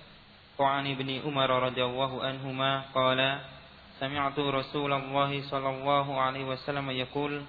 وعن 0.57 0.89
ابن 0.89 1.09
عمر 1.21 1.49
رضي 1.69 1.83
الله 1.85 2.11
عنهما 2.23 2.71
قال 2.89 3.19
سمعت 4.01 4.39
رسول 4.39 4.93
الله 4.93 5.41
صلى 5.41 5.69
الله 5.69 6.07
عليه 6.21 6.43
وسلم 6.45 6.87
يقول 6.91 7.41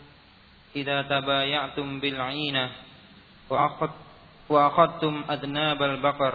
إذا 0.77 1.03
تبايعتم 1.03 2.01
بالعينة 2.01 2.65
وأخذتم 4.49 5.15
أذناب 5.31 5.83
البقر 5.83 6.35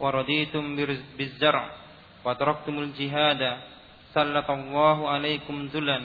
ورديتم 0.00 0.64
بالزرع 1.18 1.64
وتركتم 2.24 2.78
الجهاد 2.78 3.42
سلط 4.14 4.48
الله 4.50 4.98
عليكم 5.08 5.56
ذلا 5.66 6.00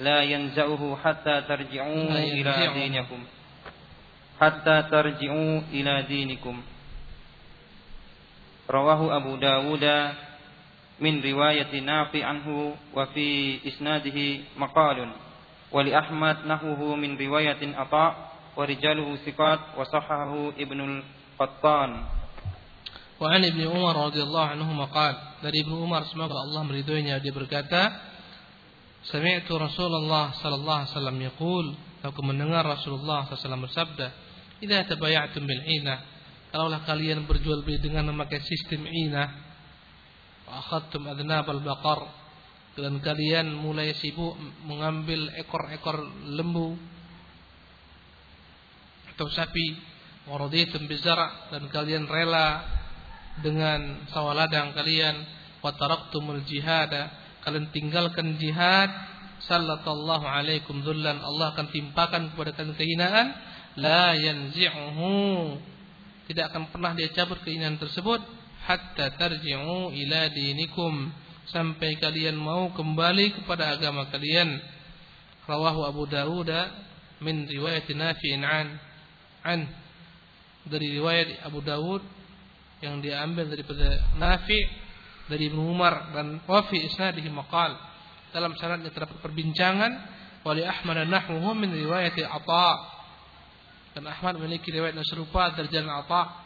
لا 0.00 0.22
ينزعه 0.22 0.82
حتى 1.04 1.36
ترجعوا 1.48 2.04
إلى 2.18 2.54
دينكم 2.74 3.20
حتى 4.40 4.76
ترجعوا 4.82 5.60
إلى 5.72 6.02
دينكم 6.02 6.56
رواه 8.70 9.16
أبو 9.16 9.36
داود 9.36 9.84
min 11.01 11.17
riwayati 11.19 11.81
Nafi 11.81 12.21
anhu 12.21 12.77
wa 12.93 13.09
fi 13.09 13.57
isnadihi 13.65 14.53
maqalun. 14.55 15.09
Wa 15.73 15.81
li 15.81 15.91
Ahmad 15.97 16.45
nahuhu 16.45 16.93
min 16.93 17.17
riwayatin 17.17 17.73
Atha 17.73 18.29
wa 18.53 18.61
rijaluhu 18.61 19.17
siqat 19.25 19.73
wa 19.73 19.81
sahahu 19.89 20.53
Ibnu 20.53 21.01
Qattan. 21.41 21.91
Wa 23.17 23.27
an 23.33 23.41
Ibnu 23.41 23.65
Umar 23.73 24.13
radhiyallahu 24.13 24.47
anhu 24.61 24.71
maqal. 24.77 25.41
Dari 25.41 25.65
Ibnu 25.65 25.81
Umar 25.81 26.05
semoga 26.05 26.37
Allah 26.37 26.61
meridhoinya. 26.69 27.17
Dia 27.17 27.33
berkata 27.33 28.13
Sami'tu 29.01 29.57
Rasulullah 29.57 30.37
sallallahu 30.37 30.79
alaihi 30.85 30.93
wasallam 30.93 31.17
yaqul. 31.17 31.65
Aku 32.05 32.21
mendengar 32.21 32.61
Rasulullah 32.61 33.25
sallallahu 33.25 33.33
alaihi 33.33 33.41
wasallam 33.41 33.63
bersabda 33.65 34.07
idza 34.61 34.79
tabayatum 34.85 35.49
bil 35.49 35.63
inah. 35.65 35.99
Kalaulah 36.53 36.85
kalian 36.85 37.25
berjual 37.25 37.65
beli 37.65 37.81
dengan 37.81 38.13
memakai 38.13 38.43
sistem 38.45 38.85
inah 38.85 39.50
akhadtum 40.51 41.07
adnab 41.07 41.47
al 41.47 41.63
baqar. 41.63 42.01
Dan 42.71 43.03
kalian 43.03 43.51
mulai 43.51 43.91
sibuk 43.99 44.39
mengambil 44.63 45.27
ekor-ekor 45.35 45.99
lembu 46.31 46.79
atau 49.15 49.27
sapi. 49.27 49.75
Waraditum 50.27 50.87
bizara. 50.87 51.51
Dan 51.51 51.67
kalian 51.67 52.07
rela 52.07 52.63
dengan 53.43 54.07
sawah 54.11 54.31
ladang 54.35 54.71
kalian. 54.71 55.19
Wa 55.59 55.75
taraktumul 55.75 56.47
jihada. 56.47 57.11
Kalian 57.43 57.71
tinggalkan 57.75 58.39
jihad. 58.39 58.87
Sallallahu 59.43 60.23
alaikum 60.23 60.79
dhullan. 60.79 61.19
Allah 61.19 61.51
akan 61.51 61.67
timpakan 61.75 62.31
kepada 62.31 62.55
kalian 62.55 62.75
kehinaan. 62.79 63.27
La 63.83 64.15
yanzi'uhu. 64.15 65.59
Tidak 66.31 66.45
akan 66.47 66.71
pernah 66.71 66.95
dia 66.95 67.11
cabut 67.11 67.43
keinginan 67.43 67.75
tersebut 67.75 68.40
hatta 68.71 69.11
tarji'u 69.19 69.91
ila 69.91 70.21
dinikum. 70.31 71.11
Sampai 71.51 71.99
kalian 71.99 72.39
mau 72.39 72.71
kembali 72.71 73.43
kepada 73.43 73.75
agama 73.75 74.07
kalian. 74.07 74.55
Rawahu 75.43 75.83
Abu 75.83 76.03
Dawud 76.07 76.47
min 77.19 77.43
riwayat 77.43 77.91
Nafi'in 77.91 78.41
an 78.47 78.79
an 79.43 79.67
dari 80.63 80.95
riwayat 80.95 81.43
Abu 81.43 81.59
Dawud 81.59 82.01
yang 82.79 83.03
diambil 83.03 83.49
daripada 83.49 83.99
Nafi 84.15 84.59
dari 85.27 85.49
Ibnu 85.51 85.61
Umar 85.69 86.13
dan 86.15 86.39
wafi 86.45 86.81
isnadihi 86.87 87.29
maqal. 87.29 87.77
Dalam 88.31 88.55
sanadnya 88.55 88.95
terdapat 88.95 89.19
perbincangan 89.19 89.91
wali 90.41 90.63
Ahmad 90.63 91.03
dan 91.03 91.09
nahwuhu 91.11 91.51
min 91.53 91.69
riwayat 91.75 92.15
Atha 92.25 92.69
dan 93.91 94.07
Ahmad 94.07 94.39
memiliki 94.39 94.71
riwayat 94.71 94.95
yang 94.95 95.05
serupa 95.05 95.51
dari 95.51 95.67
jalan 95.67 95.91
Atha 95.91 96.41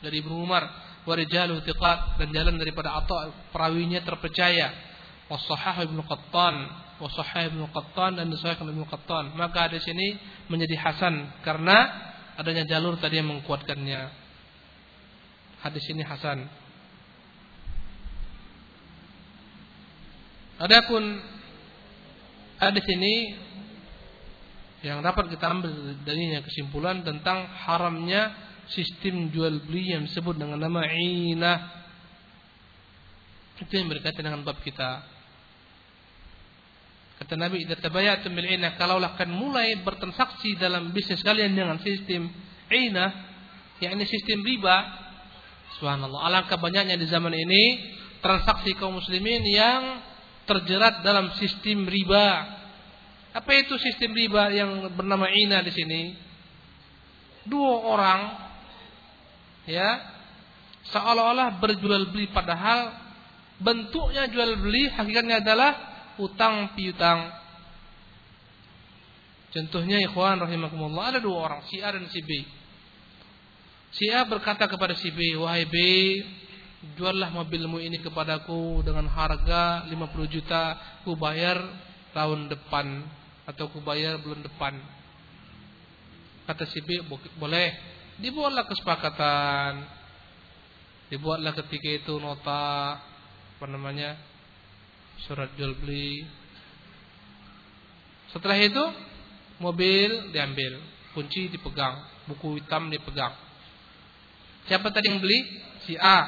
dari 0.00 0.20
Ibnu 0.24 0.34
Umar 0.40 0.64
wa 1.04 1.14
rijalu 1.14 1.60
thiqat 1.64 2.16
dan 2.20 2.28
jalan 2.32 2.56
daripada 2.56 2.96
Atha 2.96 3.32
perawinya 3.52 4.00
terpercaya. 4.00 4.72
Wa 5.24 5.40
sahah 5.40 5.84
Ibnu 5.88 6.04
Qattan 6.04 6.54
wa 7.00 7.08
sahah 7.08 7.48
Ibnu 7.48 7.68
Qattan 7.72 8.20
dan 8.20 8.28
disahihkan 8.28 8.68
Ibnu 8.68 8.84
Qattan. 8.88 9.36
Maka 9.36 9.72
di 9.72 9.80
sini 9.80 10.16
menjadi 10.48 10.76
hasan 10.80 11.40
karena 11.44 11.76
adanya 12.36 12.66
jalur 12.66 12.98
tadi 12.98 13.20
yang 13.20 13.30
menguatkannya 13.30 14.24
hadis 15.64 15.84
ini 15.88 16.04
hasan. 16.04 16.44
Adapun 20.60 21.18
hadis 22.60 22.86
ini 22.86 23.14
yang 24.84 25.00
dapat 25.00 25.32
kita 25.32 25.48
ambil 25.48 25.72
darinya 26.04 26.44
kesimpulan 26.44 27.00
tentang 27.00 27.48
haramnya 27.48 28.36
sistem 28.70 29.28
jual 29.32 29.64
beli 29.64 29.92
yang 29.96 30.06
disebut 30.08 30.38
dengan 30.38 30.60
nama 30.60 30.86
inah. 30.88 31.60
Itu 33.60 33.72
yang 33.74 33.88
berkaitan 33.90 34.24
dengan 34.24 34.42
bab 34.42 34.58
kita. 34.64 35.04
Kata 37.14 37.34
Nabi, 37.38 37.62
"Idza 37.62 37.78
tabayatum 37.78 38.34
bil 38.34 38.48
inah, 38.48 38.74
kalaulah 38.74 39.14
akan 39.14 39.30
mulai 39.30 39.78
bertransaksi 39.80 40.58
dalam 40.58 40.90
bisnis 40.90 41.22
kalian 41.22 41.54
dengan 41.54 41.78
sistem 41.78 42.26
inah, 42.68 43.10
yakni 43.78 44.02
sistem 44.02 44.42
riba, 44.42 45.04
Subhanallah. 45.78 46.30
Alangkah 46.30 46.58
banyaknya 46.58 46.94
di 46.94 47.06
zaman 47.10 47.34
ini 47.34 47.82
transaksi 48.22 48.78
kaum 48.78 49.02
muslimin 49.02 49.42
yang 49.42 49.82
terjerat 50.46 51.02
dalam 51.02 51.34
sistem 51.34 51.88
riba. 51.88 52.60
Apa 53.34 53.50
itu 53.58 53.74
sistem 53.82 54.14
riba 54.14 54.54
yang 54.54 54.94
bernama 54.94 55.26
ina 55.26 55.58
di 55.66 55.72
sini? 55.74 56.02
Dua 57.44 57.74
orang 57.90 58.20
ya 59.64 59.88
seolah-olah 60.92 61.60
berjual 61.60 62.12
beli 62.12 62.28
padahal 62.28 62.92
bentuknya 63.60 64.28
jual 64.28 64.60
beli 64.60 64.90
hakikatnya 64.92 65.40
adalah 65.40 65.72
utang 66.20 66.74
piutang. 66.76 67.32
Contohnya 69.54 70.02
ikhwan 70.02 70.42
rahimakumullah 70.42 71.14
ada 71.14 71.20
dua 71.22 71.46
orang 71.46 71.60
si 71.70 71.78
A 71.78 71.94
dan 71.94 72.10
si 72.10 72.20
B. 72.20 72.30
Si 73.94 74.10
A 74.10 74.26
berkata 74.26 74.66
kepada 74.66 74.98
si 74.98 75.14
B, 75.14 75.38
"Wahai 75.38 75.62
B, 75.70 75.76
juallah 76.98 77.30
mobilmu 77.30 77.78
ini 77.78 78.02
kepadaku 78.02 78.82
dengan 78.82 79.06
harga 79.06 79.86
50 79.86 80.26
juta, 80.26 80.74
ku 81.06 81.14
bayar 81.14 81.62
tahun 82.10 82.50
depan 82.50 83.06
atau 83.46 83.70
ku 83.70 83.78
bayar 83.78 84.18
bulan 84.18 84.42
depan." 84.42 84.74
Kata 86.50 86.66
si 86.66 86.82
B, 86.82 86.98
"Boleh." 87.38 87.93
Dibuatlah 88.22 88.66
kesepakatan. 88.70 89.72
Dibuatlah 91.10 91.52
ketika 91.54 91.88
itu 92.04 92.14
nota 92.18 92.98
apa 93.54 93.66
namanya? 93.70 94.34
surat 95.24 95.50
jual 95.54 95.78
beli. 95.78 96.26
Setelah 98.34 98.58
itu 98.58 98.84
mobil 99.62 100.34
diambil, 100.34 100.82
kunci 101.14 101.46
dipegang, 101.48 102.02
buku 102.26 102.58
hitam 102.58 102.90
dipegang. 102.90 103.32
Siapa 104.66 104.90
tadi 104.90 105.12
yang 105.12 105.22
beli? 105.22 105.38
Si 105.86 105.94
A. 105.94 106.18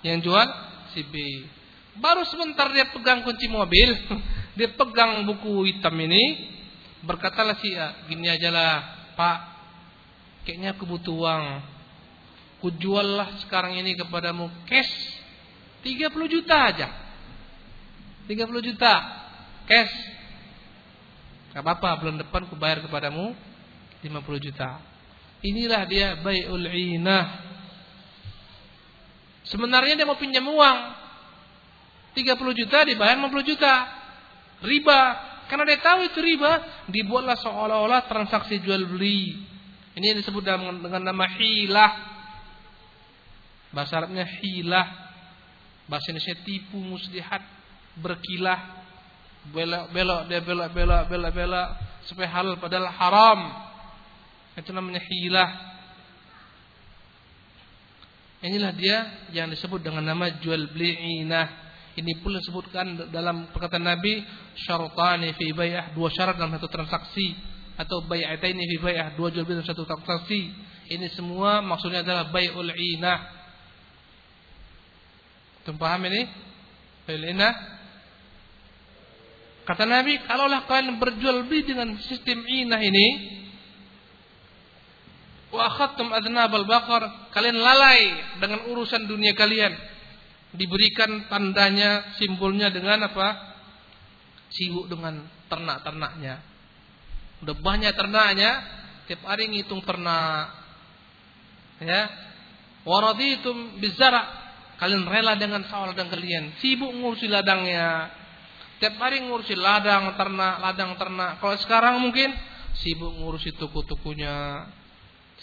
Yang 0.00 0.30
jual? 0.30 0.48
Si 0.96 1.04
B. 1.04 1.14
Baru 2.00 2.26
sebentar 2.26 2.70
dia 2.74 2.90
pegang 2.90 3.22
kunci 3.22 3.46
mobil, 3.46 3.94
dia 4.58 4.72
pegang 4.74 5.26
buku 5.28 5.68
hitam 5.68 5.94
ini, 6.00 6.50
berkatalah 7.06 7.60
si 7.62 7.70
A, 7.76 8.02
gini 8.10 8.26
aja 8.26 8.50
lah, 8.50 8.74
Pak, 9.14 9.38
kayaknya 10.44 10.76
aku 10.76 10.84
butuh 10.84 11.12
uang. 11.12 11.44
Kujuallah 12.64 13.44
sekarang 13.44 13.76
ini 13.76 13.92
kepadamu 13.92 14.48
cash 14.64 14.92
30 15.84 16.08
juta 16.32 16.56
aja. 16.72 16.88
30 18.24 18.68
juta 18.72 18.92
cash. 19.68 19.94
Gak 21.52 21.60
apa-apa, 21.60 22.00
bulan 22.00 22.16
depan 22.20 22.48
ku 22.48 22.56
bayar 22.56 22.80
kepadamu 22.80 23.36
50 24.00 24.44
juta. 24.44 24.80
Inilah 25.44 25.84
dia 25.84 26.16
bai'ul 26.24 26.72
inah 26.72 27.52
Sebenarnya 29.44 29.92
dia 29.92 30.08
mau 30.08 30.16
pinjam 30.16 30.48
uang 30.48 30.78
30 32.16 32.60
juta 32.64 32.78
dibayar 32.88 33.20
50 33.20 33.44
juta 33.44 33.74
Riba. 34.64 35.02
Karena 35.44 35.68
dia 35.68 35.80
tahu 35.84 36.08
itu 36.08 36.18
riba, 36.24 36.52
dibuatlah 36.88 37.36
seolah-olah 37.36 38.08
transaksi 38.08 38.64
jual 38.64 38.88
beli. 38.88 39.36
Ini 39.94 40.04
yang 40.10 40.18
disebut 40.18 40.42
dengan, 40.42 40.82
dengan 40.82 41.02
nama 41.14 41.26
hilah. 41.38 41.92
Bahasa 43.70 44.02
Arabnya 44.02 44.26
hilah. 44.26 44.86
Bahasa 45.86 46.10
Indonesia 46.10 46.34
tipu 46.42 46.82
muslihat, 46.82 47.42
berkilah. 48.02 48.82
Belok-belok 49.44 50.20
dia 50.32 50.40
belok-belok 50.40 51.02
belok-belok 51.12 51.68
supaya 52.08 52.32
halal 52.32 52.56
padahal 52.56 52.88
haram. 52.90 53.40
Itu 54.56 54.72
namanya 54.72 55.04
hilah. 55.04 55.50
Inilah 58.44 58.72
dia 58.76 58.96
yang 59.32 59.48
disebut 59.52 59.84
dengan 59.84 60.04
nama 60.04 60.32
jual 60.40 60.72
beli 60.72 61.22
inah. 61.22 61.48
Ini 61.94 62.18
pun 62.24 62.34
disebutkan 62.34 63.08
dalam 63.14 63.54
perkataan 63.54 63.86
Nabi 63.86 64.20
syartani 64.58 65.30
fi 65.38 65.54
bay'ah 65.54 65.94
dua 65.94 66.10
syarat 66.10 66.34
dalam 66.34 66.50
satu 66.58 66.66
transaksi 66.66 67.53
atau 67.74 68.06
bai'ataini 68.06 68.64
fi 68.70 68.76
bay'ah 68.78 69.18
dua 69.18 69.34
jual 69.34 69.42
beli 69.42 69.58
dalam 69.60 69.68
satu 69.68 69.82
transaksi. 69.82 70.50
Ini 70.90 71.10
semua 71.16 71.64
maksudnya 71.64 72.06
adalah 72.06 72.30
bai'ul 72.30 72.70
inah. 72.70 73.20
Tum 75.64 75.80
paham 75.80 76.06
ini? 76.06 76.28
Bai'ul 77.08 77.26
inah. 77.34 77.54
Kata 79.64 79.88
Nabi, 79.88 80.20
kalaulah 80.28 80.68
kalian 80.68 81.00
berjual 81.00 81.48
beli 81.48 81.64
dengan 81.64 81.96
sistem 82.04 82.44
inah 82.44 82.84
ini, 82.84 83.06
wa 85.48 85.72
akhadtum 85.72 86.12
adnabal 86.12 86.68
baqar, 86.68 87.32
kalian 87.32 87.56
lalai 87.56 88.12
dengan 88.44 88.68
urusan 88.68 89.08
dunia 89.08 89.32
kalian 89.32 89.72
diberikan 90.52 91.26
tandanya, 91.32 92.14
simbolnya 92.20 92.68
dengan 92.70 93.08
apa? 93.08 93.56
Sibuk 94.52 94.86
dengan 94.86 95.24
ternak-ternaknya. 95.50 96.53
Udah 97.44 97.56
banyak 97.60 97.92
ternaknya, 97.92 98.50
tiap 99.04 99.22
hari 99.28 99.52
ngitung 99.52 99.84
ternak. 99.84 100.50
Ya. 101.78 102.08
Waraditum 102.88 103.80
bizara. 103.80 104.42
Kalian 104.80 105.06
rela 105.06 105.38
dengan 105.38 105.62
sawah 105.70 105.94
ladang 105.94 106.10
kalian, 106.10 106.58
sibuk 106.58 106.90
ngurusi 106.90 107.30
ladangnya. 107.30 108.10
Tiap 108.82 108.98
hari 108.98 109.22
ngurusi 109.22 109.54
ladang 109.54 110.18
ternak, 110.18 110.58
ladang 110.58 110.98
ternak. 110.98 111.38
Kalau 111.38 111.56
sekarang 111.62 112.02
mungkin 112.02 112.34
sibuk 112.82 113.14
ngurusi 113.14 113.54
tuku-tukunya. 113.54 114.66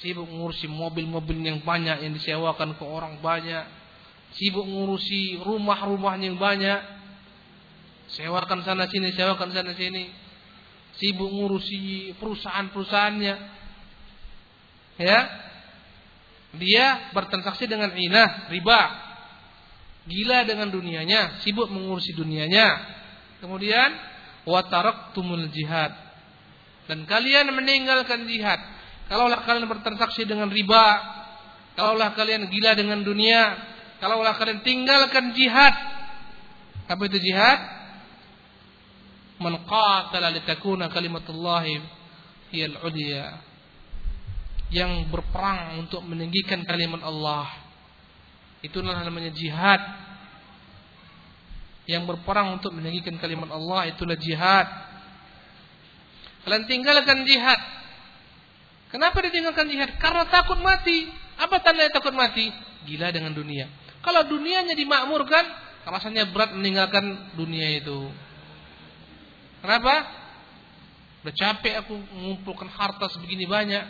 Sibuk 0.03 0.27
ngurusi 0.27 0.67
mobil-mobil 0.67 1.39
yang 1.39 1.63
banyak 1.63 2.03
yang 2.03 2.11
disewakan 2.11 2.75
ke 2.75 2.83
orang 2.83 3.21
banyak 3.23 3.81
sibuk 4.35 4.63
ngurusi 4.63 5.43
rumah-rumahnya 5.43 6.25
yang 6.31 6.39
banyak, 6.39 6.79
sewakan 8.15 8.63
sana 8.63 8.87
sini, 8.87 9.11
sewakan 9.11 9.51
sana 9.51 9.75
sini, 9.75 10.07
sibuk 11.01 11.33
ngurusi 11.33 12.13
perusahaan-perusahaannya, 12.21 13.35
ya, 15.01 15.19
dia 16.61 16.85
bertransaksi 17.17 17.65
dengan 17.65 17.89
inah, 17.97 18.53
riba, 18.53 18.81
gila 20.05 20.45
dengan 20.45 20.69
dunianya, 20.69 21.41
sibuk 21.41 21.73
mengurusi 21.73 22.13
dunianya, 22.13 22.67
kemudian 23.41 23.97
watarok 24.45 25.17
tumul 25.17 25.49
jihad, 25.49 25.97
dan 26.85 27.09
kalian 27.09 27.49
meninggalkan 27.49 28.29
jihad. 28.29 28.61
Kalaulah 29.09 29.41
kalian 29.43 29.65
bertransaksi 29.65 30.29
dengan 30.29 30.53
riba, 30.53 30.85
kalaulah 31.73 32.13
kalian 32.13 32.45
gila 32.47 32.77
dengan 32.77 33.01
dunia, 33.01 33.71
Kalaulah 34.01 34.33
kalian 34.33 34.65
tinggalkan 34.65 35.37
jihad. 35.37 35.77
Apa 36.89 37.05
itu 37.05 37.21
jihad? 37.21 37.80
Man 39.41 39.65
qatala 39.65 40.29
litakuna 40.29 40.87
kalimatullahi 40.93 41.81
hiyal. 42.53 42.77
Yang 44.71 44.91
berperang 45.11 45.81
untuk 45.83 46.05
meninggikan 46.05 46.63
kalimat 46.63 47.03
Allah. 47.03 47.49
Itulah 48.61 49.01
namanya 49.01 49.33
jihad. 49.33 49.81
Yang 51.89 52.13
berperang 52.13 52.61
untuk 52.61 52.71
meninggikan 52.71 53.17
kalimat 53.17 53.49
Allah 53.49 53.89
itulah 53.89 54.15
jihad. 54.15 54.69
Kalian 56.45 56.65
tinggalkan 56.69 57.25
jihad. 57.25 57.59
Kenapa 58.93 59.17
ditinggalkan 59.25 59.65
jihad? 59.67 59.97
Karena 59.97 60.29
takut 60.29 60.61
mati. 60.61 61.09
Apa 61.41 61.57
tanda 61.65 61.89
takut 61.89 62.13
mati? 62.13 62.53
Gila 62.85 63.09
dengan 63.09 63.33
dunia. 63.33 63.65
Kalau 64.05 64.25
dunianya 64.29 64.77
dimakmurkan, 64.77 65.45
rasanya 65.85 66.29
berat 66.29 66.53
meninggalkan 66.53 67.33
dunia 67.37 67.81
itu. 67.81 68.09
Kenapa? 69.61 69.95
Udah 71.21 71.33
capek 71.37 71.85
aku 71.85 71.93
mengumpulkan 72.17 72.65
harta 72.73 73.05
sebegini 73.13 73.45
banyak. 73.45 73.85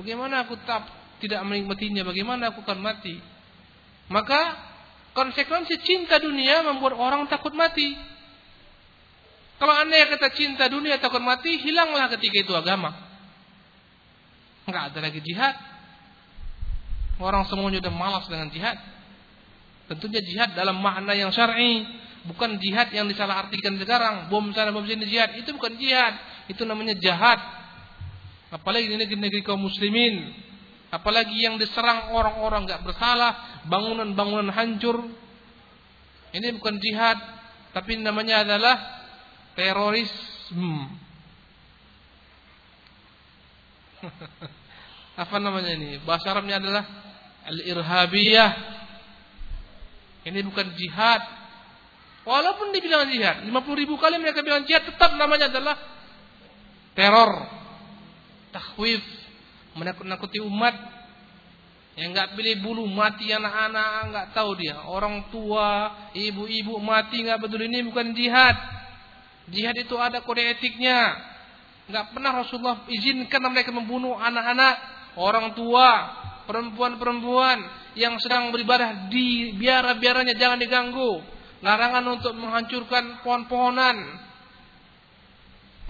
Bagaimana 0.00 0.48
aku 0.48 0.56
tak 0.64 0.88
tidak 1.20 1.44
menikmatinya? 1.44 2.00
Bagaimana 2.00 2.48
aku 2.48 2.64
akan 2.64 2.80
mati? 2.80 3.20
Maka 4.08 4.40
konsekuensi 5.12 5.76
cinta 5.84 6.16
dunia 6.16 6.64
membuat 6.64 6.96
orang 6.96 7.28
takut 7.28 7.52
mati. 7.52 7.92
Kalau 9.60 9.76
anda 9.76 9.92
yang 9.92 10.08
kata 10.16 10.32
cinta 10.32 10.64
dunia 10.72 10.96
takut 10.96 11.20
mati, 11.20 11.60
hilanglah 11.60 12.08
ketika 12.16 12.40
itu 12.40 12.52
agama. 12.56 12.96
Enggak 14.64 14.96
ada 14.96 14.98
lagi 15.04 15.20
jihad. 15.20 15.52
Orang 17.20 17.44
semuanya 17.52 17.84
udah 17.84 17.92
malas 17.92 18.24
dengan 18.32 18.48
jihad. 18.48 18.80
Tentunya 19.92 20.24
jihad 20.24 20.56
dalam 20.56 20.80
makna 20.80 21.12
yang 21.12 21.28
syar'i, 21.28 21.84
bukan 22.28 22.60
jihad 22.60 22.92
yang 22.92 23.08
disalahartikan 23.08 23.76
sekarang. 23.80 24.28
Bom 24.28 24.52
sana 24.52 24.74
bom 24.74 24.84
sini 24.84 25.06
jihad, 25.08 25.32
itu 25.38 25.52
bukan 25.56 25.76
jihad, 25.80 26.14
itu 26.50 26.62
namanya 26.68 26.96
jahat. 26.98 27.40
Apalagi 28.50 28.90
di 28.90 28.96
negeri-negeri 28.98 29.46
kaum 29.46 29.62
muslimin, 29.62 30.34
apalagi 30.90 31.38
yang 31.38 31.56
diserang 31.56 32.10
orang-orang 32.12 32.66
nggak 32.66 32.82
bersalah, 32.82 33.62
bangunan-bangunan 33.70 34.50
hancur. 34.50 35.06
Ini 36.30 36.54
bukan 36.58 36.78
jihad, 36.78 37.18
tapi 37.74 37.98
namanya 37.98 38.42
adalah 38.46 38.76
terorisme. 39.54 40.98
Apa 45.22 45.36
namanya 45.36 45.74
ini? 45.74 46.00
Bahasa 46.02 46.32
Arabnya 46.32 46.62
adalah 46.62 46.84
al-irhabiyah 47.44 48.80
ini 50.24 50.40
bukan 50.44 50.76
jihad. 50.76 51.22
Walaupun 52.30 52.70
dibilang 52.70 53.10
jihad, 53.10 53.42
50 53.42 53.50
ribu 53.74 53.98
kali 53.98 54.22
mereka 54.22 54.46
bilang 54.46 54.62
jihad, 54.62 54.86
tetap 54.86 55.18
namanya 55.18 55.50
adalah 55.50 55.74
teror, 56.94 57.42
takhwif, 58.54 59.02
menakut-nakuti 59.74 60.38
umat. 60.46 61.02
Yang 61.98 62.08
nggak 62.14 62.28
pilih 62.38 62.54
bulu 62.62 62.86
mati 62.86 63.34
anak-anak 63.34 64.14
nggak 64.14 64.26
tahu 64.30 64.54
dia. 64.62 64.78
Orang 64.86 65.26
tua, 65.34 65.90
ibu-ibu 66.14 66.78
mati 66.78 67.26
nggak 67.26 67.42
peduli 67.42 67.66
ini 67.66 67.82
bukan 67.90 68.14
jihad. 68.14 68.54
Jihad 69.50 69.74
itu 69.74 69.98
ada 69.98 70.22
kode 70.22 70.54
etiknya. 70.54 71.18
Nggak 71.90 72.14
pernah 72.14 72.46
Rasulullah 72.46 72.86
izinkan 72.86 73.42
mereka 73.50 73.74
membunuh 73.74 74.14
anak-anak, 74.14 74.74
orang 75.18 75.50
tua, 75.58 75.88
perempuan-perempuan 76.46 77.58
yang 77.98 78.14
sedang 78.22 78.54
beribadah 78.54 79.10
di 79.10 79.50
biara-biaranya 79.58 80.38
jangan 80.38 80.62
diganggu. 80.62 81.39
Larangan 81.60 82.04
untuk 82.08 82.32
menghancurkan 82.36 83.20
pohon-pohonan. 83.20 83.96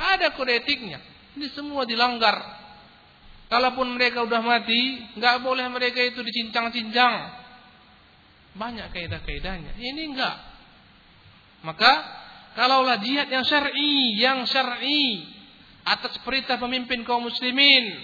Ada 0.00 0.34
kode 0.34 0.58
etiknya. 0.64 0.98
Ini 1.38 1.46
semua 1.54 1.86
dilanggar. 1.86 2.42
Kalaupun 3.50 3.94
mereka 3.94 4.22
udah 4.26 4.42
mati, 4.42 4.98
nggak 5.18 5.42
boleh 5.42 5.66
mereka 5.70 6.02
itu 6.02 6.22
dicincang-cincang. 6.22 7.14
Banyak 8.54 8.90
kaidah-kaidahnya. 8.90 9.78
Ini 9.78 10.02
enggak. 10.10 10.36
Maka 11.62 11.92
kalaulah 12.58 12.98
jihad 12.98 13.30
yang 13.30 13.46
syar'i, 13.46 14.18
yang 14.18 14.42
syar'i 14.46 15.22
atas 15.86 16.18
perintah 16.22 16.58
pemimpin 16.58 17.02
kaum 17.06 17.26
muslimin, 17.26 17.94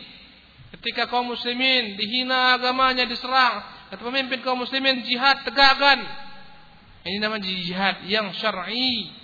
ketika 0.79 1.11
kaum 1.11 1.31
muslimin 1.31 1.99
dihina 1.99 2.59
agamanya 2.59 3.07
diserang, 3.07 3.77
Kata 3.87 4.03
pemimpin 4.03 4.43
kaum 4.43 4.59
muslimin 4.59 5.07
jihad 5.07 5.47
tegakkan. 5.47 6.26
Ini 7.07 7.23
namanya 7.23 7.47
jihad 7.47 7.97
yang 8.11 8.35
syar'i. 8.35 9.15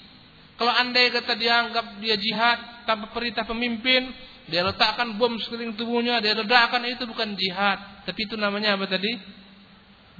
Kalau 0.54 0.70
andai 0.70 1.10
kata 1.10 1.34
dianggap 1.34 1.98
dia 1.98 2.14
jihad 2.14 2.86
tanpa 2.86 3.10
perintah 3.10 3.42
pemimpin, 3.42 4.06
dia 4.46 4.62
letakkan 4.62 5.18
bom 5.18 5.34
sekeliling 5.42 5.74
tubuhnya, 5.74 6.22
dia 6.22 6.38
ledakan 6.38 6.86
itu 6.86 7.02
bukan 7.10 7.34
jihad, 7.34 8.06
tapi 8.06 8.22
itu 8.22 8.38
namanya 8.38 8.78
apa 8.78 8.86
tadi? 8.86 9.18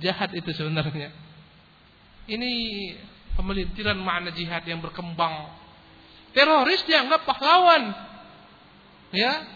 Jahat 0.02 0.34
itu 0.34 0.50
sebenarnya. 0.50 1.14
Ini 2.26 2.50
pemelintiran 3.38 3.98
makna 4.02 4.34
jihad 4.34 4.66
yang 4.66 4.82
berkembang. 4.82 5.54
Teroris 6.34 6.82
dianggap 6.90 7.22
pahlawan. 7.22 7.82
Ya. 9.14 9.46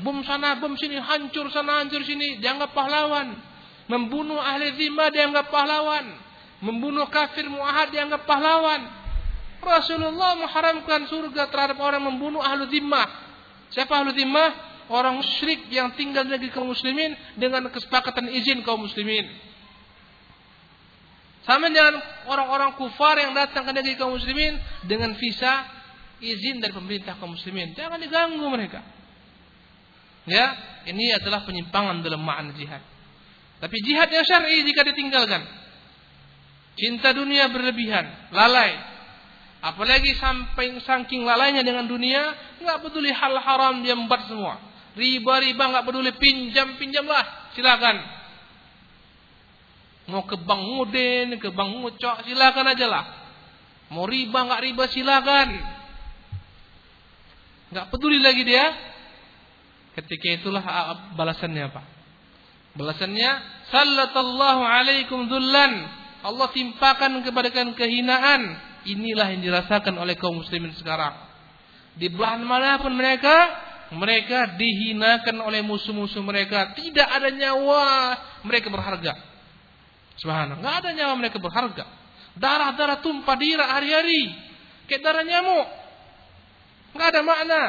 Bom 0.00 0.24
sana, 0.24 0.56
bom 0.56 0.72
sini, 0.80 0.96
hancur 0.96 1.52
sana, 1.52 1.84
hancur 1.84 2.00
sini, 2.02 2.40
dianggap 2.40 2.72
pahlawan. 2.72 3.36
Membunuh 3.92 4.40
ahli 4.40 4.72
zimah 4.80 5.12
dianggap 5.12 5.52
pahlawan. 5.52 6.31
Membunuh 6.62 7.10
kafir 7.10 7.50
muahad 7.50 7.90
dianggap 7.90 8.22
pahlawan. 8.22 8.86
Rasulullah 9.62 10.38
mengharamkan 10.38 11.06
surga 11.06 11.50
terhadap 11.50 11.78
orang 11.78 12.02
membunuh 12.02 12.42
ahlu 12.42 12.66
zimmah. 12.70 13.06
Siapa 13.70 13.90
ahlu 13.98 14.14
zimmah? 14.14 14.70
Orang 14.90 15.22
musyrik 15.22 15.70
yang 15.70 15.94
tinggal 15.94 16.26
di 16.26 16.34
negeri 16.34 16.50
kaum 16.50 16.70
muslimin 16.70 17.14
dengan 17.38 17.70
kesepakatan 17.70 18.30
izin 18.30 18.66
kaum 18.66 18.82
muslimin. 18.82 19.24
Sama 21.42 21.70
dengan 21.70 21.98
orang-orang 22.30 22.78
kufar 22.78 23.18
yang 23.18 23.34
datang 23.34 23.66
ke 23.66 23.72
negeri 23.74 23.94
kaum 23.98 24.14
muslimin 24.14 24.58
dengan 24.86 25.14
visa 25.18 25.66
izin 26.22 26.62
dari 26.62 26.74
pemerintah 26.74 27.18
kaum 27.18 27.34
muslimin. 27.34 27.74
Jangan 27.74 27.98
diganggu 27.98 28.46
mereka. 28.46 28.82
Ya, 30.26 30.54
ini 30.86 31.10
adalah 31.10 31.42
penyimpangan 31.42 32.02
dalam 32.02 32.22
makna 32.22 32.54
jihad. 32.54 32.82
Tapi 33.58 33.76
jihad 33.82 34.10
yang 34.10 34.26
syar'i 34.26 34.62
jika 34.66 34.86
ditinggalkan. 34.86 35.42
Cinta 36.72 37.12
dunia 37.12 37.52
berlebihan, 37.52 38.32
lalai. 38.32 38.72
Apalagi 39.62 40.18
sampai 40.18 40.74
saking 40.82 41.22
lalainya 41.22 41.62
dengan 41.62 41.86
dunia, 41.86 42.34
nggak 42.58 42.82
peduli 42.82 43.14
hal 43.14 43.38
haram 43.38 43.84
dia 43.84 43.94
membuat 43.94 44.26
semua. 44.26 44.58
Riba-riba 44.98 45.62
nggak 45.70 45.84
peduli, 45.86 46.10
pinjam-pinjamlah, 46.16 47.54
silakan. 47.54 47.96
Mau 50.10 50.26
ke 50.26 50.34
bank 50.34 50.62
mudin, 50.66 51.38
ke 51.38 51.48
bank 51.54 51.78
ngucok, 51.78 52.26
silakan 52.26 52.66
aja 52.74 52.86
lah. 52.90 53.04
Mau 53.94 54.08
riba 54.08 54.50
nggak 54.50 54.62
riba 54.66 54.84
silakan. 54.90 55.48
Nggak 57.70 57.86
peduli 57.92 58.18
lagi 58.18 58.42
dia. 58.42 58.66
Ketika 59.92 60.40
itulah 60.40 60.64
balasannya 61.14 61.68
apa? 61.68 61.82
Balasannya, 62.74 63.30
sallallahu 63.68 64.62
alaikum 64.64 65.28
dzullan. 65.28 66.01
Allah 66.22 66.48
timpakan 66.54 67.22
kepada 67.26 67.50
kalian 67.50 67.74
kehinaan. 67.74 68.42
Inilah 68.82 69.30
yang 69.34 69.42
dirasakan 69.42 69.94
oleh 69.98 70.18
kaum 70.18 70.42
muslimin 70.42 70.74
sekarang. 70.74 71.14
Di 71.98 72.10
belahan 72.10 72.42
mana 72.42 72.82
pun 72.82 72.90
mereka, 72.94 73.34
mereka 73.94 74.58
dihinakan 74.58 75.38
oleh 75.42 75.60
musuh-musuh 75.62 76.22
mereka. 76.24 76.74
Tidak 76.74 77.04
ada 77.04 77.28
nyawa 77.30 77.84
mereka 78.46 78.72
berharga. 78.72 79.12
Subhanallah, 80.18 80.58
nggak 80.62 80.76
ada 80.82 80.90
nyawa 80.94 81.14
mereka 81.18 81.38
berharga. 81.42 81.84
Darah-darah 82.38 83.04
tumpah 83.04 83.36
di 83.36 83.46
Irak 83.52 83.68
hari-hari. 83.68 84.22
Kayak 84.88 85.02
darah 85.04 85.24
nyamuk. 85.26 85.68
Nggak 86.96 87.08
ada 87.12 87.20
makna. 87.22 87.62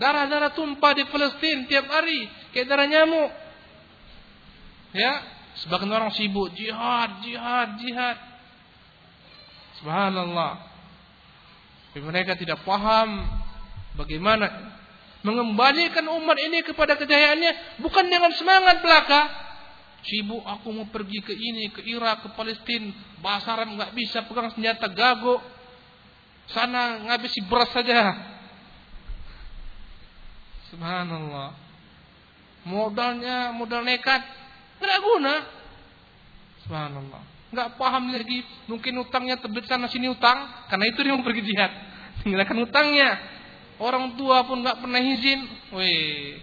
Darah-darah 0.00 0.50
tumpah 0.56 0.92
di 0.96 1.04
Palestina 1.04 1.68
tiap 1.68 1.86
hari. 1.92 2.26
Kayak 2.56 2.66
darah 2.72 2.88
nyamuk. 2.88 3.30
Ya, 4.92 5.12
sebagian 5.60 5.92
orang 5.92 6.12
sibuk 6.16 6.52
jihad, 6.56 7.20
jihad, 7.20 7.76
jihad. 7.76 8.18
Subhanallah. 9.82 10.62
Tapi 11.92 12.00
mereka 12.00 12.32
tidak 12.38 12.64
paham 12.64 13.28
bagaimana 14.00 14.48
mengembalikan 15.20 16.08
umat 16.08 16.38
ini 16.40 16.64
kepada 16.64 16.96
kejayaannya 16.96 17.82
bukan 17.84 18.04
dengan 18.08 18.32
semangat 18.32 18.80
belaka. 18.80 19.22
Sibuk 20.02 20.42
aku 20.42 20.74
mau 20.74 20.88
pergi 20.90 21.22
ke 21.22 21.30
ini, 21.30 21.70
ke 21.70 21.78
Irak, 21.86 22.26
ke 22.26 22.28
Palestina, 22.34 22.90
bahasa 23.22 23.54
Arab 23.54 23.70
nggak 23.78 23.92
bisa 23.94 24.26
pegang 24.26 24.50
senjata 24.50 24.90
gago. 24.90 25.38
Sana 26.50 27.06
ngabisi 27.06 27.38
beras 27.46 27.70
saja. 27.70 28.18
Subhanallah. 30.74 31.54
Modalnya 32.66 33.54
modal 33.54 33.86
nekat 33.86 34.41
tidak 34.82 35.00
guna. 35.00 35.34
Subhanallah. 36.66 37.22
Nggak 37.54 37.68
paham 37.78 38.10
lagi. 38.10 38.42
Mungkin 38.66 38.92
utangnya 39.06 39.38
terbit 39.38 39.70
sana 39.70 39.86
sini 39.86 40.10
utang. 40.10 40.66
Karena 40.66 40.84
itu 40.90 40.98
dia 41.00 41.14
mau 41.14 41.22
pergi 41.22 41.42
jihad. 41.46 41.72
Tinggalkan 42.26 42.58
utangnya. 42.66 43.10
Orang 43.78 44.18
tua 44.18 44.42
pun 44.44 44.60
nggak 44.66 44.82
pernah 44.82 44.98
izin. 44.98 45.40
Weh. 45.72 46.42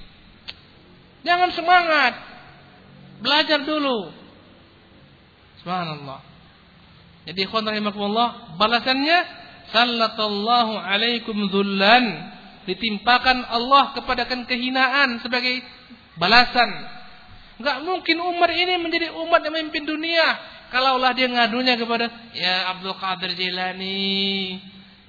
Jangan 1.28 1.50
semangat. 1.52 2.14
Belajar 3.20 3.60
dulu. 3.68 4.16
Subhanallah. 5.60 6.24
Jadi 7.28 7.46
ikhwan 7.46 7.68
rahimakumullah, 7.68 8.56
balasannya 8.56 9.18
sallallahu 9.76 10.80
alaikum 10.80 11.52
dzullan. 11.52 12.06
Ditimpakan 12.64 13.44
Allah 13.50 13.98
kepada 13.98 14.30
kehinaan 14.30 15.20
sebagai 15.26 15.62
balasan 16.22 16.99
Enggak 17.60 17.78
mungkin 17.84 18.18
umat 18.24 18.52
ini 18.56 18.80
menjadi 18.80 19.12
umat 19.12 19.44
yang 19.44 19.54
memimpin 19.60 19.84
dunia. 19.84 20.28
Kalaulah 20.72 21.12
dia 21.12 21.28
ngadunya 21.28 21.76
kepada 21.76 22.08
ya 22.32 22.72
Abdul 22.72 22.96
Qadir 22.96 23.36
Jilani, 23.36 24.56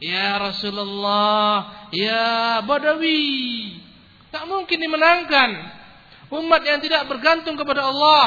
ya 0.03 0.34
Rasulullah, 0.42 1.86
ya 1.94 2.59
Badawi. 2.66 3.78
Tak 4.34 4.51
mungkin 4.51 4.82
dimenangkan. 4.82 5.51
Umat 6.30 6.62
yang 6.66 6.82
tidak 6.82 7.07
bergantung 7.07 7.55
kepada 7.55 7.86
Allah. 7.86 8.26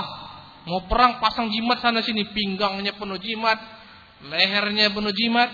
Mau 0.71 0.88
perang 0.88 1.19
pasang 1.19 1.51
jimat 1.51 1.84
sana 1.84 1.99
sini, 1.99 2.24
pinggangnya 2.32 2.95
penuh 2.95 3.19
jimat, 3.19 3.59
lehernya 4.24 4.88
penuh 4.95 5.11
jimat. 5.11 5.51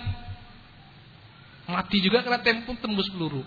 Mati 1.66 1.98
juga 1.98 2.22
kena 2.22 2.38
tempun 2.38 2.78
tembus 2.78 3.10
peluru. 3.10 3.42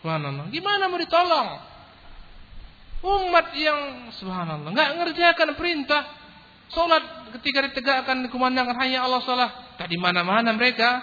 Mana 0.00 0.48
Gimana 0.48 0.88
mau 0.88 0.96
ditolong? 0.96 1.67
Umat 2.98 3.54
yang 3.54 4.10
subhanallah 4.10 4.74
nggak 4.74 4.90
ngerjakan 4.98 5.54
perintah. 5.54 6.02
Sholat 6.68 7.32
ketika 7.38 7.64
ditegakkan 7.70 8.28
dikumandangkan 8.28 8.76
hanya 8.76 9.00
Allah 9.08 9.24
sholat 9.24 9.80
Tak 9.80 9.88
di 9.88 9.96
mana-mana 9.96 10.52
mereka. 10.52 11.00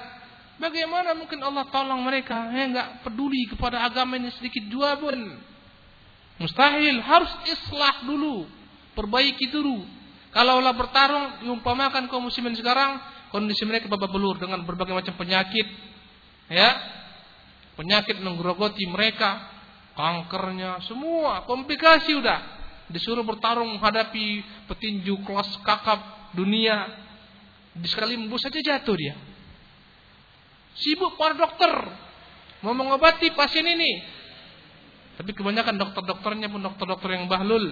Bagaimana 0.59 1.17
mungkin 1.17 1.41
Allah 1.41 1.65
tolong 1.71 2.03
mereka? 2.03 2.51
Ya 2.51 2.67
nggak 2.67 2.87
peduli 3.07 3.47
kepada 3.47 3.81
agama 3.87 4.19
ini 4.19 4.29
sedikit 4.35 4.67
jua 4.67 4.99
pun. 4.99 5.15
Mustahil 6.35 6.99
Harus 6.99 7.31
islah 7.47 8.03
dulu. 8.03 8.43
Perbaiki 8.91 9.51
dulu. 9.51 9.83
Kalaulah 10.35 10.75
bertarung 10.75 11.47
Diumpamakan 11.47 12.11
kaum 12.11 12.27
muslimin 12.27 12.55
sekarang 12.59 12.99
Kondisi 13.31 13.63
mereka 13.63 13.87
babak 13.87 14.11
belur 14.11 14.35
Dengan 14.35 14.67
berbagai 14.67 14.91
macam 14.91 15.15
penyakit. 15.15 15.67
Ya 16.51 16.75
Penyakit 17.79 18.19
menggerogoti 18.19 18.83
mereka 18.87 19.54
kankernya, 19.95 20.83
semua 20.85 21.47
komplikasi 21.47 22.13
udah. 22.19 22.39
Disuruh 22.91 23.25
bertarung 23.25 23.79
menghadapi 23.79 24.45
petinju 24.69 25.25
kelas 25.25 25.49
kakap 25.65 26.31
dunia. 26.37 26.85
Sekali 27.81 28.13
embus 28.13 28.45
saja 28.45 28.61
jatuh 28.61 28.95
dia. 28.95 29.15
Sibuk 30.75 31.15
para 31.15 31.33
dokter 31.33 31.71
mau 32.61 32.75
mengobati 32.75 33.31
pasien 33.33 33.65
ini. 33.65 34.03
Tapi 35.15 35.31
kebanyakan 35.31 35.79
dokter-dokternya 35.79 36.51
pun 36.51 36.59
dokter-dokter 36.59 37.15
yang 37.15 37.25
bahlul. 37.31 37.71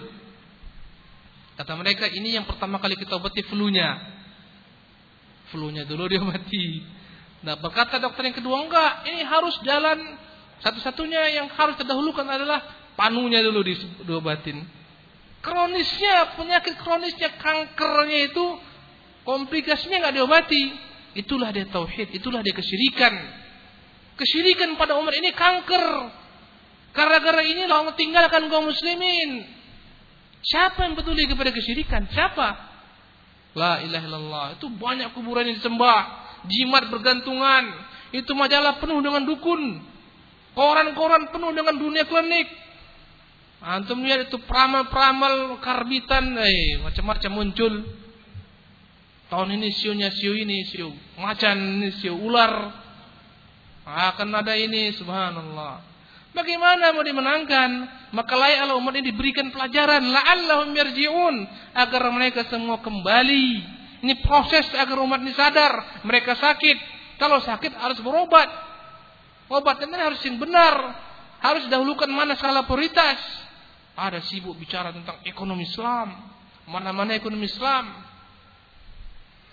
Kata 1.60 1.78
mereka 1.78 2.10
ini 2.10 2.34
yang 2.34 2.48
pertama 2.48 2.80
kali 2.80 2.96
kita 2.96 3.20
obati 3.20 3.44
flu-nya. 3.46 4.00
Flu-nya 5.52 5.84
dulu 5.86 6.10
dia 6.10 6.24
mati. 6.24 6.82
Nah 7.44 7.60
berkata 7.60 8.00
dokter 8.00 8.32
yang 8.32 8.38
kedua 8.40 8.64
enggak, 8.64 8.92
ini 9.12 9.22
harus 9.28 9.54
jalan 9.68 10.00
satu-satunya 10.62 11.42
yang 11.42 11.48
harus 11.50 11.76
terdahulukan 11.80 12.28
adalah 12.28 12.62
panunya 12.94 13.42
dulu 13.42 13.66
diobatin. 14.06 14.62
Kronisnya, 15.44 16.40
penyakit 16.40 16.80
kronisnya, 16.80 17.36
kankernya 17.36 18.32
itu 18.32 18.46
komplikasinya 19.28 20.08
nggak 20.08 20.16
diobati. 20.16 20.64
Itulah 21.14 21.52
dia 21.54 21.68
tauhid, 21.68 22.16
itulah 22.16 22.40
dia 22.42 22.56
kesyirikan. 22.56 23.14
Kesyirikan 24.18 24.78
pada 24.80 24.98
umat 24.98 25.14
ini 25.18 25.34
kanker. 25.34 25.86
Gara-gara 26.94 27.42
ini 27.42 27.66
Allah 27.66 27.98
tinggalkan 27.98 28.48
kaum 28.48 28.70
muslimin. 28.70 29.46
Siapa 30.44 30.86
yang 30.86 30.94
peduli 30.94 31.26
kepada 31.26 31.50
kesyirikan? 31.50 32.06
Siapa? 32.14 32.48
La 33.58 33.82
ilaha 33.82 34.06
illallah. 34.06 34.46
Itu 34.58 34.70
banyak 34.70 35.14
kuburan 35.18 35.50
yang 35.50 35.58
disembah. 35.58 36.02
Jimat 36.46 36.90
bergantungan. 36.90 37.64
Itu 38.14 38.38
majalah 38.38 38.78
penuh 38.78 39.02
dengan 39.02 39.26
dukun. 39.26 39.82
Koran-koran 40.54 41.34
penuh 41.34 41.52
dengan 41.54 41.76
dunia 41.78 42.06
klinik. 42.06 42.48
Antum 43.64 44.04
lihat 44.04 44.28
itu 44.28 44.38
peramal-peramal 44.44 45.58
karbitan, 45.64 46.36
eh 46.36 46.84
macam-macam 46.84 47.32
muncul. 47.32 47.74
Tahun 49.32 49.50
ini 49.50 49.72
sionya 49.72 50.12
sio 50.14 50.36
ini, 50.36 50.68
sio 50.68 50.94
macan 51.18 51.58
ini, 51.58 51.90
sio 51.98 52.14
ular. 52.14 52.70
Akan 53.88 54.30
ada 54.36 54.54
ini, 54.54 54.92
subhanallah. 54.94 55.94
Bagaimana 56.34 56.98
mau 56.98 57.06
dimenangkan? 57.06 57.70
Maka 58.10 58.34
layaklah 58.34 58.76
umat 58.82 58.94
ini 58.98 59.14
diberikan 59.14 59.54
pelajaran. 59.54 60.02
La'allahum 60.02 60.74
yarji'un. 60.74 61.36
Agar 61.78 62.10
mereka 62.10 62.50
semua 62.50 62.82
kembali. 62.82 63.48
Ini 64.02 64.14
proses 64.26 64.66
agar 64.74 64.98
umat 64.98 65.22
ini 65.22 65.34
sadar. 65.38 66.02
Mereka 66.02 66.34
sakit. 66.34 66.78
Kalau 67.22 67.38
sakit 67.38 67.78
harus 67.78 68.02
berobat. 68.02 68.50
Obat 69.52 69.84
ini 69.84 69.96
harus 69.96 70.20
yang 70.24 70.40
benar. 70.40 70.76
Harus 71.44 71.68
dahulukan 71.68 72.08
mana 72.08 72.40
skala 72.40 72.64
prioritas. 72.64 73.20
Ada 73.94 74.24
sibuk 74.26 74.56
bicara 74.56 74.96
tentang 74.96 75.20
ekonomi 75.28 75.68
Islam. 75.68 76.32
Mana-mana 76.68 77.14
ekonomi 77.16 77.46
Islam. 77.46 77.92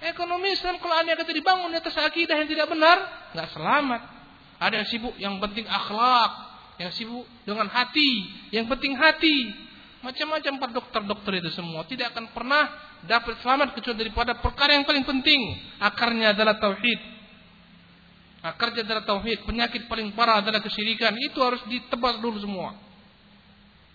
Ekonomi 0.01 0.57
Islam 0.57 0.81
kalau 0.81 0.97
anda 0.97 1.13
kata 1.13 1.35
dibangun 1.37 1.69
di 1.69 1.77
atas 1.77 1.93
akidah 2.01 2.33
yang 2.41 2.49
tidak 2.49 2.73
benar, 2.73 2.97
nggak 3.37 3.49
selamat. 3.53 4.03
Ada 4.57 4.75
yang 4.81 4.89
sibuk 4.89 5.15
yang 5.21 5.37
penting 5.45 5.69
akhlak, 5.69 6.33
yang 6.81 6.89
sibuk 6.97 7.29
dengan 7.45 7.69
hati, 7.69 8.11
yang 8.49 8.65
penting 8.65 8.97
hati. 8.97 9.53
Macam-macam 10.01 10.53
para 10.57 10.73
dokter-dokter 10.73 11.45
itu 11.45 11.53
semua 11.53 11.85
tidak 11.85 12.17
akan 12.17 12.33
pernah 12.33 12.73
dapat 13.05 13.37
selamat 13.45 13.77
kecuali 13.77 14.09
daripada 14.09 14.33
perkara 14.41 14.73
yang 14.73 14.89
paling 14.89 15.05
penting. 15.05 15.41
Akarnya 15.77 16.33
adalah 16.33 16.57
tauhid. 16.57 17.20
Akarnya 18.41 18.89
adalah 18.89 19.05
tauhid. 19.05 19.45
Penyakit 19.45 19.85
paling 19.85 20.17
parah 20.17 20.41
adalah 20.41 20.65
kesyirikan. 20.65 21.13
Itu 21.21 21.45
harus 21.45 21.61
ditebas 21.69 22.21
dulu 22.25 22.41
semua. 22.41 22.73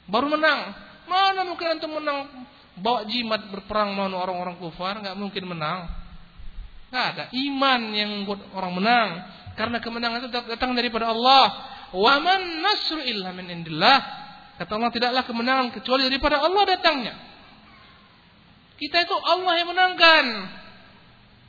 Baru 0.05 0.29
menang. 0.29 0.73
Mana 1.05 1.41
mungkin 1.45 1.77
untuk 1.77 1.91
menang 1.97 2.45
bawa 2.77 3.05
jimat 3.09 3.41
berperang 3.49 3.93
melawan 3.97 4.13
orang-orang 4.13 4.55
kufar? 4.61 5.01
Nggak 5.01 5.17
mungkin 5.17 5.43
menang. 5.49 5.89
Nggak 6.93 7.05
ada 7.17 7.23
iman 7.33 7.81
yang 7.93 8.09
membuat 8.21 8.45
orang 8.53 8.73
menang. 8.77 9.09
Karena 9.57 9.77
kemenangan 9.81 10.17
itu 10.25 10.29
datang 10.29 10.77
daripada 10.77 11.09
Allah. 11.09 11.45
Wa 11.95 12.21
man 12.21 12.41
nasru 12.61 13.01
illa 13.01 13.33
min 13.33 13.49
indillah. 13.49 13.97
Kata 14.61 14.71
Allah 14.77 14.91
tidaklah 14.93 15.23
kemenangan 15.25 15.67
kecuali 15.73 16.05
daripada 16.05 16.39
Allah 16.39 16.63
datangnya. 16.69 17.15
Kita 18.75 18.97
itu 19.01 19.15
Allah 19.15 19.53
yang 19.57 19.69
menangkan. 19.71 20.25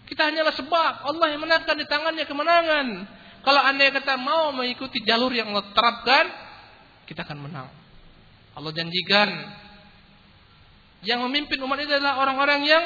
Kita 0.07 0.31
hanyalah 0.31 0.55
sebab 0.55 0.93
Allah 1.03 1.27
yang 1.35 1.43
menangkan 1.43 1.75
di 1.75 1.87
tangannya 1.87 2.25
kemenangan. 2.25 2.87
Kalau 3.43 3.63
anda 3.63 3.91
kata 3.91 4.19
mau 4.19 4.55
mengikuti 4.55 5.03
jalur 5.03 5.31
yang 5.35 5.51
Allah 5.55 5.67
terapkan, 5.71 6.25
kita 7.07 7.27
akan 7.27 7.39
menang. 7.47 7.69
Allah 8.57 8.73
janjikan 8.73 9.29
yang 11.05 11.23
memimpin 11.29 11.61
umat 11.63 11.79
ini 11.79 11.93
adalah 11.93 12.19
orang-orang 12.25 12.61
yang 12.67 12.85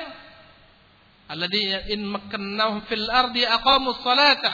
alladzina 1.31 1.87
in 1.89 2.05
makkannahum 2.05 2.85
fil 2.91 3.07
ardi 3.07 3.47
aqamus 3.47 4.03
salata 4.03 4.53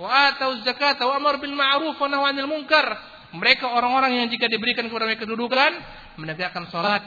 wa 0.00 0.08
atau 0.32 0.58
zakata 0.64 1.04
wa 1.04 1.20
amar 1.20 1.36
bil 1.38 1.52
ma'ruf 1.52 2.00
wa 2.00 2.08
nahy 2.08 2.32
'anil 2.32 2.48
munkar 2.48 2.88
mereka 3.32 3.72
orang-orang 3.72 4.20
yang 4.20 4.28
jika 4.28 4.44
diberikan 4.44 4.84
kepada 4.92 5.08
mereka 5.08 5.24
kedudukan, 5.24 5.72
menegakkan 6.20 6.68
sholat. 6.68 7.00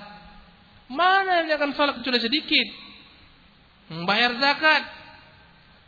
Mana 0.89 1.45
yang 1.45 1.61
akan 1.61 1.77
sholat 1.77 1.93
kecuali 2.01 2.17
sedikit? 2.17 2.67
Membayar 3.89 4.33
zakat. 4.41 4.83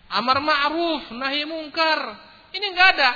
Amar 0.08 0.40
ma'ruf, 0.40 1.12
nahi 1.12 1.44
mungkar. 1.44 2.00
Ini 2.56 2.66
enggak 2.72 2.90
ada. 2.96 3.12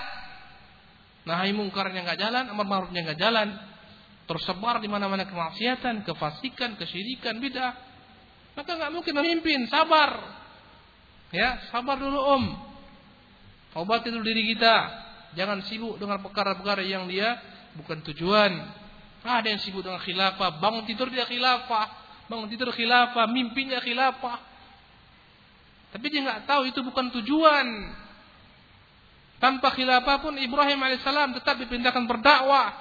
Nahi 1.23 1.53
mungkarnya 1.55 2.03
enggak 2.03 2.19
jalan, 2.19 2.43
amar 2.51 2.65
ma'rufnya 2.67 3.01
enggak 3.05 3.19
jalan. 3.21 3.47
Tersebar 4.27 4.83
di 4.83 4.89
mana-mana 4.91 5.23
kemaksiatan, 5.27 6.03
kefasikan, 6.03 6.75
kesyirikan, 6.75 7.39
bid'ah. 7.39 7.73
Maka 8.57 8.69
enggak 8.75 8.91
mungkin 8.91 9.13
memimpin, 9.15 9.69
sabar. 9.71 10.19
Ya, 11.31 11.63
sabar 11.71 11.95
dulu 11.95 12.19
om. 12.19 12.43
Obati 13.71 14.11
dulu 14.11 14.27
diri 14.27 14.51
kita. 14.51 14.75
Jangan 15.39 15.63
sibuk 15.63 15.95
dengan 15.95 16.19
perkara-perkara 16.19 16.83
yang 16.83 17.07
dia 17.07 17.39
bukan 17.79 18.03
tujuan. 18.11 18.51
Ada 19.23 19.55
yang 19.55 19.61
sibuk 19.63 19.85
dengan 19.85 20.01
khilafah, 20.03 20.59
bangun 20.59 20.83
tidur 20.83 21.07
dia 21.07 21.23
khilafah, 21.23 21.87
bangun 22.27 22.51
tidur 22.51 22.73
khilafah, 22.75 23.31
mimpinya 23.31 23.79
khilafah. 23.79 24.50
Tapi 25.91 26.05
dia 26.07 26.23
nggak 26.23 26.47
tahu 26.47 26.71
itu 26.71 26.79
bukan 26.83 27.11
tujuan. 27.19 27.67
Tanpa 29.41 29.73
khilafah 29.73 30.21
pun 30.21 30.37
Ibrahim 30.37 30.79
alaihissalam 30.79 31.35
tetap 31.35 31.59
dipindahkan 31.59 32.05
berdakwah. 32.07 32.71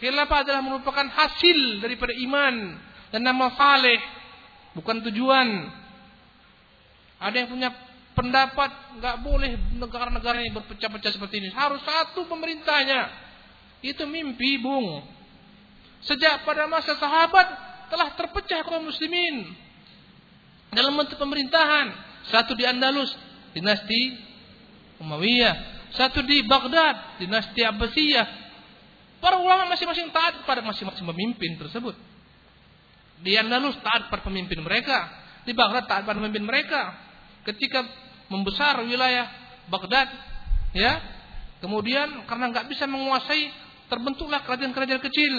Khilafah 0.00 0.38
adalah 0.46 0.62
merupakan 0.64 1.04
hasil 1.08 1.80
daripada 1.80 2.12
iman 2.16 2.76
dan 3.10 3.20
nama 3.24 3.52
saleh, 3.56 4.00
bukan 4.76 5.02
tujuan. 5.10 5.48
Ada 7.16 7.36
yang 7.44 7.48
punya 7.48 7.68
pendapat 8.16 9.00
nggak 9.00 9.16
boleh 9.20 9.50
negara-negara 9.76 10.40
ini 10.40 10.52
berpecah-pecah 10.56 11.12
seperti 11.16 11.44
ini. 11.44 11.48
Harus 11.52 11.84
satu 11.84 12.24
pemerintahnya. 12.28 13.12
Itu 13.84 14.08
mimpi, 14.08 14.56
Bung. 14.60 15.04
Sejak 16.00 16.46
pada 16.48 16.64
masa 16.70 16.96
sahabat 16.96 17.46
telah 17.92 18.14
terpecah 18.14 18.62
kaum 18.64 18.88
muslimin 18.88 19.52
dalam 20.72 20.94
bentuk 20.94 21.18
pemerintahan. 21.18 22.05
Satu 22.30 22.58
di 22.58 22.66
Andalus, 22.66 23.10
dinasti 23.54 24.18
Umayyah. 24.98 25.76
Satu 25.94 26.20
di 26.26 26.42
Baghdad, 26.44 27.22
dinasti 27.22 27.62
Abbasiyah. 27.62 28.26
Para 29.22 29.40
ulama 29.40 29.72
masing-masing 29.72 30.12
taat 30.12 30.44
pada 30.44 30.60
masing-masing 30.60 31.06
pemimpin 31.06 31.56
tersebut. 31.56 31.96
Di 33.22 33.32
Andalus 33.38 33.78
taat 33.80 34.12
pada 34.12 34.22
pemimpin 34.26 34.60
mereka. 34.60 35.08
Di 35.46 35.56
Baghdad 35.56 35.88
taat 35.88 36.02
pada 36.04 36.18
pemimpin 36.20 36.44
mereka. 36.44 36.92
Ketika 37.46 37.86
membesar 38.28 38.82
wilayah 38.82 39.30
Baghdad, 39.70 40.10
ya. 40.74 41.00
Kemudian 41.62 42.26
karena 42.28 42.52
nggak 42.52 42.66
bisa 42.68 42.84
menguasai, 42.84 43.48
terbentuklah 43.88 44.44
kerajaan-kerajaan 44.44 45.00
kecil. 45.00 45.34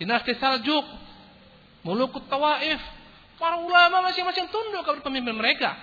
Dinasti 0.00 0.34
Saljuk, 0.40 0.82
Mulukut 1.86 2.26
Tawaif, 2.26 2.80
para 3.44 3.60
ulama 3.60 4.08
masing-masing 4.08 4.48
tunduk 4.48 4.80
kepada 4.88 5.04
pemimpin 5.04 5.36
mereka 5.36 5.76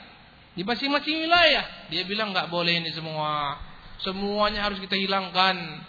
di 0.57 0.65
masing-masing 0.65 1.21
wilayah. 1.21 1.61
Dia 1.93 2.09
bilang 2.09 2.33
nggak 2.33 2.49
boleh 2.49 2.81
ini 2.81 2.89
semua, 2.89 3.61
semuanya 4.01 4.65
harus 4.65 4.81
kita 4.81 4.97
hilangkan. 4.97 5.85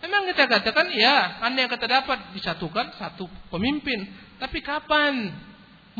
Memang 0.00 0.24
kita 0.32 0.48
katakan 0.48 0.88
ya, 0.96 1.44
anda 1.44 1.68
yang 1.68 1.68
kata 1.68 1.84
dapat 1.84 2.32
disatukan 2.32 2.96
satu 2.96 3.28
pemimpin. 3.52 4.08
Tapi 4.40 4.64
kapan? 4.64 5.36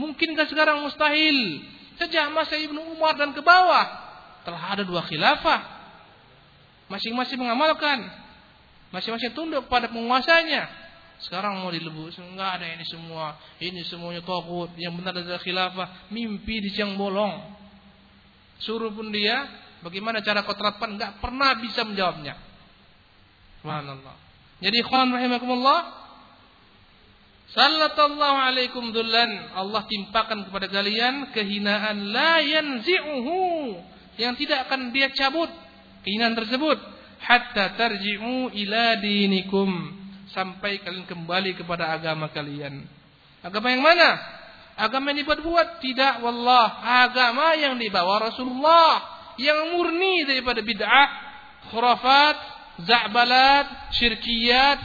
Mungkinkah 0.01 0.49
sekarang 0.49 0.81
mustahil? 0.81 1.61
Sejak 2.01 2.33
masa 2.33 2.57
Ibnu 2.57 2.97
Umar 2.97 3.21
dan 3.21 3.37
ke 3.37 3.45
bawah 3.45 3.85
telah 4.49 4.81
ada 4.81 4.81
dua 4.81 5.05
khilafah. 5.05 5.77
Masing-masing 6.89 7.37
mengamalkan, 7.37 8.09
masing-masing 8.97 9.37
tunduk 9.37 9.69
pada 9.69 9.93
penguasanya. 9.93 10.86
Sekarang 11.17 11.65
mau 11.65 11.73
dilebus, 11.73 12.21
enggak 12.21 12.61
ada 12.61 12.67
ini 12.69 12.85
semua. 12.85 13.41
Ini 13.57 13.81
semuanya 13.89 14.21
takut. 14.21 14.69
Yang 14.77 14.93
benar 15.01 15.13
adalah 15.17 15.41
khilafah, 15.41 15.89
mimpi 16.13 16.61
di 16.61 16.71
siang 16.77 16.97
bolong. 17.01 17.57
Suruh 18.61 18.93
pun 18.93 19.09
dia, 19.09 19.49
bagaimana 19.81 20.21
cara 20.21 20.45
kau 20.45 20.53
terapkan, 20.53 20.93
enggak 20.93 21.21
pernah 21.21 21.57
bisa 21.61 21.85
menjawabnya. 21.89 22.37
Subhanallah. 23.65 24.17
Jadi 24.61 24.77
ikhwan 24.81 25.13
rahimakumullah, 25.13 26.07
Sallallahu 27.47 28.37
alaikum 28.43 28.91
dullan. 28.91 29.55
Allah 29.55 29.87
timpakan 29.87 30.51
kepada 30.51 30.67
kalian 30.67 31.31
kehinaan 31.31 32.11
la 32.11 32.43
yanzi'uhu. 32.43 33.41
Yang 34.19 34.45
tidak 34.45 34.67
akan 34.67 34.91
dia 34.91 35.09
cabut. 35.15 35.49
Kehinaan 36.03 36.35
tersebut. 36.35 36.79
Hatta 37.23 37.79
tarji'u 37.79 38.51
ila 38.51 38.99
dinikum. 38.99 39.71
Sampai 40.35 40.83
kalian 40.83 41.07
kembali 41.07 41.55
kepada 41.59 41.95
agama 41.95 42.31
kalian. 42.31 42.87
Agama 43.43 43.71
yang 43.71 43.83
mana? 43.83 44.19
Agama 44.75 45.15
yang 45.15 45.23
dibuat-buat? 45.23 45.83
Tidak 45.83 46.23
wallah. 46.23 46.83
Agama 47.07 47.55
yang 47.55 47.79
dibawa 47.79 48.31
Rasulullah. 48.31 49.03
Yang 49.39 49.77
murni 49.77 50.27
daripada 50.27 50.63
bid'ah. 50.65 51.09
Khurafat. 51.71 52.37
Za'balat. 52.83 53.95
Syirkiyat. 53.95 54.81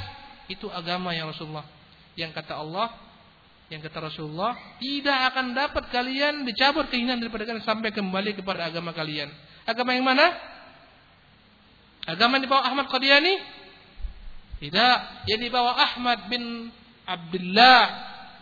Itu 0.51 0.69
agama 0.69 1.15
yang 1.15 1.31
Rasulullah 1.31 1.65
yang 2.19 2.31
kata 2.35 2.59
Allah, 2.59 2.91
yang 3.71 3.79
kata 3.79 4.11
Rasulullah, 4.11 4.57
tidak 4.83 5.19
akan 5.31 5.55
dapat 5.55 5.83
kalian 5.93 6.43
dicabut 6.43 6.91
keinginan 6.91 7.23
daripada 7.23 7.47
kalian 7.47 7.63
sampai 7.63 7.95
kembali 7.95 8.35
kepada 8.35 8.67
agama 8.67 8.91
kalian. 8.91 9.31
Agama 9.63 9.95
yang 9.95 10.03
mana? 10.03 10.27
Agama 12.09 12.37
yang 12.39 12.43
dibawa 12.49 12.67
Ahmad 12.67 12.91
Qadiani? 12.91 13.60
Tidak, 14.61 15.25
yang 15.25 15.39
dibawa 15.41 15.73
Ahmad 15.73 16.29
bin 16.29 16.69
Abdullah 17.09 17.81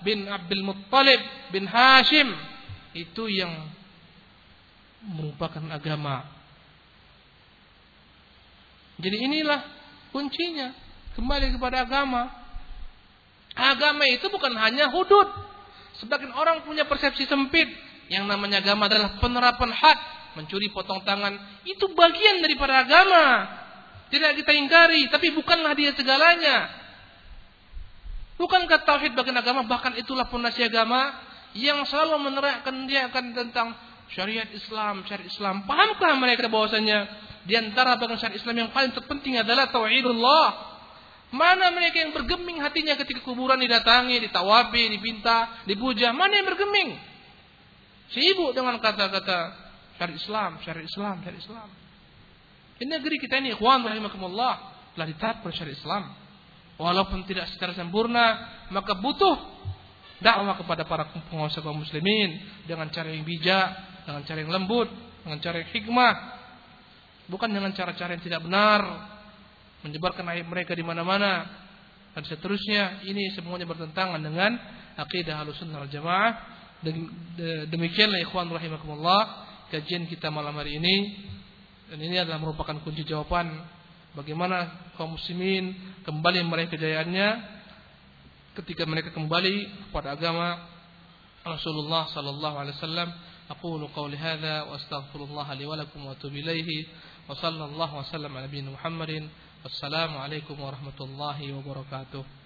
bin 0.03 0.27
Abdul 0.27 0.67
Muttalib 0.67 1.19
bin 1.55 1.63
Hashim 1.63 2.27
itu 2.91 3.31
yang 3.31 3.51
merupakan 5.15 5.63
agama. 5.71 6.27
Jadi 8.99 9.15
inilah 9.15 9.63
kuncinya 10.11 10.75
kembali 11.15 11.55
kepada 11.55 11.87
agama. 11.87 12.27
Agama 13.55 14.03
itu 14.11 14.27
bukan 14.27 14.51
hanya 14.59 14.91
hudud. 14.91 15.27
Sebagian 16.03 16.35
orang 16.35 16.67
punya 16.67 16.83
persepsi 16.83 17.23
sempit. 17.27 17.67
Yang 18.11 18.27
namanya 18.27 18.59
agama 18.59 18.91
adalah 18.91 19.15
penerapan 19.23 19.71
hak. 19.71 19.97
Mencuri 20.35 20.67
potong 20.71 20.99
tangan. 21.07 21.39
Itu 21.63 21.95
bagian 21.95 22.43
daripada 22.43 22.83
agama. 22.83 23.25
Tidak 24.09 24.31
kita 24.41 24.51
ingkari. 24.53 25.07
Tapi 25.09 25.33
bukanlah 25.33 25.73
dia 25.77 25.93
segalanya. 25.93 26.69
Bukankah 28.41 28.83
tauhid 28.83 29.13
bagian 29.13 29.37
agama. 29.37 29.65
Bahkan 29.65 29.97
itulah 30.01 30.27
fondasi 30.27 30.65
agama. 30.65 31.13
Yang 31.57 31.89
selalu 31.89 32.29
menerangkan 32.29 32.75
dia 32.85 33.09
akan 33.09 33.33
tentang 33.33 33.73
syariat 34.09 34.49
Islam. 34.49 35.05
Syariat 35.05 35.29
Islam. 35.29 35.65
Pahamkah 35.69 36.13
mereka 36.17 36.49
bahwasanya. 36.49 37.29
Di 37.45 37.55
antara 37.55 37.97
bagian 37.97 38.19
syariat 38.19 38.37
Islam 38.37 38.67
yang 38.67 38.69
paling 38.75 38.91
terpenting 38.93 39.39
adalah 39.39 39.69
tauhidullah. 39.73 40.69
Mana 41.29 41.69
mereka 41.69 42.01
yang 42.01 42.09
bergeming 42.09 42.57
hatinya 42.57 42.97
ketika 42.97 43.21
kuburan 43.21 43.61
didatangi, 43.61 44.17
ditawabi, 44.17 44.97
dipinta, 44.97 45.61
dipuja? 45.69 46.09
Mana 46.09 46.41
yang 46.41 46.49
bergeming? 46.49 46.97
Sibuk 48.09 48.57
dengan 48.57 48.81
kata-kata 48.81 49.53
syariat 50.01 50.17
Islam, 50.17 50.51
syariat 50.65 50.89
Islam, 50.89 51.15
syariat 51.21 51.43
Islam. 51.45 51.69
Ini 52.79 52.87
negeri 52.87 53.19
kita 53.19 53.43
ini, 53.43 53.51
ikhwan 53.53 53.83
rahimakumullah, 53.83 54.53
telah 54.95 55.07
ditetapkan 55.11 55.51
syariat 55.51 55.75
Islam. 55.75 56.03
Walaupun 56.79 57.27
tidak 57.27 57.51
secara 57.51 57.75
sempurna, 57.75 58.39
maka 58.71 58.95
butuh 58.95 59.35
dakwah 60.23 60.55
kepada 60.55 60.87
para 60.87 61.11
penguasa 61.27 61.59
kaum 61.59 61.83
muslimin 61.83 62.39
dengan 62.63 62.87
cara 62.87 63.11
yang 63.11 63.27
bijak, 63.27 63.67
dengan 64.07 64.23
cara 64.23 64.39
yang 64.39 64.51
lembut, 64.51 64.87
dengan 65.27 65.39
cara 65.43 65.59
yang 65.59 65.69
hikmah, 65.75 66.13
bukan 67.27 67.51
dengan 67.51 67.75
cara-cara 67.75 68.15
yang 68.15 68.23
tidak 68.23 68.41
benar, 68.47 68.81
menyebarkan 69.83 70.23
aib 70.35 70.47
mereka 70.47 70.71
di 70.71 70.83
mana-mana 70.83 71.47
dan 72.15 72.23
seterusnya. 72.23 73.03
Ini 73.03 73.35
semuanya 73.35 73.67
bertentangan 73.67 74.23
dengan 74.23 74.55
akidah 74.95 75.43
Ahlussunnah 75.43 75.83
wal 75.83 75.91
Jamaah. 75.91 76.31
Demikianlah 77.67 78.23
ikhwan 78.23 78.47
rahimakumullah 78.47 79.21
kajian 79.67 80.07
kita 80.07 80.31
malam 80.31 80.55
hari 80.55 80.79
ini. 80.79 80.95
Dan 81.89 81.99
ini 82.05 82.21
adalah 82.21 82.37
merupakan 82.37 82.77
kunci 82.85 83.01
jawaban 83.01 83.49
bagaimana 84.13 84.93
kaum 84.93 85.17
muslimin 85.17 85.73
kembali 86.05 86.45
meraih 86.45 86.69
kejayaannya 86.69 87.27
ketika 88.61 88.85
mereka 88.85 89.09
kembali 89.09 89.89
kepada 89.89 90.13
agama 90.13 90.69
Rasulullah 91.41 92.05
sallallahu 92.13 92.55
alaihi 92.61 92.77
wasallam. 92.77 93.09
Aqulu 93.49 93.89
qawli 93.97 94.13
hadza 94.13 94.69
wa 94.69 94.77
astaghfirullah 94.77 95.47
li 95.57 95.65
wa 95.65 95.73
lakum 95.73 96.05
wa 96.05 96.13
atubu 96.13 96.37
ilaihi 96.37 96.85
wa 97.25 97.33
sallallahu 97.33 97.97
wa 97.97 98.05
sallam 98.05 98.29
ala 98.37 98.45
nabiyina 98.45 98.69
Muhammadin. 98.69 99.25
Wassalamualaikum 99.65 100.55
warahmatullahi 100.55 101.49
wabarakatuh. 101.57 102.38